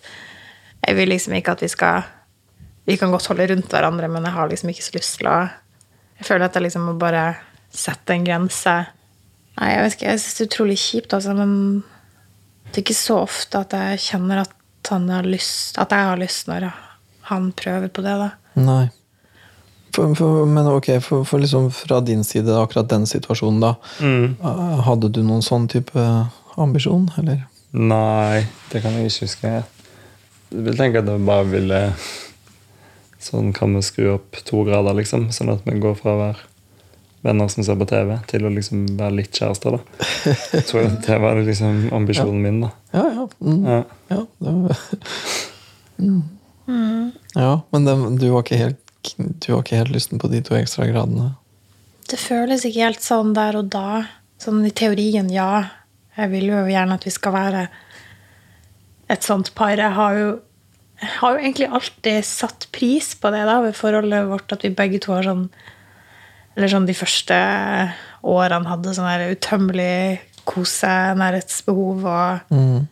jeg 0.80 0.96
vil 0.96 1.12
liksom 1.12 1.36
ikke 1.36 1.58
at 1.58 1.64
vi 1.66 1.70
skal 1.70 2.08
Vi 2.88 2.98
kan 2.98 3.12
godt 3.12 3.28
holde 3.30 3.50
rundt 3.52 3.70
hverandre, 3.70 4.08
men 4.10 4.26
jeg 4.26 4.34
har 4.34 4.50
liksom 4.50 4.72
ikke 4.72 4.88
så 4.88 4.96
lyst 4.96 5.20
til 5.20 5.30
å 5.30 5.38
Jeg 5.44 6.26
føler 6.32 6.48
at 6.48 6.56
jeg 6.56 6.66
liksom 6.66 6.88
må 6.88 6.96
bare 6.98 7.26
sette 7.74 8.16
en 8.16 8.26
grense. 8.28 8.76
Nei, 9.60 9.72
jeg 9.74 9.82
vet 9.84 9.98
ikke, 9.98 10.12
jeg 10.12 10.22
synes 10.24 10.38
det 10.38 10.44
er 10.44 10.50
utrolig 10.50 10.78
kjipt, 10.80 11.16
altså, 11.18 11.36
men 11.38 11.52
det 12.70 12.78
er 12.78 12.86
ikke 12.86 12.98
så 12.98 13.18
ofte 13.26 13.64
at 13.66 13.76
jeg 13.76 14.06
kjenner 14.12 14.46
at, 14.46 14.56
han 14.90 15.10
har 15.12 15.28
lyst, 15.28 15.76
at 15.78 15.92
jeg 15.94 16.08
har 16.08 16.18
lyst 16.18 16.48
når 16.50 16.70
han 17.30 17.52
prøver 17.54 17.92
på 17.94 18.02
det. 18.02 18.16
da. 18.18 18.30
Nei. 18.58 18.86
For, 19.94 20.14
for, 20.18 20.46
men 20.50 20.70
ok, 20.70 20.88
for, 21.04 21.26
for 21.28 21.42
liksom 21.42 21.68
fra 21.76 22.00
din 22.06 22.24
side, 22.24 22.54
akkurat 22.58 22.90
den 22.90 23.06
situasjonen, 23.10 23.60
da. 23.62 23.74
Mm. 24.00 24.40
Hadde 24.86 25.12
du 25.14 25.22
noen 25.26 25.44
sånn 25.46 25.68
type 25.70 26.06
ambisjon, 26.58 27.10
eller? 27.22 27.44
Nei, 27.76 28.48
det 28.72 28.82
kan 28.82 28.96
jeg 28.98 29.12
ikke 29.12 29.28
huske. 29.28 29.54
Jeg 30.50 30.66
vil 30.66 30.80
tenke 30.80 31.04
at 31.04 31.12
jeg 31.12 31.26
bare 31.28 31.46
ville 31.52 31.84
Sånn 33.20 33.50
kan 33.52 33.74
vi 33.76 33.82
skru 33.84 34.14
opp 34.14 34.38
to 34.48 34.62
grader, 34.64 34.96
liksom. 34.96 35.28
Sånn 35.36 35.52
at 35.52 35.66
vi 35.68 35.76
går 35.84 35.98
fra 36.00 36.14
å 36.14 36.20
være 36.22 36.46
venner 37.22 37.48
som 37.48 37.64
ser 37.64 37.78
på 37.80 37.88
TV, 37.90 38.14
til 38.32 38.46
å 38.48 38.52
liksom 38.54 38.86
være 39.00 39.18
litt 39.20 39.36
kjærester. 39.36 39.78
da. 39.78 40.34
Så 40.68 40.84
det 41.06 41.18
var 41.22 41.40
liksom 41.44 41.90
ambisjonen 41.96 42.42
min. 42.44 42.62
da. 42.64 42.72
Ja, 42.96 43.06
ja. 43.16 43.26
Mm. 43.44 43.66
Ja. 43.66 43.80
Ja, 44.10 44.22
det 44.40 44.54
var... 44.56 44.84
mm. 46.00 46.22
ja 47.36 47.52
men 47.74 47.86
det, 47.86 47.96
du, 48.22 48.30
var 48.32 48.46
ikke 48.46 48.62
helt, 48.62 49.12
du 49.20 49.52
var 49.52 49.64
ikke 49.66 49.82
helt 49.82 49.94
lysten 49.96 50.22
på 50.22 50.32
de 50.32 50.42
to 50.46 50.56
ekstra 50.58 50.88
gradene? 50.90 51.34
Det 52.10 52.18
føles 52.18 52.64
ikke 52.66 52.88
helt 52.88 53.06
sånn 53.06 53.36
der 53.38 53.60
og 53.60 53.70
da. 53.74 54.06
Sånn 54.42 54.64
i 54.66 54.74
teorien, 54.74 55.28
ja. 55.34 55.68
Jeg 56.18 56.32
vil 56.32 56.50
jo 56.50 56.64
gjerne 56.68 56.96
at 56.96 57.06
vi 57.06 57.14
skal 57.14 57.36
være 57.36 57.66
et 59.12 59.26
sånt 59.26 59.52
par. 59.58 59.76
Jeg 59.78 59.94
har 59.98 60.16
jo, 60.18 60.30
jeg 61.04 61.12
har 61.20 61.36
jo 61.36 61.44
egentlig 61.44 61.68
alltid 61.68 62.26
satt 62.28 62.70
pris 62.76 63.12
på 63.20 63.32
det 63.36 63.44
da, 63.50 63.60
ved 63.66 63.78
forholdet 63.78 64.30
vårt, 64.32 64.56
at 64.56 64.66
vi 64.66 64.74
begge 64.76 65.02
to 65.04 65.14
har 65.18 65.28
sånn 65.28 65.50
Eller 66.58 66.72
sånn 66.72 66.88
de 66.90 66.96
første 66.98 67.36
årene 68.26 68.68
hadde 68.68 68.96
sånn 68.96 69.08
der 69.10 69.36
utømmelig 69.36 70.20
kose, 70.50 70.96
nærhetsbehov 71.20 72.08
og 72.10 72.56
Mm. 72.56 72.88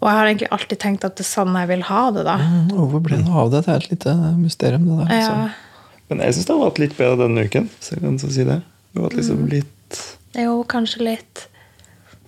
Og 0.00 0.08
jeg 0.08 0.16
har 0.16 0.26
egentlig 0.26 0.48
alltid 0.50 0.78
tenkt 0.80 1.02
at 1.04 1.16
det 1.18 1.26
er 1.26 1.28
sånn 1.28 1.56
jeg 1.58 1.68
vil 1.68 1.82
ha 1.84 2.10
det, 2.10 2.22
da. 2.24 2.38
Mm, 2.40 2.70
Hvorfor 2.72 3.02
ble 3.04 3.18
det 3.20 3.34
av 3.36 3.50
det? 3.52 3.58
Det 3.66 3.68
er 3.68 3.82
et 3.82 3.90
lite 3.90 4.14
mysterium, 4.38 4.86
det 4.88 4.96
der. 4.96 5.10
Ja, 5.12 5.26
Altså. 5.28 5.66
Men 6.08 6.18
jeg 6.24 6.34
syns 6.34 6.46
det 6.46 6.54
har 6.54 6.62
vært 6.64 6.80
litt 6.82 6.96
bedre 6.96 7.18
denne 7.20 7.44
uken. 7.44 7.68
Så 7.78 7.92
jeg 7.94 8.00
kan 8.02 8.16
så 8.18 8.30
si 8.32 8.46
det. 8.48 8.56
Det 8.64 8.98
har 8.98 9.04
vært 9.04 9.18
liksom 9.20 9.44
litt 9.52 10.00
jo, 10.38 10.62
kanskje 10.70 11.02
litt. 11.02 11.44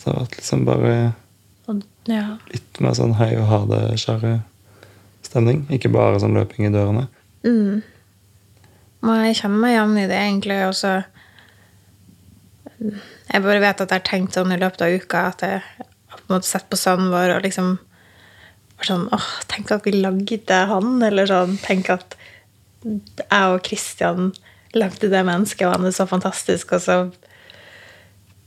Det 0.02 0.10
har 0.10 0.20
vært 0.20 0.36
liksom 0.36 0.64
bare 0.66 0.92
ja. 2.10 2.22
litt 2.50 2.80
mer 2.82 2.94
sånn 2.98 3.14
hei 3.18 3.30
og 3.38 3.46
ha 3.46 3.60
det-kjære 3.70 4.32
stemning. 5.22 5.64
Ikke 5.70 5.90
bare 5.92 6.20
sånn 6.22 6.34
løping 6.34 6.66
i 6.66 6.72
dørene. 6.74 7.06
Mm. 7.46 7.82
Jeg 9.02 9.38
kjenner 9.40 9.58
meg 9.58 9.74
igjen 9.74 9.96
i 9.98 10.08
det, 10.10 10.18
egentlig. 10.18 10.58
Og 10.68 10.76
så 10.78 10.92
Jeg 13.32 13.42
bare 13.42 13.62
vet 13.62 13.80
at 13.80 13.90
jeg 13.90 14.00
har 14.00 14.06
tenkt 14.06 14.36
sånn 14.36 14.52
i 14.54 14.58
løpet 14.60 14.82
av 14.84 14.94
uka 14.98 15.24
at 15.30 15.42
jeg 15.46 15.62
har 15.62 16.18
på 16.18 16.26
en 16.26 16.34
måte 16.34 16.48
sett 16.48 16.68
på 16.70 16.78
sønnen 16.78 17.12
vår 17.14 17.36
og 17.36 17.44
liksom 17.46 17.76
vært 18.76 18.88
sånn 18.90 19.06
åh, 19.14 19.28
Tenk 19.50 19.70
at 19.74 19.86
vi 19.86 19.94
lagde 19.96 20.58
han, 20.70 20.96
eller 21.06 21.30
sånn. 21.30 21.56
Tenk 21.62 21.90
at 21.94 22.16
jeg 22.82 23.52
og 23.54 23.62
Kristian 23.66 24.32
lagde 24.74 25.10
det 25.12 25.22
mennesket, 25.26 25.66
og 25.68 25.76
han 25.76 25.86
er 25.86 25.94
så 25.94 26.08
fantastisk, 26.10 26.74
og 26.76 26.82
så 26.86 26.98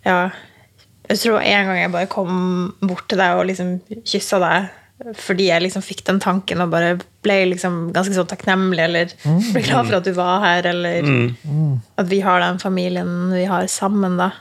Ja. 0.06 0.32
Jeg 1.10 1.20
tror 1.22 1.40
en 1.40 1.68
gang 1.68 1.78
jeg 1.78 1.92
bare 1.92 2.10
kom 2.10 2.76
bort 2.82 3.08
til 3.10 3.20
deg 3.20 3.38
og 3.38 3.46
liksom 3.46 3.76
kyssa 4.06 4.40
deg 4.42 4.70
fordi 5.20 5.50
jeg 5.50 5.62
liksom 5.66 5.84
fikk 5.84 6.06
den 6.08 6.22
tanken 6.24 6.62
og 6.64 6.72
bare 6.72 6.94
ble 7.26 7.36
liksom 7.52 7.90
ganske 7.96 8.16
sånn 8.16 8.30
takknemlig, 8.32 8.80
eller 8.86 9.12
ble 9.52 9.64
glad 9.66 9.90
for 9.90 9.98
at 9.98 10.08
du 10.08 10.14
var 10.16 10.40
her, 10.46 10.70
eller 10.72 11.10
at 12.00 12.08
vi 12.12 12.22
har 12.24 12.40
den 12.44 12.62
familien 12.64 13.10
vi 13.34 13.44
har 13.50 13.68
sammen, 13.72 14.16
da. 14.22 14.32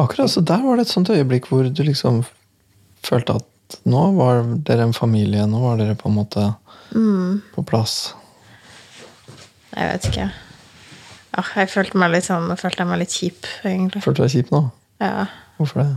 Akkurat 0.00 0.32
så 0.32 0.40
der 0.40 0.64
var 0.64 0.80
det 0.80 0.86
et 0.86 0.94
sånt 0.94 1.12
øyeblikk 1.12 1.50
hvor 1.50 1.68
du 1.68 1.82
liksom 1.84 2.22
følte 3.04 3.36
at 3.42 3.78
nå 3.88 4.00
var 4.16 4.42
dere 4.66 4.88
en 4.88 4.96
familie, 4.96 5.44
nå 5.50 5.60
var 5.62 5.78
dere 5.80 5.96
på 5.98 6.08
en 6.10 6.18
måte 6.18 6.48
på 7.54 7.66
plass. 7.68 8.14
Jeg 9.74 9.90
vet 9.90 10.08
ikke. 10.10 10.26
Jeg 11.34 11.70
følte 11.72 11.98
meg 11.98 12.12
litt 12.14 12.26
sånn, 12.28 12.46
jeg 12.52 12.60
følte 12.60 12.86
meg 12.86 13.00
litt 13.02 13.14
kjip, 13.14 13.46
egentlig. 13.66 14.02
Følte 14.04 14.22
du 14.22 14.26
deg 14.28 14.34
kjip 14.36 14.52
nå? 14.54 14.60
Ja. 15.02 15.26
Hvorfor 15.58 15.82
det? 15.82 15.88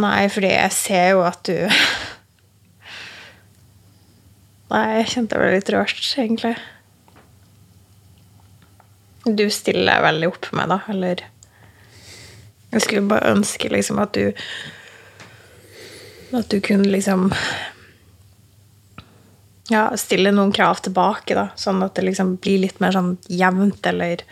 Nei, 0.00 0.28
fordi 0.32 0.52
jeg 0.54 0.72
ser 0.76 1.08
jo 1.14 1.24
at 1.26 1.42
du 1.48 1.56
Nei, 4.70 5.00
jeg 5.00 5.08
kjente 5.16 5.34
det 5.34 5.40
ble 5.42 5.54
litt 5.56 5.72
rørt, 5.74 6.04
egentlig. 6.22 6.54
Du 9.26 9.42
stiller 9.52 10.04
veldig 10.04 10.28
opp 10.30 10.46
med 10.56 10.70
da, 10.72 10.78
eller 10.92 11.24
Jeg 12.70 12.84
skulle 12.84 13.10
bare 13.10 13.34
ønske 13.34 13.68
liksom 13.72 13.98
at 14.00 14.14
du 14.14 14.30
At 16.38 16.48
du 16.52 16.60
kunne 16.64 16.88
liksom 16.88 17.28
Ja, 19.70 19.90
stille 19.98 20.32
noen 20.34 20.54
krav 20.54 20.80
tilbake, 20.86 21.34
da, 21.36 21.50
sånn 21.58 21.82
at 21.86 21.98
det 21.98 22.06
liksom 22.08 22.36
blir 22.42 22.62
litt 22.64 22.80
mer 22.82 22.94
sånn 22.96 23.16
jevnt, 23.28 23.84
eller 23.86 24.24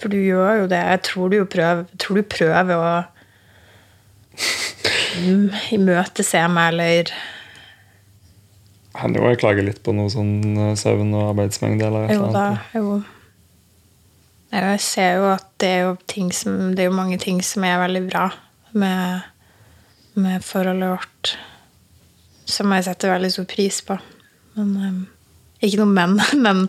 For 0.00 0.12
du 0.12 0.18
gjør 0.18 0.64
jo 0.64 0.66
det. 0.72 0.82
Jeg 0.90 1.04
tror 1.06 1.30
du 1.30 1.38
prøver, 1.48 1.84
tror 2.00 2.18
du 2.18 2.24
prøver 2.34 2.74
å 2.74 3.13
imøtese 5.74 6.42
meg, 6.50 6.72
eller 6.74 7.14
Hender 8.94 9.24
jo 9.24 9.30
jeg 9.32 9.40
klager 9.42 9.66
litt 9.66 9.80
på 9.82 9.90
noe 9.96 10.06
sånn 10.12 10.54
eh, 10.54 10.74
søvn 10.78 11.08
og 11.18 11.32
arbeidsmengde. 11.32 11.86
eller 11.88 12.04
et 12.06 12.14
Jo 12.14 12.28
eller 12.28 12.32
da, 12.36 12.44
annet. 12.46 12.74
jo. 12.78 13.02
Jeg 14.54 14.80
ser 14.84 15.16
jo 15.18 15.24
at 15.32 15.48
det 15.58 15.68
er 15.68 15.80
jo 15.88 15.94
ting 16.06 16.28
som 16.30 16.76
Det 16.76 16.84
er 16.84 16.86
jo 16.86 16.94
mange 16.94 17.18
ting 17.18 17.40
som 17.42 17.64
er 17.66 17.80
veldig 17.82 18.04
bra 18.06 18.28
med, 18.72 19.24
med 20.14 20.44
forholdet 20.46 20.92
vårt. 20.92 21.32
Som 22.46 22.70
jeg 22.76 22.84
setter 22.86 23.10
veldig 23.16 23.32
stor 23.34 23.48
pris 23.50 23.80
på. 23.82 23.98
Men 24.54 24.70
um, 24.78 25.00
Ikke 25.58 25.80
noe 25.82 25.90
men, 25.90 26.14
men 26.46 26.68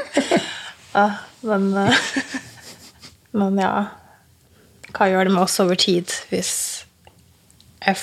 ah, 1.00 1.22
Men 1.40 1.70
uh, 1.72 2.04
Men 3.40 3.56
ja. 3.64 3.72
Hva 4.92 5.08
gjør 5.08 5.24
det 5.30 5.32
med 5.38 5.46
oss 5.46 5.56
over 5.62 5.78
tid 5.78 6.10
hvis 6.28 6.52
jeg 7.80 8.00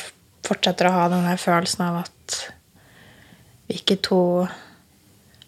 fortsetter 0.48 0.90
å 0.90 0.96
ha 0.96 1.10
den 1.12 1.28
her 1.28 1.40
følelsen 1.42 1.84
av 1.88 2.00
at 2.06 2.38
vi 3.68 3.82
ikke 3.82 4.00
to 4.06 4.22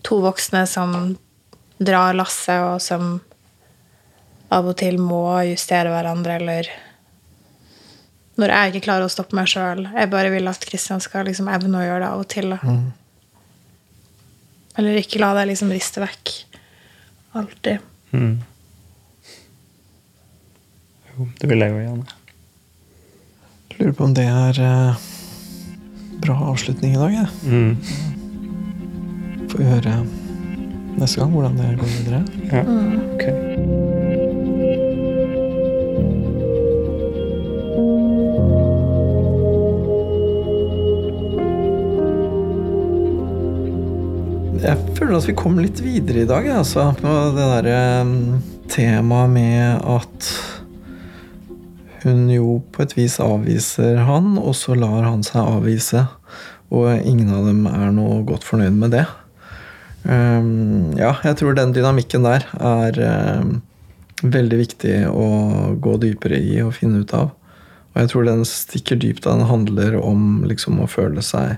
to 0.06 0.20
voksne 0.24 0.66
som 0.68 1.18
drar 1.80 2.16
lasset, 2.18 2.60
og 2.64 2.82
som 2.84 3.20
av 4.50 4.68
og 4.68 4.78
til 4.80 4.98
må 5.02 5.24
justere 5.48 5.92
hverandre, 5.94 6.40
eller 6.40 6.72
Når 8.40 8.54
jeg 8.54 8.72
ikke 8.72 8.86
klarer 8.86 9.04
å 9.04 9.12
stoppe 9.12 9.36
meg 9.36 9.50
sjøl. 9.52 9.82
Jeg 9.92 10.08
bare 10.14 10.30
vil 10.32 10.48
at 10.48 10.64
Kristian 10.64 11.02
skal 11.04 11.26
liksom 11.28 11.50
evne 11.52 11.76
å 11.76 11.84
gjøre 11.84 12.06
det 12.06 12.08
av 12.08 12.22
og 12.22 12.30
til. 12.32 12.54
Da. 12.54 12.76
Eller 14.80 15.00
ikke 15.02 15.20
la 15.20 15.34
deg 15.36 15.50
liksom 15.50 15.74
riste 15.76 16.00
vekk. 16.00 16.32
Alltid. 17.36 17.84
Mm. 18.16 18.38
Jo, 21.10 21.28
det 21.42 21.52
vil 21.52 21.66
jeg 21.66 21.76
jo 21.76 21.84
gjerne. 21.84 22.19
Lurer 23.80 23.94
på 23.96 24.04
om 24.04 24.14
det 24.14 24.26
er 24.28 24.58
eh, 24.60 24.96
bra 26.20 26.34
avslutning 26.52 26.98
i 26.98 27.00
dag. 27.00 27.14
jeg. 27.16 27.28
Mm. 27.48 27.78
Får 29.48 29.62
vi 29.62 29.68
høre 29.70 29.94
neste 31.00 31.22
gang 31.22 31.32
hvordan 31.32 31.56
det 31.56 31.78
går 31.80 31.94
videre. 31.94 32.20
Ja. 32.52 32.64
ok. 33.14 33.24
Jeg 44.60 44.76
føler 45.00 45.16
at 45.16 45.32
vi 45.32 45.40
kom 45.40 45.56
litt 45.64 45.80
videre 45.80 46.26
i 46.26 46.28
dag, 46.28 46.44
jeg, 46.52 46.60
altså. 46.66 46.92
På 47.00 47.16
det 47.32 47.48
derre 47.56 47.82
temaet 48.68 49.32
med 49.40 49.88
at 49.88 50.34
hun 52.04 52.28
jo 52.32 52.60
på 52.74 52.84
et 52.86 52.96
vis 52.98 53.18
avviser 53.24 54.04
han, 54.08 54.38
og 54.40 54.54
så 54.58 54.76
lar 54.78 55.04
han 55.08 55.24
seg 55.26 55.42
avvise. 55.42 56.06
Og 56.70 56.92
ingen 57.02 57.32
av 57.34 57.48
dem 57.50 57.66
er 57.70 57.90
noe 57.96 58.22
godt 58.28 58.46
fornøyd 58.48 58.78
med 58.78 58.94
det. 58.96 59.06
Um, 60.04 60.94
ja, 60.96 61.16
jeg 61.26 61.40
tror 61.42 61.58
den 61.58 61.74
dynamikken 61.76 62.24
der 62.24 62.46
er 62.56 63.00
um, 63.42 63.58
veldig 64.24 64.60
viktig 64.62 64.94
å 65.12 65.26
gå 65.82 65.98
dypere 66.00 66.40
i 66.40 66.62
og 66.64 66.76
finne 66.78 67.04
ut 67.04 67.16
av. 67.18 67.34
Og 67.92 68.02
jeg 68.04 68.12
tror 68.14 68.30
den 68.30 68.46
stikker 68.48 69.00
dypt. 69.02 69.26
Den 69.26 69.48
handler 69.50 69.98
om 70.00 70.46
liksom 70.48 70.80
å 70.80 70.88
føle 70.90 71.24
seg 71.26 71.58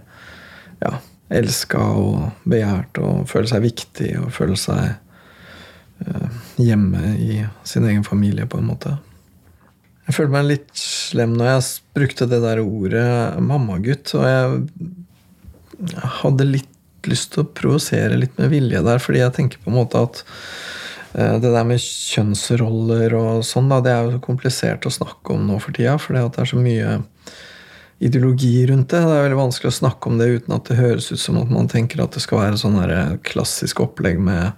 ja, 0.82 0.96
elska 1.30 1.84
og 2.00 2.48
begjært 2.50 2.98
og 3.04 3.28
føle 3.30 3.52
seg 3.52 3.66
viktig 3.68 4.12
og 4.24 4.32
føle 4.34 4.58
seg 4.58 4.96
uh, 6.08 6.28
hjemme 6.58 7.16
i 7.20 7.44
sin 7.68 7.86
egen 7.86 8.08
familie, 8.08 8.48
på 8.50 8.62
en 8.62 8.70
måte. 8.72 8.98
Jeg 10.12 10.18
følte 10.18 10.34
meg 10.34 10.50
litt 10.50 10.72
slem 10.76 11.38
når 11.40 11.48
jeg 11.48 11.68
brukte 11.96 12.26
det 12.28 12.42
der 12.44 12.60
ordet 12.60 13.40
mammagutt. 13.40 14.12
Og 14.20 14.26
jeg 14.28 16.10
hadde 16.20 16.48
litt 16.50 17.08
lyst 17.08 17.32
til 17.32 17.46
å 17.46 17.52
provosere 17.56 18.18
litt 18.20 18.36
med 18.36 18.52
vilje 18.52 18.82
der, 18.84 19.00
fordi 19.00 19.22
jeg 19.22 19.34
tenker 19.38 19.62
på 19.64 19.72
en 19.72 19.78
måte 19.80 20.02
at 20.04 20.20
eh, 21.16 21.38
det 21.40 21.48
der 21.48 21.64
med 21.70 21.80
kjønnsroller 21.80 23.16
og 23.16 23.48
sånn, 23.48 23.72
da, 23.72 23.80
det 23.80 23.96
er 23.96 24.04
jo 24.04 24.18
så 24.18 24.22
komplisert 24.28 24.86
å 24.86 24.94
snakke 25.00 25.38
om 25.38 25.48
nå 25.48 25.62
for 25.64 25.80
tida. 25.80 25.96
Fordi 25.96 26.28
det 26.28 26.44
er 26.44 26.52
så 26.52 26.60
mye 26.60 27.00
ideologi 28.04 28.54
rundt 28.68 28.92
det. 28.92 29.00
Det 29.08 29.16
er 29.16 29.28
veldig 29.30 29.42
vanskelig 29.46 29.72
å 29.72 29.80
snakke 29.80 30.12
om 30.12 30.20
det 30.20 30.32
uten 30.36 30.60
at 30.60 30.68
det 30.68 30.82
høres 30.84 31.08
ut 31.16 31.24
som 31.24 31.40
at 31.40 31.56
man 31.56 31.72
tenker 31.72 32.04
at 32.04 32.20
det 32.20 32.28
skal 32.28 32.44
være 32.44 32.60
sånn 32.60 32.82
her 32.84 33.16
klassisk 33.32 33.80
opplegg 33.88 34.20
med 34.20 34.52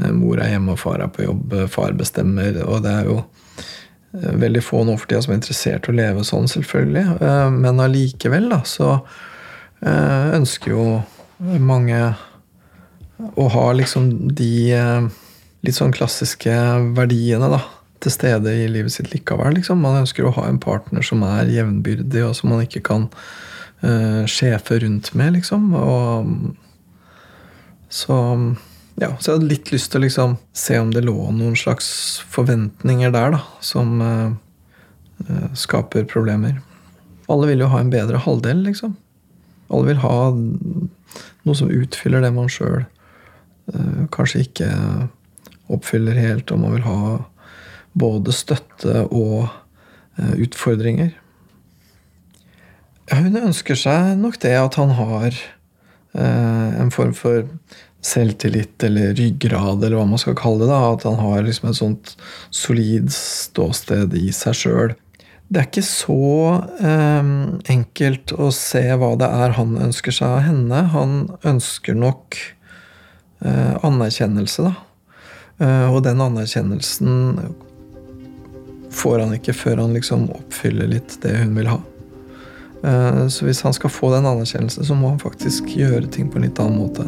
eh, 0.00 0.12
mor 0.16 0.40
er 0.40 0.56
hjemme 0.56 0.78
og 0.78 0.80
far 0.88 1.04
er 1.04 1.12
på 1.12 1.28
jobb, 1.28 1.60
eh, 1.60 1.72
far 1.76 1.92
bestemmer. 1.92 2.64
Og 2.64 2.80
det 2.88 3.00
er 3.04 3.12
jo 3.12 3.20
eh, 3.20 3.43
veldig 4.14 4.62
få 4.62 4.84
nå 4.86 4.96
for 4.98 5.10
tida 5.10 5.22
som 5.24 5.34
er 5.34 5.40
interessert 5.40 5.88
i 5.88 5.92
å 5.92 5.96
leve 5.96 6.24
sånn, 6.26 6.46
selvfølgelig. 6.50 7.04
Eh, 7.18 7.50
Men 7.54 7.82
allikevel, 7.82 8.48
da, 8.52 8.60
så 8.68 8.90
eh, 9.82 10.34
ønsker 10.38 10.74
jo 10.74 10.86
mange 11.60 12.00
å 13.38 13.46
ha 13.50 13.64
liksom 13.74 14.10
de 14.38 14.52
eh, 14.74 15.08
litt 15.66 15.78
sånn 15.78 15.94
klassiske 15.94 16.54
verdiene 16.96 17.50
da, 17.52 17.62
til 18.04 18.14
stede 18.14 18.52
i 18.64 18.68
livet 18.70 18.94
sitt 18.94 19.10
likevel. 19.14 19.56
Liksom. 19.58 19.82
Man 19.82 20.02
ønsker 20.02 20.26
å 20.26 20.34
ha 20.38 20.46
en 20.48 20.60
partner 20.62 21.04
som 21.06 21.24
er 21.26 21.50
jevnbyrdig, 21.52 22.22
og 22.26 22.36
som 22.38 22.54
man 22.54 22.64
ikke 22.64 22.84
kan 22.84 23.10
sjefe 24.30 24.78
rundt 24.80 25.10
med, 25.12 25.34
liksom. 25.34 25.74
Og, 25.76 26.28
så 27.92 28.16
ja, 28.94 29.10
så 29.18 29.32
jeg 29.32 29.38
hadde 29.40 29.50
litt 29.50 29.72
lyst 29.74 29.90
til 29.90 29.98
å 29.98 30.04
liksom 30.04 30.36
se 30.54 30.76
om 30.78 30.92
det 30.94 31.02
lå 31.02 31.16
noen 31.34 31.56
slags 31.58 31.88
forventninger 32.30 33.10
der 33.14 33.34
da, 33.34 33.40
som 33.64 33.96
eh, 34.04 35.48
skaper 35.58 36.06
problemer. 36.10 36.60
Alle 37.30 37.48
vil 37.50 37.64
jo 37.64 37.70
ha 37.72 37.80
en 37.82 37.90
bedre 37.90 38.20
halvdel, 38.22 38.62
liksom. 38.68 38.94
Alle 39.72 39.90
vil 39.90 40.02
ha 40.04 40.18
noe 40.34 41.58
som 41.58 41.72
utfyller 41.72 42.22
det 42.22 42.30
man 42.36 42.52
sjøl 42.52 42.84
eh, 42.84 44.04
kanskje 44.14 44.44
ikke 44.46 44.70
oppfyller 45.74 46.20
helt, 46.20 46.52
og 46.54 46.62
man 46.62 46.76
vil 46.76 46.86
ha 46.86 47.18
både 47.98 48.34
støtte 48.36 49.08
og 49.08 49.48
eh, 50.20 50.36
utfordringer. 50.46 51.16
Ja, 53.10 53.18
hun 53.18 53.42
ønsker 53.42 53.74
seg 53.76 54.14
nok 54.22 54.38
det 54.44 54.54
at 54.60 54.78
han 54.78 54.94
har 54.96 55.34
en 56.14 56.92
form 56.94 57.10
for 57.18 57.42
selvtillit 58.04 58.84
eller 58.84 59.14
ryggrad, 59.16 59.82
eller 59.82 59.96
hva 59.98 60.06
man 60.08 60.20
skal 60.20 60.36
kalle 60.38 60.64
det. 60.64 60.70
da, 60.72 60.92
At 60.92 61.06
han 61.08 61.20
har 61.22 61.44
liksom 61.46 61.70
et 61.70 61.80
sånt 61.80 62.14
solid 62.52 63.10
ståsted 63.14 64.16
i 64.18 64.28
seg 64.34 64.58
sjøl. 64.60 64.94
Det 65.48 65.60
er 65.60 65.68
ikke 65.68 65.86
så 65.86 66.24
eh, 66.80 67.32
enkelt 67.74 68.32
å 68.40 68.48
se 68.54 68.82
hva 68.98 69.12
det 69.20 69.28
er 69.28 69.56
han 69.58 69.76
ønsker 69.88 70.14
seg 70.16 70.38
av 70.38 70.44
henne. 70.46 70.80
Han 70.94 71.16
ønsker 71.46 71.96
nok 71.96 72.38
eh, 73.44 73.74
anerkjennelse, 73.84 74.70
da. 74.70 74.74
Eh, 75.62 75.86
og 75.92 76.02
den 76.06 76.22
anerkjennelsen 76.24 77.38
får 78.94 79.20
han 79.24 79.34
ikke 79.36 79.54
før 79.56 79.84
han 79.84 79.94
liksom 79.96 80.28
oppfyller 80.34 80.90
litt 80.90 81.18
det 81.22 81.36
hun 81.42 81.54
vil 81.58 81.70
ha. 81.70 81.80
Eh, 82.84 83.26
så 83.28 83.46
hvis 83.46 83.62
han 83.66 83.76
skal 83.76 83.92
få 83.92 84.10
den 84.14 84.26
anerkjennelsen, 84.28 84.84
så 84.84 84.96
må 84.98 85.12
han 85.12 85.22
faktisk 85.22 85.70
gjøre 85.76 86.08
ting 86.12 86.30
på 86.30 86.40
en 86.40 86.48
litt 86.48 86.60
annen 86.62 86.80
måte. 86.82 87.06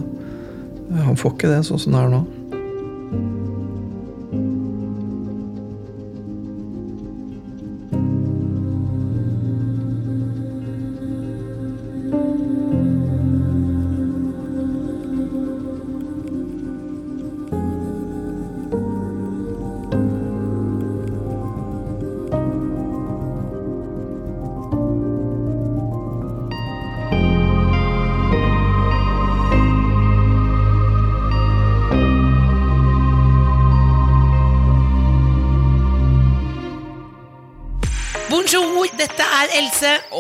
Han 0.95 1.19
får 1.19 1.35
ikke 1.35 1.51
det 1.51 1.63
sånn 1.67 1.83
som 1.83 1.97
det 1.97 2.03
er 2.03 2.13
nå. 2.13 2.23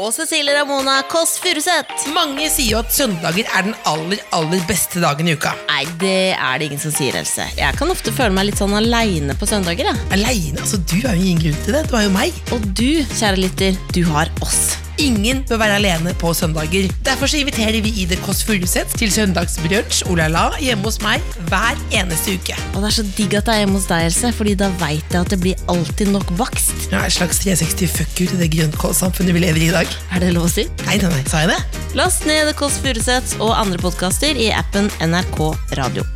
Og 0.07 0.13
Cecilie 0.15 0.55
Ramona 0.55 1.01
Kåss 1.11 1.41
Furuseth. 1.43 2.05
Mange 2.15 2.47
sier 2.53 2.77
jo 2.77 2.79
at 2.79 2.95
søndager 2.95 3.49
er 3.51 3.67
den 3.67 3.75
aller, 3.91 4.23
aller 4.37 4.63
beste 4.69 5.03
dagen 5.03 5.27
i 5.27 5.35
uka. 5.35 5.51
Nei, 5.67 5.83
det 5.99 6.37
er 6.37 6.63
det 6.63 6.69
ingen 6.69 6.83
som 6.85 6.95
sier, 6.95 7.19
Else. 7.19 7.49
Jeg 7.59 7.75
kan 7.75 7.91
ofte 7.91 8.15
føle 8.15 8.31
meg 8.37 8.53
litt 8.53 8.63
sånn 8.63 8.77
aleine 8.79 9.35
på 9.35 9.51
søndager. 9.51 9.91
ja 9.91 9.99
Aleine? 10.15 10.63
Altså, 10.63 10.79
du 10.79 11.01
har 11.03 11.19
jo 11.19 11.27
ingen 11.27 11.43
grunn 11.43 11.63
til 11.67 11.81
det. 11.81 11.87
Du 11.91 11.99
har 11.99 12.07
jo 12.07 12.15
meg. 12.15 12.43
Og 12.55 12.71
du, 12.79 12.91
kjære 13.19 13.43
lytter, 13.49 13.81
du 13.91 14.05
har 14.13 14.31
oss. 14.47 14.77
Ingen 15.03 15.43
bør 15.49 15.59
være 15.61 15.77
alene 15.77 16.15
på 16.17 16.33
søndager. 16.35 16.89
Derfor 17.05 17.29
så 17.29 17.37
inviterer 17.41 17.81
vi 17.85 17.93
Ida 18.03 18.17
Kåss 18.25 18.43
Furuseth 18.49 18.97
til 18.97 19.13
søndagsbrunsj 19.13 20.07
olala 20.09 20.47
hjemme 20.63 20.89
hos 20.89 20.99
meg 21.05 21.25
hver 21.51 21.77
eneste 21.95 22.37
uke. 22.39 22.57
Og 22.75 22.81
det 22.81 22.91
er 22.91 22.97
så 22.99 23.05
digg 23.19 23.37
at 23.37 23.49
det 23.49 23.55
er 23.55 23.63
hjemme 23.65 23.77
hos 23.77 23.89
deg, 23.91 24.07
Else, 24.09 24.33
Fordi 24.37 24.55
da 24.59 24.71
veit 24.81 25.13
jeg 25.13 25.21
at 25.21 25.33
det 25.33 25.41
blir 25.43 25.67
alltid 25.73 26.13
nok 26.15 26.31
bakst. 26.41 26.89
Ja, 26.93 27.05
En 27.05 27.13
slags 27.13 27.43
360 27.45 27.93
fuck 27.99 28.21
you 28.21 28.31
til 28.31 28.41
det 28.41 28.51
grønnkålsamfunnet 28.57 29.37
vi 29.37 29.45
lever 29.45 29.67
i 29.67 29.69
i 29.71 29.75
dag. 29.75 29.99
Er 30.15 30.25
det 30.25 30.33
lov 30.37 30.49
å 30.49 30.53
si? 30.53 30.65
Nei, 30.87 30.97
nei, 31.03 31.13
nei, 31.13 31.25
sa 31.29 31.45
jeg 31.45 31.53
det? 31.53 31.61
Last 31.99 32.25
ned 32.29 32.53
Kåss 32.57 32.81
Furuseth 32.85 33.37
og 33.41 33.53
andre 33.57 33.81
podkaster 33.83 34.39
i 34.39 34.49
appen 34.55 34.89
NRK 35.05 35.43
Radio. 35.81 36.07